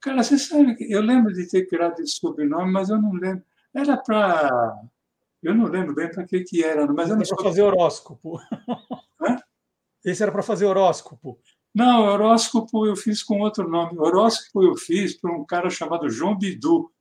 Cara, 0.01 0.23
você 0.23 0.37
sabe 0.37 0.75
que 0.75 0.91
eu 0.91 1.01
lembro 1.01 1.33
de 1.33 1.47
ter 1.47 1.65
criado 1.67 1.99
esse 1.99 2.13
sobrenome, 2.13 2.71
mas 2.71 2.89
eu 2.89 3.01
não 3.01 3.13
lembro. 3.13 3.43
Era 3.73 3.97
para. 3.97 4.81
Eu 5.41 5.53
não 5.53 5.65
lembro 5.65 5.93
bem 5.93 6.09
para 6.09 6.25
que, 6.25 6.41
que 6.41 6.63
era, 6.63 6.85
mas 6.87 7.09
eu 7.09 7.15
não 7.15 7.23
Era 7.23 7.35
para 7.35 7.43
fazer 7.43 7.61
horóscopo. 7.61 8.39
Hã? 9.21 9.37
Esse 10.03 10.23
era 10.23 10.31
para 10.31 10.43
fazer 10.43 10.65
horóscopo. 10.65 11.39
Não, 11.73 12.03
horóscopo 12.03 12.85
eu 12.85 12.95
fiz 12.95 13.21
com 13.21 13.41
outro 13.41 13.69
nome. 13.69 13.97
Horóscopo 13.97 14.63
eu 14.63 14.75
fiz 14.75 15.15
para 15.15 15.31
um 15.31 15.45
cara 15.45 15.69
chamado 15.69 16.09
João 16.09 16.37
Bidu, 16.37 16.91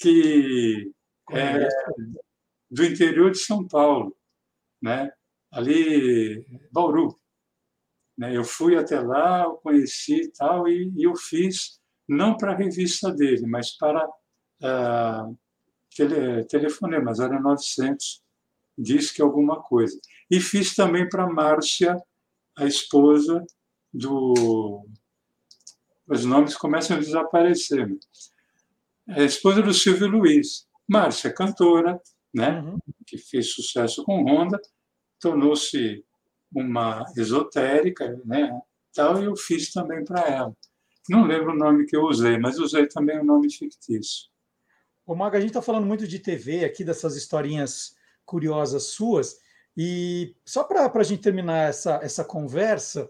que 0.00 0.92
é 1.30 1.68
do 2.70 2.84
interior 2.84 3.30
de 3.30 3.38
São 3.38 3.66
Paulo, 3.66 4.16
né? 4.80 5.10
ali 5.52 6.46
Bauru. 6.72 7.20
Né? 8.16 8.36
Eu 8.36 8.44
fui 8.44 8.76
até 8.76 9.00
lá, 9.00 9.44
eu 9.44 9.54
conheci 9.54 10.22
e 10.22 10.32
tal, 10.32 10.68
e, 10.68 10.92
e 10.96 11.04
eu 11.04 11.14
fiz, 11.16 11.80
não 12.08 12.36
para 12.36 12.52
a 12.52 12.56
revista 12.56 13.12
dele, 13.12 13.46
mas 13.46 13.76
para 13.76 14.06
uh, 14.06 15.38
tele, 15.94 16.44
telefonemas, 16.44 17.20
era 17.20 17.40
900, 17.40 18.22
diz 18.76 19.10
que 19.10 19.22
alguma 19.22 19.62
coisa. 19.62 19.98
E 20.30 20.40
fiz 20.40 20.74
também 20.74 21.08
para 21.08 21.30
Márcia, 21.30 21.96
a 22.56 22.66
esposa 22.66 23.44
do. 23.92 24.86
Os 26.06 26.24
nomes 26.24 26.56
começam 26.56 26.96
a 26.96 27.00
desaparecer. 27.00 27.88
A 29.08 29.22
esposa 29.22 29.62
do 29.62 29.72
Silvio 29.72 30.08
Luiz. 30.08 30.66
Márcia, 30.88 31.32
cantora, 31.32 32.00
né? 32.34 32.60
Uhum. 32.60 32.78
que 33.06 33.18
fez 33.18 33.52
sucesso 33.52 34.04
com 34.04 34.24
Honda, 34.24 34.60
tornou-se 35.20 36.04
uma 36.54 37.04
esotérica, 37.16 38.20
né? 38.24 38.60
Tal, 38.94 39.20
e 39.22 39.24
eu 39.24 39.36
fiz 39.36 39.72
também 39.72 40.04
para 40.04 40.20
ela. 40.28 40.56
Não 41.08 41.24
lembro 41.24 41.52
o 41.52 41.56
nome 41.56 41.86
que 41.86 41.96
eu 41.96 42.04
usei, 42.04 42.38
mas 42.38 42.58
usei 42.58 42.86
também 42.86 43.18
o 43.18 43.24
nome 43.24 43.52
fictício. 43.52 44.30
O 45.04 45.14
Maga, 45.14 45.38
a 45.38 45.40
gente 45.40 45.50
está 45.50 45.62
falando 45.62 45.86
muito 45.86 46.06
de 46.06 46.18
TV 46.18 46.64
aqui, 46.64 46.84
dessas 46.84 47.16
historinhas 47.16 47.96
curiosas 48.24 48.84
suas, 48.84 49.38
e 49.76 50.36
só 50.44 50.62
para 50.62 50.90
a 50.92 51.02
gente 51.02 51.22
terminar 51.22 51.68
essa, 51.68 51.98
essa 52.02 52.24
conversa, 52.24 53.08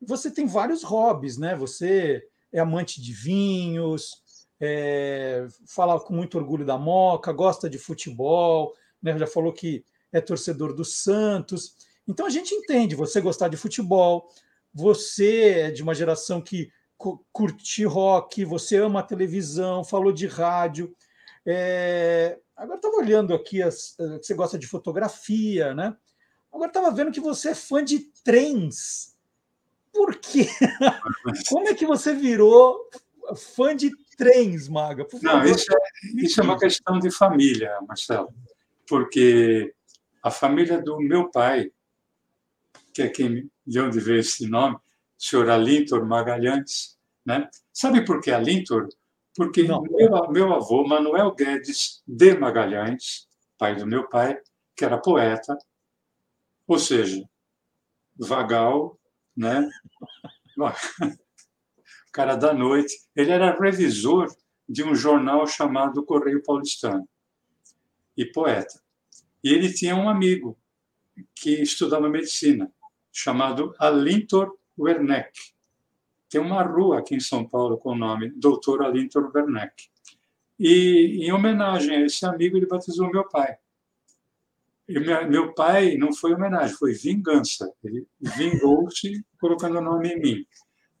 você 0.00 0.30
tem 0.30 0.46
vários 0.46 0.82
hobbies, 0.82 1.38
né? 1.38 1.56
Você 1.56 2.22
é 2.52 2.60
amante 2.60 3.00
de 3.00 3.12
vinhos, 3.12 4.22
é, 4.60 5.46
fala 5.66 5.98
com 5.98 6.14
muito 6.14 6.38
orgulho 6.38 6.64
da 6.64 6.78
Moca, 6.78 7.32
gosta 7.32 7.68
de 7.68 7.78
futebol, 7.78 8.72
né? 9.02 9.18
já 9.18 9.26
falou 9.26 9.52
que 9.52 9.84
é 10.12 10.20
torcedor 10.20 10.72
do 10.74 10.84
Santos. 10.84 11.74
Então 12.06 12.26
a 12.26 12.30
gente 12.30 12.54
entende 12.54 12.94
você 12.94 13.20
gostar 13.20 13.48
de 13.48 13.56
futebol, 13.56 14.28
você 14.72 15.50
é 15.50 15.70
de 15.70 15.82
uma 15.82 15.94
geração 15.94 16.40
que 16.40 16.70
curte 17.32 17.84
rock, 17.84 18.44
você 18.44 18.76
ama 18.76 19.00
a 19.00 19.04
televisão, 19.04 19.84
falou 19.84 20.12
de 20.12 20.26
rádio. 20.26 20.94
É... 21.44 22.38
Agora 22.56 22.76
estava 22.76 22.96
olhando 22.96 23.34
aqui, 23.34 23.60
as... 23.60 23.98
Eh, 23.98 24.18
você 24.18 24.34
gosta 24.34 24.56
de 24.58 24.68
fotografia, 24.68 25.74
né? 25.74 25.96
Agora 26.52 26.68
estava 26.68 26.90
vendo 26.92 27.10
que 27.10 27.20
você 27.20 27.50
é 27.50 27.54
fã 27.54 27.82
de 27.82 28.10
trens. 28.22 29.16
Por 29.92 30.16
quê? 30.16 30.46
Como 31.48 31.66
é 31.66 31.74
que 31.74 31.86
você 31.86 32.14
virou 32.14 32.88
fã 33.36 33.74
de 33.74 33.90
trens, 34.16 34.68
Maga? 34.68 35.06
Não, 35.22 35.44
isso 35.44 35.72
é, 35.72 35.76
isso 36.22 36.40
é 36.40 36.44
uma 36.44 36.58
questão 36.58 36.98
de 36.98 37.10
família, 37.10 37.76
Marcelo. 37.86 38.32
Porque 38.86 39.74
a 40.22 40.30
família 40.30 40.80
do 40.80 40.98
meu 40.98 41.30
pai, 41.30 41.72
que 42.92 43.02
é 43.02 43.08
quem 43.08 43.50
de 43.66 43.80
onde 43.80 44.00
veio 44.00 44.20
esse 44.20 44.48
nome, 44.48 44.76
o 44.76 44.80
senhor 45.16 45.48
Alintor 45.48 46.04
Magalhães, 46.04 46.98
né? 47.24 47.48
Sabe 47.72 48.04
por 48.04 48.20
que 48.20 48.30
Alintor? 48.30 48.88
Porque 49.34 49.62
meu, 49.62 49.82
meu 50.30 50.52
avô, 50.52 50.86
Manuel 50.86 51.34
Guedes 51.34 52.02
de 52.06 52.34
Magalhães, 52.34 53.26
pai 53.56 53.76
do 53.76 53.86
meu 53.86 54.08
pai, 54.08 54.38
que 54.76 54.84
era 54.84 54.98
poeta, 54.98 55.56
ou 56.66 56.78
seja, 56.78 57.24
vagal, 58.18 58.98
né? 59.36 59.68
cara 62.12 62.36
da 62.36 62.52
noite. 62.52 62.94
Ele 63.16 63.30
era 63.30 63.58
revisor 63.58 64.28
de 64.68 64.84
um 64.84 64.94
jornal 64.94 65.46
chamado 65.46 66.04
Correio 66.04 66.42
Paulistano 66.42 67.08
e 68.16 68.26
poeta. 68.26 68.80
E 69.42 69.52
ele 69.52 69.72
tinha 69.72 69.96
um 69.96 70.08
amigo 70.08 70.56
que 71.34 71.62
estudava 71.62 72.08
medicina, 72.08 72.72
chamado 73.12 73.74
Alintor 73.78 74.56
Werneck. 74.78 75.32
Tem 76.28 76.40
uma 76.40 76.62
rua 76.62 77.00
aqui 77.00 77.14
em 77.14 77.20
São 77.20 77.46
Paulo 77.46 77.76
com 77.76 77.90
o 77.90 77.94
nome 77.94 78.30
Dr. 78.30 78.82
Alintor 78.82 79.30
Werneck. 79.34 79.90
E, 80.58 81.26
em 81.26 81.32
homenagem 81.32 81.96
a 81.96 82.06
esse 82.06 82.24
amigo, 82.24 82.56
ele 82.56 82.66
batizou 82.66 83.10
meu 83.10 83.28
pai. 83.28 83.56
E 84.88 84.98
meu 84.98 85.54
pai 85.54 85.96
não 85.96 86.12
foi 86.12 86.34
homenagem, 86.34 86.76
foi 86.76 86.92
vingança. 86.94 87.72
Ele 87.84 88.06
vingou-se 88.20 89.24
colocando 89.38 89.78
o 89.78 89.82
nome 89.82 90.08
em 90.08 90.20
mim. 90.20 90.46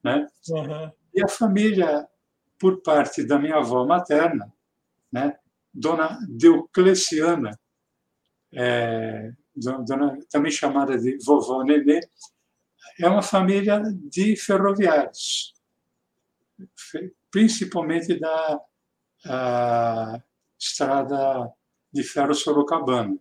Né? 0.04 0.26
Uhum. 0.50 0.92
E 1.14 1.22
a 1.22 1.28
família, 1.28 2.06
por 2.58 2.82
parte 2.82 3.24
da 3.24 3.38
minha 3.38 3.56
avó 3.56 3.84
materna, 3.86 4.52
né? 5.10 5.36
Dona 5.72 6.18
Deucleciana, 6.28 7.58
é, 8.52 9.32
dona, 9.54 10.18
também 10.30 10.50
chamada 10.50 10.98
de 10.98 11.18
vovó 11.24 11.62
Nenê, 11.62 12.00
é 12.98 13.08
uma 13.08 13.22
família 13.22 13.82
de 14.10 14.36
ferroviários, 14.36 15.54
principalmente 17.30 18.18
da 18.18 18.60
estrada 20.58 21.52
de 21.92 22.02
ferro 22.02 22.34
Sorocabana. 22.34 23.16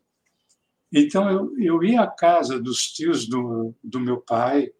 Então, 0.94 1.30
eu, 1.30 1.58
eu 1.58 1.84
ia 1.84 2.02
à 2.02 2.08
casa 2.08 2.60
dos 2.60 2.92
tios 2.92 3.28
do, 3.28 3.74
do 3.84 4.00
meu 4.00 4.20
pai, 4.20 4.72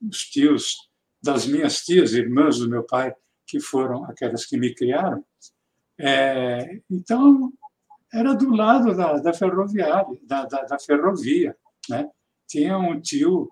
os 0.00 0.24
tios 0.24 0.90
das 1.22 1.46
minhas 1.46 1.84
tias, 1.84 2.14
irmãs 2.14 2.58
do 2.58 2.68
meu 2.68 2.82
pai, 2.82 3.14
que 3.46 3.60
foram 3.60 4.04
aquelas 4.04 4.44
que 4.44 4.56
me 4.56 4.74
criaram. 4.74 5.24
É, 5.98 6.80
então, 6.90 7.52
era 8.12 8.34
do 8.34 8.54
lado 8.54 8.94
da, 8.94 9.14
da 9.14 9.32
ferroviária, 9.32 10.18
da, 10.22 10.44
da, 10.44 10.62
da, 10.62 10.78
ferrovia. 10.78 11.56
Né? 11.88 12.10
Tinha 12.46 12.76
um 12.76 13.00
tio 13.00 13.50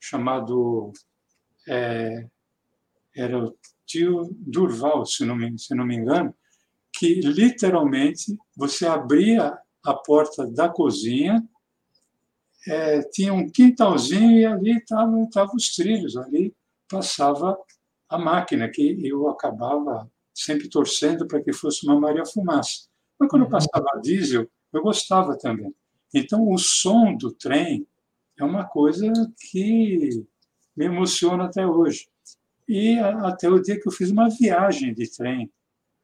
chamado. 0.00 0.92
É, 1.68 2.26
era 3.14 3.38
o 3.38 3.56
tio 3.84 4.28
Durval, 4.38 5.04
se 5.04 5.24
não, 5.24 5.36
me, 5.36 5.58
se 5.58 5.74
não 5.74 5.84
me 5.84 5.96
engano, 5.96 6.34
que 6.92 7.20
literalmente 7.20 8.36
você 8.56 8.86
abria 8.86 9.58
a 9.84 9.94
porta 9.94 10.46
da 10.46 10.68
cozinha, 10.68 11.42
é, 12.66 13.00
tinha 13.10 13.32
um 13.32 13.48
quintalzinho 13.48 14.38
e 14.40 14.44
ali 14.44 14.76
estavam 14.76 15.28
tava 15.30 15.52
os 15.54 15.74
trilhos, 15.74 16.16
ali 16.16 16.54
passava 16.88 17.56
a 18.08 18.18
máquina, 18.18 18.68
que 18.68 18.98
eu 19.06 19.28
acabava 19.28 20.10
sempre 20.34 20.68
torcendo 20.68 21.26
para 21.26 21.42
que 21.42 21.52
fosse 21.52 21.86
uma 21.86 21.98
Maria 21.98 22.24
Fumaça. 22.24 22.88
Mas 23.18 23.28
quando 23.28 23.42
uhum. 23.42 23.50
passava 23.50 23.86
a 23.94 23.98
diesel, 23.98 24.48
eu 24.72 24.82
gostava 24.82 25.36
também. 25.36 25.74
Então, 26.12 26.50
o 26.50 26.58
som 26.58 27.16
do 27.16 27.32
trem 27.32 27.86
é 28.38 28.44
uma 28.44 28.64
coisa 28.64 29.10
que 29.50 30.24
me 30.76 30.84
emociona 30.84 31.44
até 31.44 31.66
hoje. 31.66 32.08
E 32.68 32.98
até 32.98 33.48
o 33.48 33.60
dia 33.60 33.80
que 33.80 33.88
eu 33.88 33.92
fiz 33.92 34.10
uma 34.10 34.28
viagem 34.28 34.92
de 34.92 35.10
trem 35.10 35.50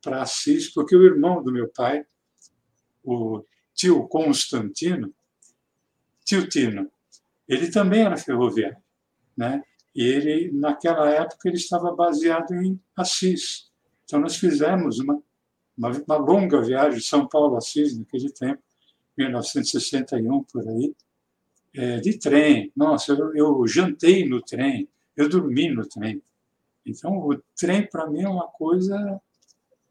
para 0.01 0.23
Assis, 0.23 0.73
porque 0.73 0.97
o 0.97 1.05
irmão 1.05 1.43
do 1.43 1.53
meu 1.53 1.69
pai, 1.69 2.05
o 3.03 3.45
tio 3.75 4.07
Constantino, 4.09 5.13
tio 6.25 6.49
Tino, 6.49 6.91
ele 7.49 7.71
também 7.71 8.03
era 8.03 8.17
ferroviário, 8.17 8.79
né? 9.37 9.63
E 9.95 10.05
ele, 10.05 10.51
naquela 10.53 11.11
época, 11.11 11.49
ele 11.49 11.57
estava 11.57 11.95
baseado 11.95 12.55
em 12.55 12.81
Assis. 12.97 13.71
Então, 14.05 14.21
nós 14.21 14.37
fizemos 14.37 14.99
uma, 14.99 15.23
uma, 15.77 15.91
uma 15.91 16.17
longa 16.17 16.61
viagem 16.61 16.99
de 16.99 17.05
São 17.05 17.27
Paulo 17.27 17.55
a 17.55 17.59
Assis, 17.59 17.99
naquele 17.99 18.31
tempo, 18.31 18.63
1961, 19.17 20.45
por 20.45 20.69
aí, 20.69 20.95
é, 21.75 22.01
de 22.01 22.19
trem. 22.19 22.73
Nossa, 22.77 23.13
eu, 23.13 23.35
eu 23.35 23.67
jantei 23.67 24.29
no 24.29 24.43
trem, 24.43 24.89
eu 25.17 25.29
dormi 25.29 25.71
no 25.71 25.87
trem. 25.87 26.23
Então, 26.85 27.17
o 27.19 27.41
trem, 27.57 27.87
para 27.87 28.09
mim, 28.09 28.23
é 28.23 28.29
uma 28.29 28.49
coisa. 28.49 29.21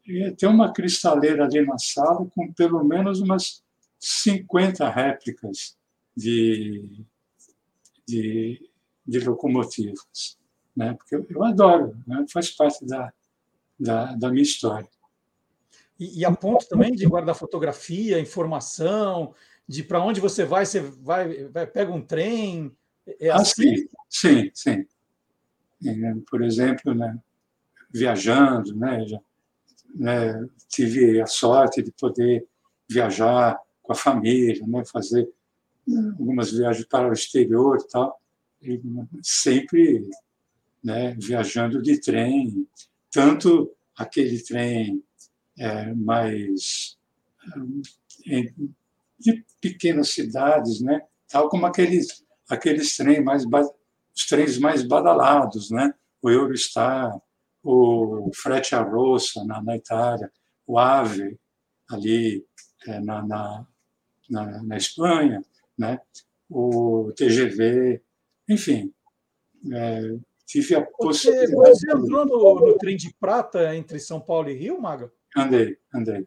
É, 0.08 0.30
tem 0.32 0.48
uma 0.48 0.72
cristaleira 0.72 1.44
ali 1.44 1.64
na 1.64 1.78
sala 1.78 2.26
com 2.34 2.52
pelo 2.52 2.82
menos 2.84 3.20
umas 3.20 3.62
50 3.98 4.88
réplicas 4.88 5.76
de, 6.16 7.04
de, 8.06 8.70
de 9.06 9.20
locomotivas. 9.20 10.36
Né? 10.76 10.94
Porque 10.94 11.14
eu, 11.14 11.26
eu 11.30 11.44
adoro, 11.44 11.96
né? 12.06 12.24
faz 12.32 12.50
parte 12.50 12.84
da, 12.84 13.12
da, 13.78 14.14
da 14.16 14.30
minha 14.30 14.42
história. 14.42 14.88
E, 16.02 16.20
e 16.20 16.24
a 16.24 16.32
ponto 16.32 16.66
também 16.68 16.92
de 16.92 17.06
guardar 17.06 17.36
fotografia, 17.36 18.18
informação, 18.18 19.32
de 19.68 19.84
para 19.84 20.02
onde 20.02 20.20
você 20.20 20.44
vai, 20.44 20.66
você 20.66 20.80
vai, 20.80 21.44
vai 21.44 21.64
pega 21.64 21.92
um 21.92 22.02
trem. 22.02 22.76
É 23.20 23.30
ah, 23.30 23.36
assim? 23.36 23.76
sim, 24.08 24.50
sim, 24.52 24.84
sim. 25.80 26.22
Por 26.28 26.42
exemplo, 26.42 26.92
né, 26.92 27.16
viajando, 27.92 28.74
né, 28.74 29.06
já, 29.06 29.20
né, 29.94 30.48
tive 30.68 31.20
a 31.20 31.26
sorte 31.26 31.82
de 31.82 31.92
poder 31.92 32.44
viajar 32.88 33.58
com 33.80 33.92
a 33.92 33.96
família, 33.96 34.66
né, 34.66 34.84
fazer 34.84 35.28
algumas 36.18 36.52
viagens 36.52 36.86
para 36.86 37.08
o 37.08 37.12
exterior 37.12 37.78
e 37.80 37.88
tal, 37.88 38.20
e 38.60 38.80
sempre 39.22 40.08
né, 40.82 41.14
viajando 41.18 41.80
de 41.80 42.00
trem, 42.00 42.66
tanto 43.10 43.72
aquele 43.96 44.40
trem 44.40 45.02
é, 45.62 45.94
mais 45.94 46.98
é, 48.26 48.52
de 49.18 49.44
pequenas 49.60 50.10
cidades, 50.10 50.80
né, 50.80 51.02
tal 51.28 51.48
como 51.48 51.66
aqueles 51.66 52.24
aqueles 52.48 52.96
trens 52.96 53.22
mais 53.22 53.44
os 54.14 54.26
trens 54.26 54.58
mais 54.58 54.82
badalados, 54.82 55.70
né, 55.70 55.94
o 56.20 56.28
Eurostar, 56.28 57.16
o 57.62 58.30
Frete 58.34 58.74
a 58.74 58.82
Rossa 58.82 59.44
na, 59.44 59.62
na 59.62 59.76
Itália, 59.76 60.30
o 60.66 60.78
Ave 60.78 61.38
ali 61.90 62.44
é, 62.86 63.00
na, 63.00 63.24
na, 63.24 63.66
na, 64.28 64.62
na 64.62 64.76
Espanha, 64.76 65.42
né? 65.78 66.00
o 66.50 67.12
TGV, 67.16 68.02
enfim. 68.48 68.92
É, 69.72 70.16
tive 70.46 70.74
a 70.74 70.82
possibilidade. 70.82 71.52
Você, 71.52 71.86
você 71.86 71.90
entrou 71.92 72.26
no, 72.26 72.66
no, 72.66 72.78
trem 72.78 72.96
de 72.96 73.12
prata 73.14 73.74
entre 73.74 73.98
São 73.98 74.20
Paulo 74.20 74.50
e 74.50 74.54
Rio, 74.54 74.80
Maga? 74.80 75.10
Andei, 75.36 75.78
andei. 75.94 76.26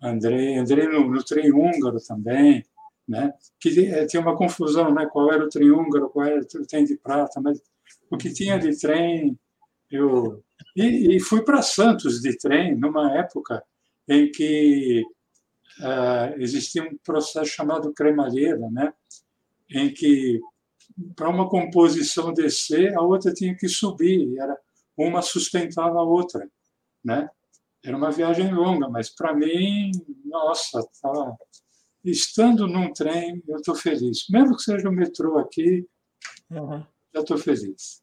Andrei, 0.00 0.58
andei 0.58 0.86
no, 0.88 1.08
no 1.10 1.24
trem 1.24 1.52
húngaro 1.52 1.98
também, 2.00 2.64
né? 3.08 3.32
que 3.58 3.86
é, 3.86 4.06
tinha 4.06 4.20
uma 4.20 4.36
confusão, 4.36 4.92
né? 4.92 5.06
qual 5.06 5.32
era 5.32 5.44
o 5.44 5.48
trem 5.48 5.70
húngaro, 5.70 6.10
qual 6.10 6.26
era 6.26 6.40
o 6.40 6.66
trem 6.66 6.84
de 6.84 6.96
prata, 6.96 7.40
mas 7.40 7.62
o 8.10 8.16
que 8.16 8.32
tinha 8.32 8.58
de 8.58 8.78
trem, 8.78 9.38
eu... 9.90 10.42
E, 10.74 11.16
e 11.16 11.20
fui 11.20 11.42
para 11.42 11.62
Santos 11.62 12.20
de 12.20 12.36
trem, 12.36 12.76
numa 12.76 13.16
época 13.18 13.62
em 14.08 14.30
que 14.30 15.04
uh, 15.80 16.40
existia 16.40 16.82
um 16.82 16.96
processo 16.98 17.50
chamado 17.50 17.92
cremalheira, 17.92 18.70
né? 18.70 18.92
em 19.70 19.92
que 19.92 20.40
para 21.14 21.28
uma 21.28 21.48
composição 21.48 22.32
descer, 22.32 22.96
a 22.96 23.02
outra 23.02 23.32
tinha 23.32 23.54
que 23.54 23.68
subir, 23.68 24.38
era 24.38 24.56
uma 24.96 25.20
sustentava 25.20 25.98
a 25.98 26.02
outra, 26.02 26.48
né? 27.04 27.28
Era 27.86 27.96
uma 27.96 28.10
viagem 28.10 28.52
longa, 28.52 28.88
mas 28.88 29.08
para 29.08 29.32
mim, 29.32 29.92
nossa, 30.24 30.82
tá, 31.00 31.36
estando 32.04 32.66
num 32.66 32.92
trem, 32.92 33.40
eu 33.46 33.58
estou 33.58 33.76
feliz. 33.76 34.26
Mesmo 34.28 34.56
que 34.56 34.62
seja 34.62 34.88
o 34.88 34.92
metrô 34.92 35.38
aqui, 35.38 35.86
uhum. 36.50 36.84
já 37.14 37.20
estou 37.20 37.38
feliz. 37.38 38.02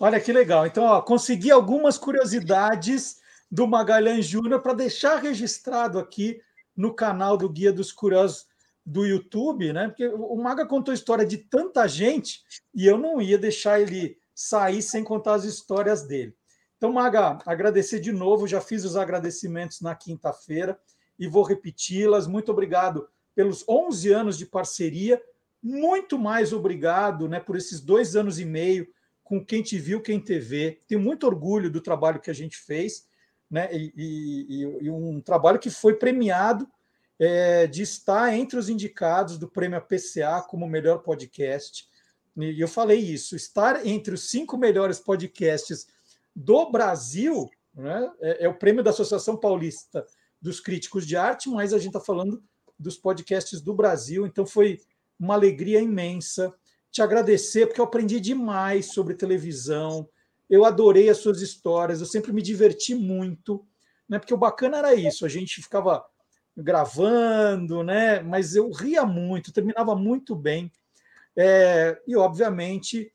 Olha 0.00 0.20
que 0.20 0.32
legal. 0.32 0.66
Então, 0.66 0.82
ó, 0.82 1.00
consegui 1.00 1.48
algumas 1.48 1.96
curiosidades 1.96 3.20
do 3.48 3.68
Magalhães 3.68 4.26
Júnior 4.26 4.62
para 4.62 4.74
deixar 4.74 5.22
registrado 5.22 6.00
aqui 6.00 6.40
no 6.76 6.92
canal 6.92 7.36
do 7.36 7.48
Guia 7.48 7.72
dos 7.72 7.92
Curiosos 7.92 8.46
do 8.84 9.06
YouTube, 9.06 9.72
né? 9.72 9.86
Porque 9.86 10.08
o 10.08 10.34
Maga 10.42 10.66
contou 10.66 10.92
história 10.92 11.24
de 11.24 11.38
tanta 11.38 11.86
gente 11.86 12.42
e 12.74 12.84
eu 12.84 12.98
não 12.98 13.22
ia 13.22 13.38
deixar 13.38 13.80
ele 13.80 14.18
sair 14.34 14.82
sem 14.82 15.04
contar 15.04 15.34
as 15.34 15.44
histórias 15.44 16.02
dele. 16.02 16.34
Então, 16.80 16.94
Maga, 16.94 17.38
agradecer 17.44 18.00
de 18.00 18.10
novo, 18.10 18.48
já 18.48 18.58
fiz 18.58 18.86
os 18.86 18.96
agradecimentos 18.96 19.82
na 19.82 19.94
quinta-feira 19.94 20.80
e 21.18 21.28
vou 21.28 21.42
repeti-las. 21.42 22.26
Muito 22.26 22.50
obrigado 22.50 23.06
pelos 23.34 23.62
11 23.68 24.10
anos 24.10 24.38
de 24.38 24.46
parceria, 24.46 25.22
muito 25.62 26.18
mais 26.18 26.54
obrigado 26.54 27.28
né, 27.28 27.38
por 27.38 27.54
esses 27.54 27.82
dois 27.82 28.16
anos 28.16 28.40
e 28.40 28.46
meio 28.46 28.88
com 29.22 29.44
quem 29.44 29.62
te 29.62 29.78
viu, 29.78 30.00
quem 30.00 30.18
te 30.18 30.38
vê. 30.38 30.80
Tenho 30.88 31.02
muito 31.02 31.26
orgulho 31.26 31.70
do 31.70 31.82
trabalho 31.82 32.18
que 32.18 32.30
a 32.30 32.34
gente 32.34 32.56
fez, 32.56 33.06
né, 33.50 33.68
e, 33.70 33.92
e, 33.94 34.86
e 34.86 34.90
um 34.90 35.20
trabalho 35.20 35.58
que 35.58 35.68
foi 35.68 35.96
premiado 35.96 36.66
é, 37.18 37.66
de 37.66 37.82
estar 37.82 38.32
entre 38.32 38.58
os 38.58 38.70
indicados 38.70 39.36
do 39.36 39.46
prêmio 39.46 39.82
PCA 39.82 40.40
como 40.48 40.66
melhor 40.66 41.00
podcast. 41.00 41.86
E 42.38 42.58
eu 42.58 42.68
falei 42.68 43.00
isso, 43.00 43.36
estar 43.36 43.84
entre 43.86 44.14
os 44.14 44.30
cinco 44.30 44.56
melhores 44.56 44.98
podcasts 44.98 45.86
do 46.34 46.70
Brasil 46.70 47.48
né, 47.74 48.10
é, 48.20 48.44
é, 48.44 48.48
o 48.48 48.58
prêmio 48.58 48.82
da 48.82 48.90
Associação 48.90 49.36
Paulista 49.36 50.04
dos 50.40 50.60
Críticos 50.60 51.06
de 51.06 51.16
Arte, 51.16 51.48
mas 51.48 51.72
a 51.72 51.78
gente 51.78 51.88
está 51.88 52.00
falando 52.00 52.42
dos 52.78 52.96
podcasts 52.96 53.60
do 53.60 53.74
Brasil, 53.74 54.26
então 54.26 54.46
foi 54.46 54.80
uma 55.18 55.34
alegria 55.34 55.80
imensa 55.80 56.52
te 56.90 57.02
agradecer, 57.02 57.66
porque 57.66 57.80
eu 57.80 57.84
aprendi 57.84 58.18
demais 58.18 58.92
sobre 58.92 59.14
televisão, 59.14 60.08
eu 60.48 60.64
adorei 60.64 61.08
as 61.08 61.18
suas 61.18 61.40
histórias, 61.40 62.00
eu 62.00 62.06
sempre 62.06 62.32
me 62.32 62.42
diverti 62.42 62.94
muito, 62.94 63.64
né, 64.08 64.18
porque 64.18 64.34
o 64.34 64.38
bacana 64.38 64.78
era 64.78 64.94
isso, 64.94 65.24
a 65.24 65.28
gente 65.28 65.62
ficava 65.62 66.04
gravando, 66.56 67.82
né? 67.82 68.20
Mas 68.22 68.54
eu 68.54 68.70
ria 68.70 69.04
muito, 69.04 69.52
terminava 69.52 69.94
muito 69.94 70.34
bem. 70.34 70.70
É, 71.36 72.00
e, 72.06 72.16
obviamente, 72.16 73.12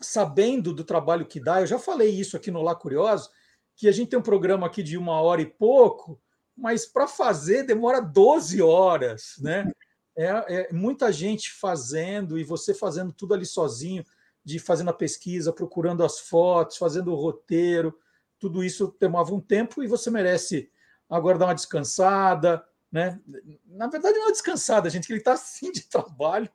sabendo 0.00 0.72
do 0.72 0.84
trabalho 0.84 1.26
que 1.26 1.40
dá, 1.40 1.60
eu 1.60 1.66
já 1.66 1.78
falei 1.78 2.10
isso 2.10 2.36
aqui 2.36 2.50
no 2.50 2.62
Lá 2.62 2.74
Curioso, 2.74 3.30
que 3.76 3.88
a 3.88 3.92
gente 3.92 4.10
tem 4.10 4.18
um 4.18 4.22
programa 4.22 4.66
aqui 4.66 4.82
de 4.82 4.96
uma 4.96 5.20
hora 5.20 5.40
e 5.40 5.46
pouco, 5.46 6.20
mas 6.56 6.86
para 6.86 7.06
fazer 7.06 7.64
demora 7.64 8.00
12 8.00 8.60
horas, 8.60 9.34
né? 9.40 9.70
É, 10.16 10.26
é, 10.26 10.72
muita 10.72 11.12
gente 11.12 11.52
fazendo 11.52 12.36
e 12.36 12.42
você 12.42 12.74
fazendo 12.74 13.12
tudo 13.12 13.34
ali 13.34 13.46
sozinho, 13.46 14.04
de 14.44 14.58
fazendo 14.58 14.90
a 14.90 14.94
pesquisa, 14.94 15.52
procurando 15.52 16.02
as 16.02 16.18
fotos, 16.18 16.76
fazendo 16.76 17.12
o 17.12 17.14
roteiro, 17.14 17.96
tudo 18.38 18.64
isso 18.64 18.88
tomava 18.88 19.32
um 19.32 19.40
tempo 19.40 19.82
e 19.82 19.86
você 19.86 20.10
merece 20.10 20.70
agora 21.08 21.38
dar 21.38 21.46
uma 21.46 21.54
descansada, 21.54 22.64
né? 22.90 23.20
Na 23.66 23.86
verdade, 23.86 24.18
não 24.18 24.28
é 24.28 24.32
descansada, 24.32 24.90
gente, 24.90 25.06
que 25.06 25.12
ele 25.12 25.20
está 25.20 25.34
assim 25.34 25.70
de 25.70 25.82
trabalho, 25.82 26.50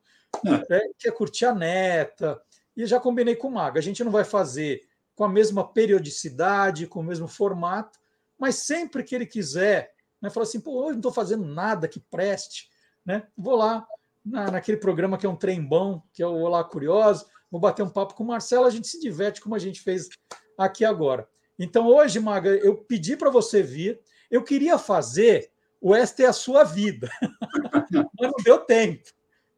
é. 0.46 0.50
Né? 0.50 0.82
quer 0.98 1.12
curtir 1.12 1.46
a 1.46 1.54
neta. 1.54 2.42
E 2.76 2.86
já 2.86 3.00
combinei 3.00 3.36
com 3.36 3.48
o 3.48 3.52
Maga, 3.52 3.80
a 3.80 3.84
gente 3.84 4.04
não 4.04 4.12
vai 4.12 4.24
fazer 4.24 4.82
com 5.16 5.24
a 5.24 5.30
mesma 5.30 5.68
periodicidade, 5.68 6.88
com 6.88 7.00
o 7.00 7.04
mesmo 7.04 7.28
formato, 7.28 8.00
mas 8.38 8.56
sempre 8.56 9.04
que 9.04 9.14
ele 9.14 9.26
quiser, 9.26 9.94
né, 10.22 10.30
falar 10.30 10.44
assim, 10.44 10.60
pô, 10.60 10.84
hoje 10.84 10.94
não 10.94 11.00
estou 11.00 11.14
fazendo 11.14 11.46
nada 11.46 11.88
que 11.88 12.00
preste, 12.00 12.68
né? 13.06 13.28
Vou 13.38 13.56
lá 13.56 13.86
na, 14.26 14.52
naquele 14.52 14.78
programa 14.78 15.18
que 15.18 15.26
é 15.26 15.30
um 15.30 15.36
trem 15.36 15.62
bom, 15.62 16.02
que 16.14 16.24
é 16.24 16.28
o 16.28 16.42
Olá 16.42 16.64
Curioso, 16.64 17.26
vou 17.52 17.62
bater 17.62 17.84
um 17.84 17.90
papo 17.90 18.16
com 18.16 18.24
o 18.24 18.28
Marcelo, 18.28 18.66
a 18.66 18.72
gente 18.72 18.88
se 18.88 19.00
diverte 19.00 19.42
como 19.42 19.54
a 19.54 19.60
gente 19.60 19.82
fez 19.82 20.10
aqui 20.58 20.84
agora. 20.84 21.28
Então, 21.60 21.88
hoje, 21.88 22.20
Maga, 22.20 22.50
eu 22.50 22.78
pedi 22.78 23.16
para 23.16 23.30
você 23.30 23.62
vir, 23.62 24.02
eu 24.32 24.44
queria 24.44 24.78
fazer 24.78 25.52
o 25.80 25.94
Esta 25.94 26.24
é 26.24 26.26
a 26.26 26.34
sua 26.34 26.64
vida, 26.64 27.10
mas 28.20 28.32
não 28.32 28.44
deu 28.44 28.60
tempo. 28.60 29.04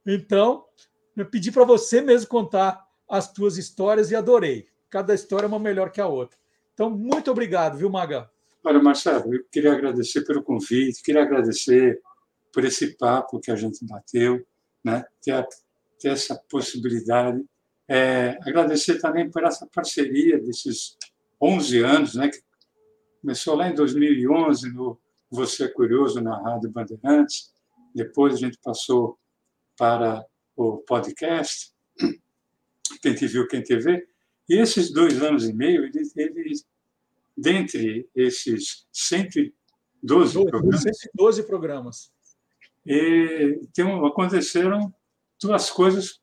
Então, 0.05 0.65
eu 1.15 1.25
pedi 1.25 1.51
para 1.51 1.63
você 1.63 2.01
mesmo 2.01 2.27
contar 2.27 2.84
as 3.09 3.31
tuas 3.31 3.57
histórias 3.57 4.11
e 4.11 4.15
adorei. 4.15 4.67
Cada 4.89 5.13
história 5.13 5.45
é 5.45 5.47
uma 5.47 5.59
melhor 5.59 5.91
que 5.91 6.01
a 6.01 6.07
outra. 6.07 6.37
Então, 6.73 6.89
muito 6.89 7.31
obrigado, 7.31 7.77
viu, 7.77 7.89
Maga? 7.89 8.29
Olha, 8.63 8.81
Marcelo, 8.81 9.33
eu 9.33 9.43
queria 9.51 9.73
agradecer 9.73 10.21
pelo 10.21 10.43
convite, 10.43 11.03
queria 11.03 11.21
agradecer 11.21 12.01
por 12.51 12.63
esse 12.65 12.97
papo 12.97 13.39
que 13.39 13.51
a 13.51 13.55
gente 13.55 13.85
bateu, 13.85 14.45
né? 14.83 15.05
ter, 15.21 15.45
ter 15.99 16.09
essa 16.09 16.35
possibilidade. 16.49 17.43
É, 17.87 18.37
agradecer 18.41 18.99
também 18.99 19.29
por 19.29 19.43
essa 19.43 19.67
parceria 19.67 20.39
desses 20.39 20.97
11 21.41 21.79
anos, 21.83 22.15
né? 22.15 22.29
que 22.29 22.39
Começou 23.25 23.55
lá 23.55 23.67
em 23.67 23.73
2011, 23.73 24.71
no, 24.71 24.99
Você 25.31 25.63
é 25.63 25.67
Curioso 25.67 26.21
na 26.21 26.39
Rádio 26.39 26.69
Bandeirantes. 26.69 27.51
Depois 27.95 28.35
a 28.35 28.37
gente 28.37 28.59
passou 28.63 29.17
para 29.75 30.23
o 30.55 30.77
podcast, 30.77 31.73
Quem 32.99 33.13
Te 33.13 33.27
Viu, 33.27 33.47
Quem 33.47 33.61
Te 33.61 33.77
Vê. 33.77 34.07
E 34.47 34.57
esses 34.57 34.91
dois 34.91 35.21
anos 35.21 35.47
e 35.47 35.53
meio, 35.53 35.85
ele, 35.85 35.99
ele 36.15 36.53
dentre 37.35 38.07
esses 38.15 38.87
112 38.91 39.53
12, 40.03 40.33
programas... 40.45 40.81
112 40.81 41.43
programas. 41.43 42.11
E 42.85 43.59
tem, 43.73 43.85
aconteceram 44.05 44.93
duas 45.41 45.69
coisas 45.71 46.21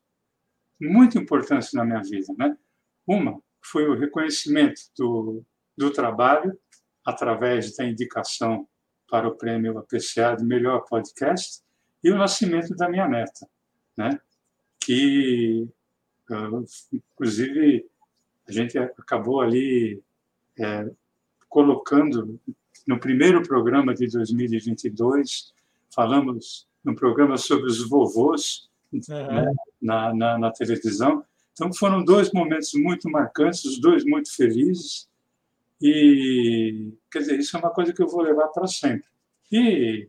muito 0.79 1.17
importantes 1.17 1.73
na 1.73 1.83
minha 1.83 2.01
vida. 2.01 2.33
Né? 2.37 2.57
Uma 3.05 3.41
foi 3.61 3.87
o 3.87 3.95
reconhecimento 3.95 4.81
do, 4.97 5.45
do 5.77 5.91
trabalho 5.91 6.57
através 7.05 7.75
da 7.75 7.85
indicação 7.85 8.67
para 9.09 9.27
o 9.27 9.35
prêmio 9.35 9.77
APCA 9.77 10.35
de 10.37 10.43
melhor 10.43 10.85
podcast 10.85 11.61
e 12.03 12.11
o 12.11 12.17
nascimento 12.17 12.75
da 12.75 12.89
minha 12.89 13.07
neta, 13.07 13.47
né? 13.97 14.19
que, 14.83 15.67
inclusive, 16.91 17.85
a 18.47 18.51
gente 18.51 18.77
acabou 18.77 19.41
ali 19.41 20.01
é, 20.59 20.89
colocando 21.49 22.39
no 22.87 22.99
primeiro 22.99 23.41
programa 23.43 23.93
de 23.93 24.07
2022, 24.07 25.53
falamos 25.93 26.67
no 26.83 26.95
programa 26.95 27.37
sobre 27.37 27.67
os 27.67 27.87
vovôs 27.87 28.69
né, 28.91 29.51
na, 29.81 30.13
na, 30.13 30.37
na 30.37 30.51
televisão. 30.51 31.23
Então, 31.53 31.71
foram 31.73 32.03
dois 32.03 32.31
momentos 32.31 32.73
muito 32.73 33.09
marcantes, 33.09 33.63
os 33.63 33.79
dois 33.79 34.03
muito 34.03 34.35
felizes. 34.35 35.07
E, 35.81 36.91
quer 37.11 37.19
dizer, 37.19 37.39
isso 37.39 37.55
é 37.55 37.59
uma 37.59 37.69
coisa 37.69 37.93
que 37.93 38.01
eu 38.01 38.07
vou 38.07 38.21
levar 38.21 38.47
para 38.47 38.67
sempre. 38.67 39.07
E 39.51 40.07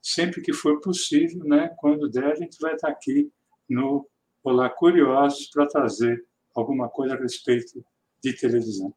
sempre 0.00 0.40
que 0.40 0.52
for 0.52 0.80
possível, 0.80 1.44
né, 1.44 1.68
quando 1.76 2.08
der, 2.08 2.32
a 2.32 2.34
gente 2.34 2.58
vai 2.60 2.74
estar 2.74 2.88
aqui 2.88 3.30
no 3.68 4.06
Olá 4.46 4.70
Curiosos 4.70 5.50
para 5.52 5.66
trazer 5.66 6.24
alguma 6.54 6.88
coisa 6.88 7.16
a 7.16 7.18
respeito 7.18 7.84
de 8.22 8.32
televisão. 8.32 8.94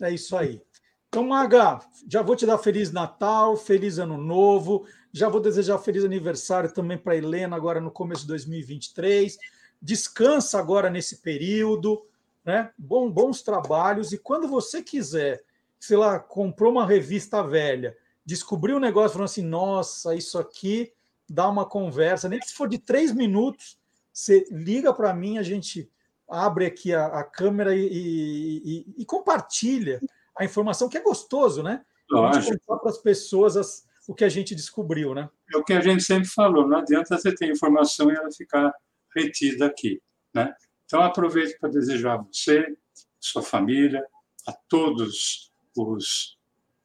É 0.00 0.10
isso 0.10 0.34
aí. 0.34 0.62
Então, 1.10 1.24
Maga, 1.24 1.78
já 2.08 2.22
vou 2.22 2.34
te 2.34 2.46
dar 2.46 2.56
Feliz 2.56 2.90
Natal, 2.90 3.54
Feliz 3.54 3.98
Ano 3.98 4.16
Novo, 4.16 4.86
já 5.12 5.28
vou 5.28 5.42
desejar 5.42 5.76
feliz 5.76 6.06
aniversário 6.06 6.72
também 6.72 6.96
para 6.96 7.14
Helena 7.14 7.54
agora 7.54 7.82
no 7.82 7.90
começo 7.90 8.22
de 8.22 8.28
2023. 8.28 9.36
Descansa 9.80 10.58
agora 10.58 10.88
nesse 10.88 11.20
período, 11.20 12.02
né? 12.42 12.70
Bom, 12.78 13.10
bons 13.10 13.42
trabalhos. 13.42 14.10
E 14.10 14.16
quando 14.16 14.48
você 14.48 14.82
quiser, 14.82 15.44
sei 15.78 15.98
lá, 15.98 16.18
comprou 16.18 16.72
uma 16.72 16.86
revista 16.86 17.42
velha, 17.42 17.94
descobriu 18.24 18.78
um 18.78 18.80
negócio 18.80 19.10
falando 19.10 19.28
assim: 19.28 19.44
nossa, 19.44 20.14
isso 20.14 20.38
aqui 20.38 20.94
dá 21.28 21.46
uma 21.46 21.66
conversa, 21.66 22.26
nem 22.26 22.38
que 22.40 22.48
se 22.48 22.54
for 22.54 22.70
de 22.70 22.78
três 22.78 23.12
minutos, 23.12 23.81
você 24.12 24.44
liga 24.50 24.92
para 24.92 25.14
mim, 25.14 25.38
a 25.38 25.42
gente 25.42 25.90
abre 26.28 26.66
aqui 26.66 26.94
a, 26.94 27.06
a 27.06 27.24
câmera 27.24 27.74
e, 27.74 27.86
e, 27.86 28.94
e, 28.98 29.04
compartilha 29.04 30.00
a 30.38 30.44
informação, 30.44 30.88
que 30.88 30.96
é 30.96 31.02
gostoso, 31.02 31.62
né? 31.62 31.84
A 32.12 32.40
gente 32.40 32.58
contar 32.66 32.80
para 32.80 32.90
as 32.90 32.98
pessoas 32.98 33.56
as, 33.56 33.86
o 34.06 34.14
que 34.14 34.24
a 34.24 34.28
gente 34.28 34.54
descobriu, 34.54 35.14
né? 35.14 35.28
É 35.52 35.56
o 35.56 35.64
que 35.64 35.72
a 35.72 35.80
gente 35.80 36.02
sempre 36.02 36.28
falou, 36.28 36.66
não 36.66 36.78
adianta 36.78 37.16
você 37.16 37.34
ter 37.34 37.50
informação 37.50 38.10
e 38.10 38.14
ela 38.14 38.30
ficar 38.30 38.72
retida 39.14 39.66
aqui, 39.66 40.00
né? 40.34 40.54
Então 40.84 41.02
aproveito 41.02 41.58
para 41.58 41.70
desejar 41.70 42.14
a 42.14 42.22
você, 42.22 42.76
sua 43.18 43.42
família, 43.42 44.04
a 44.46 44.52
todos 44.68 45.50
os 45.76 46.36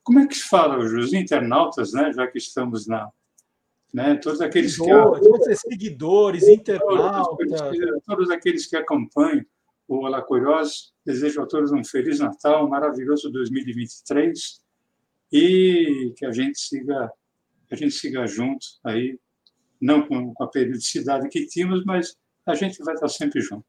como 0.08 0.22
é 0.22 0.28
que 0.28 0.36
se 0.36 0.48
fala 0.48 0.78
os 0.78 1.12
internautas, 1.12 1.92
né? 1.92 2.14
Já 2.14 2.26
que 2.28 2.38
estamos 2.38 2.88
na 2.88 3.12
né? 3.94 4.16
Todos 4.16 4.42
aqueles 4.42 4.78
que 4.78 5.56
seguidores, 5.56 6.48
internautas, 6.48 7.60
todos, 7.60 8.04
todos 8.06 8.30
aqueles 8.30 8.66
que 8.66 8.76
acompanham 8.76 9.46
o 9.88 10.06
Olá 10.06 10.22
Curiosos, 10.22 10.94
desejo 11.06 11.42
a 11.42 11.46
todos 11.46 11.72
um 11.72 11.84
feliz 11.84 12.20
Natal, 12.20 12.66
um 12.66 12.70
maravilhoso 12.70 13.32
2023 13.32 14.62
e 15.32 16.14
que 16.18 16.26
a 16.26 16.32
gente 16.32 16.60
siga 16.60 17.12
a 17.70 17.76
gente 17.76 17.92
siga 17.92 18.26
junto 18.26 18.66
aí, 18.84 19.20
não 19.82 20.08
com, 20.08 20.34
com 20.34 20.44
a 20.44 20.48
periodicidade 20.48 21.28
que 21.28 21.46
tínhamos, 21.48 21.84
mas 21.84 22.16
a 22.46 22.56
gente 22.56 22.82
vai 22.82 22.94
estar 22.94 23.10
sempre 23.10 23.42
junto. 23.42 23.66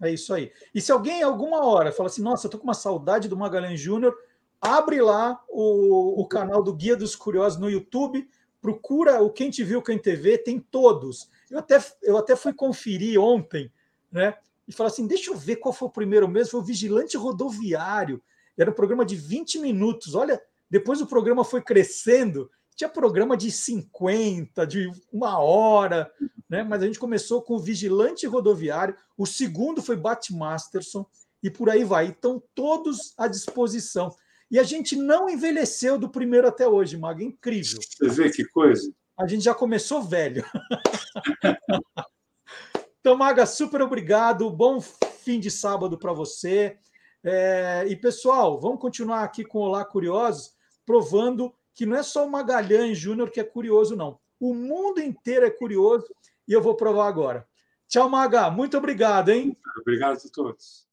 É 0.00 0.12
isso 0.12 0.32
aí. 0.34 0.52
E 0.74 0.80
se 0.80 0.92
alguém 0.92 1.22
alguma 1.22 1.64
hora 1.64 1.92
fala 1.92 2.08
assim, 2.08 2.22
nossa, 2.22 2.46
eu 2.46 2.50
tô 2.50 2.58
com 2.58 2.64
uma 2.64 2.74
saudade 2.74 3.28
do 3.28 3.36
Magalhães 3.36 3.80
Júnior, 3.80 4.12
abre 4.60 5.00
lá 5.00 5.40
o, 5.48 6.20
o 6.20 6.26
canal 6.26 6.62
do 6.62 6.74
Guia 6.74 6.96
dos 6.96 7.14
Curiosos 7.14 7.60
no 7.60 7.70
YouTube, 7.70 8.28
procura 8.60 9.22
o 9.22 9.30
Quem 9.30 9.50
Te 9.50 9.64
Viu, 9.64 9.82
Quem 9.82 9.98
TV, 9.98 10.38
tem 10.38 10.58
todos. 10.58 11.28
Eu 11.50 11.58
até, 11.58 11.82
eu 12.02 12.16
até 12.16 12.36
fui 12.36 12.52
conferir 12.52 13.20
ontem, 13.20 13.72
né? 14.10 14.34
E 14.66 14.72
falar 14.72 14.88
assim, 14.88 15.06
deixa 15.06 15.30
eu 15.30 15.36
ver 15.36 15.56
qual 15.56 15.72
foi 15.72 15.88
o 15.88 15.92
primeiro 15.92 16.28
mesmo, 16.28 16.50
foi 16.50 16.60
o 16.60 16.64
Vigilante 16.64 17.16
Rodoviário. 17.16 18.22
Era 18.56 18.70
um 18.70 18.74
programa 18.74 19.04
de 19.04 19.16
20 19.16 19.58
minutos. 19.60 20.14
Olha, 20.14 20.42
depois 20.70 21.00
o 21.00 21.06
programa 21.06 21.44
foi 21.44 21.62
crescendo, 21.62 22.50
tinha 22.76 22.88
programa 22.88 23.36
de 23.36 23.50
50, 23.50 24.66
de 24.66 24.90
uma 25.12 25.38
hora, 25.38 26.12
né? 26.48 26.62
Mas 26.62 26.82
a 26.82 26.86
gente 26.86 26.98
começou 26.98 27.40
com 27.42 27.54
o 27.54 27.58
Vigilante 27.58 28.26
Rodoviário, 28.26 28.94
o 29.16 29.26
segundo 29.26 29.82
foi 29.82 29.96
Bat 29.96 30.32
Masterson, 30.34 31.06
e 31.42 31.50
por 31.50 31.70
aí 31.70 31.84
vai. 31.84 32.06
Então, 32.06 32.42
todos 32.54 33.14
à 33.16 33.26
disposição. 33.26 34.14
E 34.50 34.58
a 34.58 34.62
gente 34.62 34.96
não 34.96 35.28
envelheceu 35.28 35.98
do 35.98 36.08
primeiro 36.08 36.48
até 36.48 36.66
hoje, 36.66 36.96
Maga. 36.96 37.22
Incrível. 37.22 37.78
Você 37.82 38.08
vê 38.08 38.30
que 38.30 38.44
coisa? 38.44 38.90
A 39.18 39.26
gente 39.26 39.44
já 39.44 39.54
começou 39.54 40.02
velho. 40.02 40.44
então, 43.00 43.16
Maga, 43.16 43.44
super 43.44 43.82
obrigado. 43.82 44.50
Bom 44.50 44.80
fim 44.80 45.38
de 45.38 45.50
sábado 45.50 45.98
para 45.98 46.12
você. 46.12 46.78
É... 47.22 47.84
e, 47.88 47.96
pessoal, 47.96 48.58
vamos 48.58 48.80
continuar 48.80 49.22
aqui 49.22 49.44
com 49.44 49.58
Olá 49.58 49.84
Curiosos, 49.84 50.52
provando 50.86 51.52
que 51.74 51.84
não 51.84 51.96
é 51.96 52.02
só 52.02 52.26
o 52.26 52.30
Magalhães 52.30 52.96
Júnior 52.96 53.30
que 53.30 53.40
é 53.40 53.44
curioso, 53.44 53.94
não. 53.94 54.18
O 54.40 54.54
mundo 54.54 55.00
inteiro 55.00 55.44
é 55.44 55.50
curioso 55.50 56.06
e 56.46 56.52
eu 56.52 56.62
vou 56.62 56.74
provar 56.74 57.08
agora. 57.08 57.46
Tchau, 57.86 58.08
Maga. 58.08 58.50
Muito 58.50 58.78
obrigado, 58.78 59.28
hein? 59.28 59.56
Obrigado 59.80 60.16
a 60.16 60.30
todos. 60.32 60.87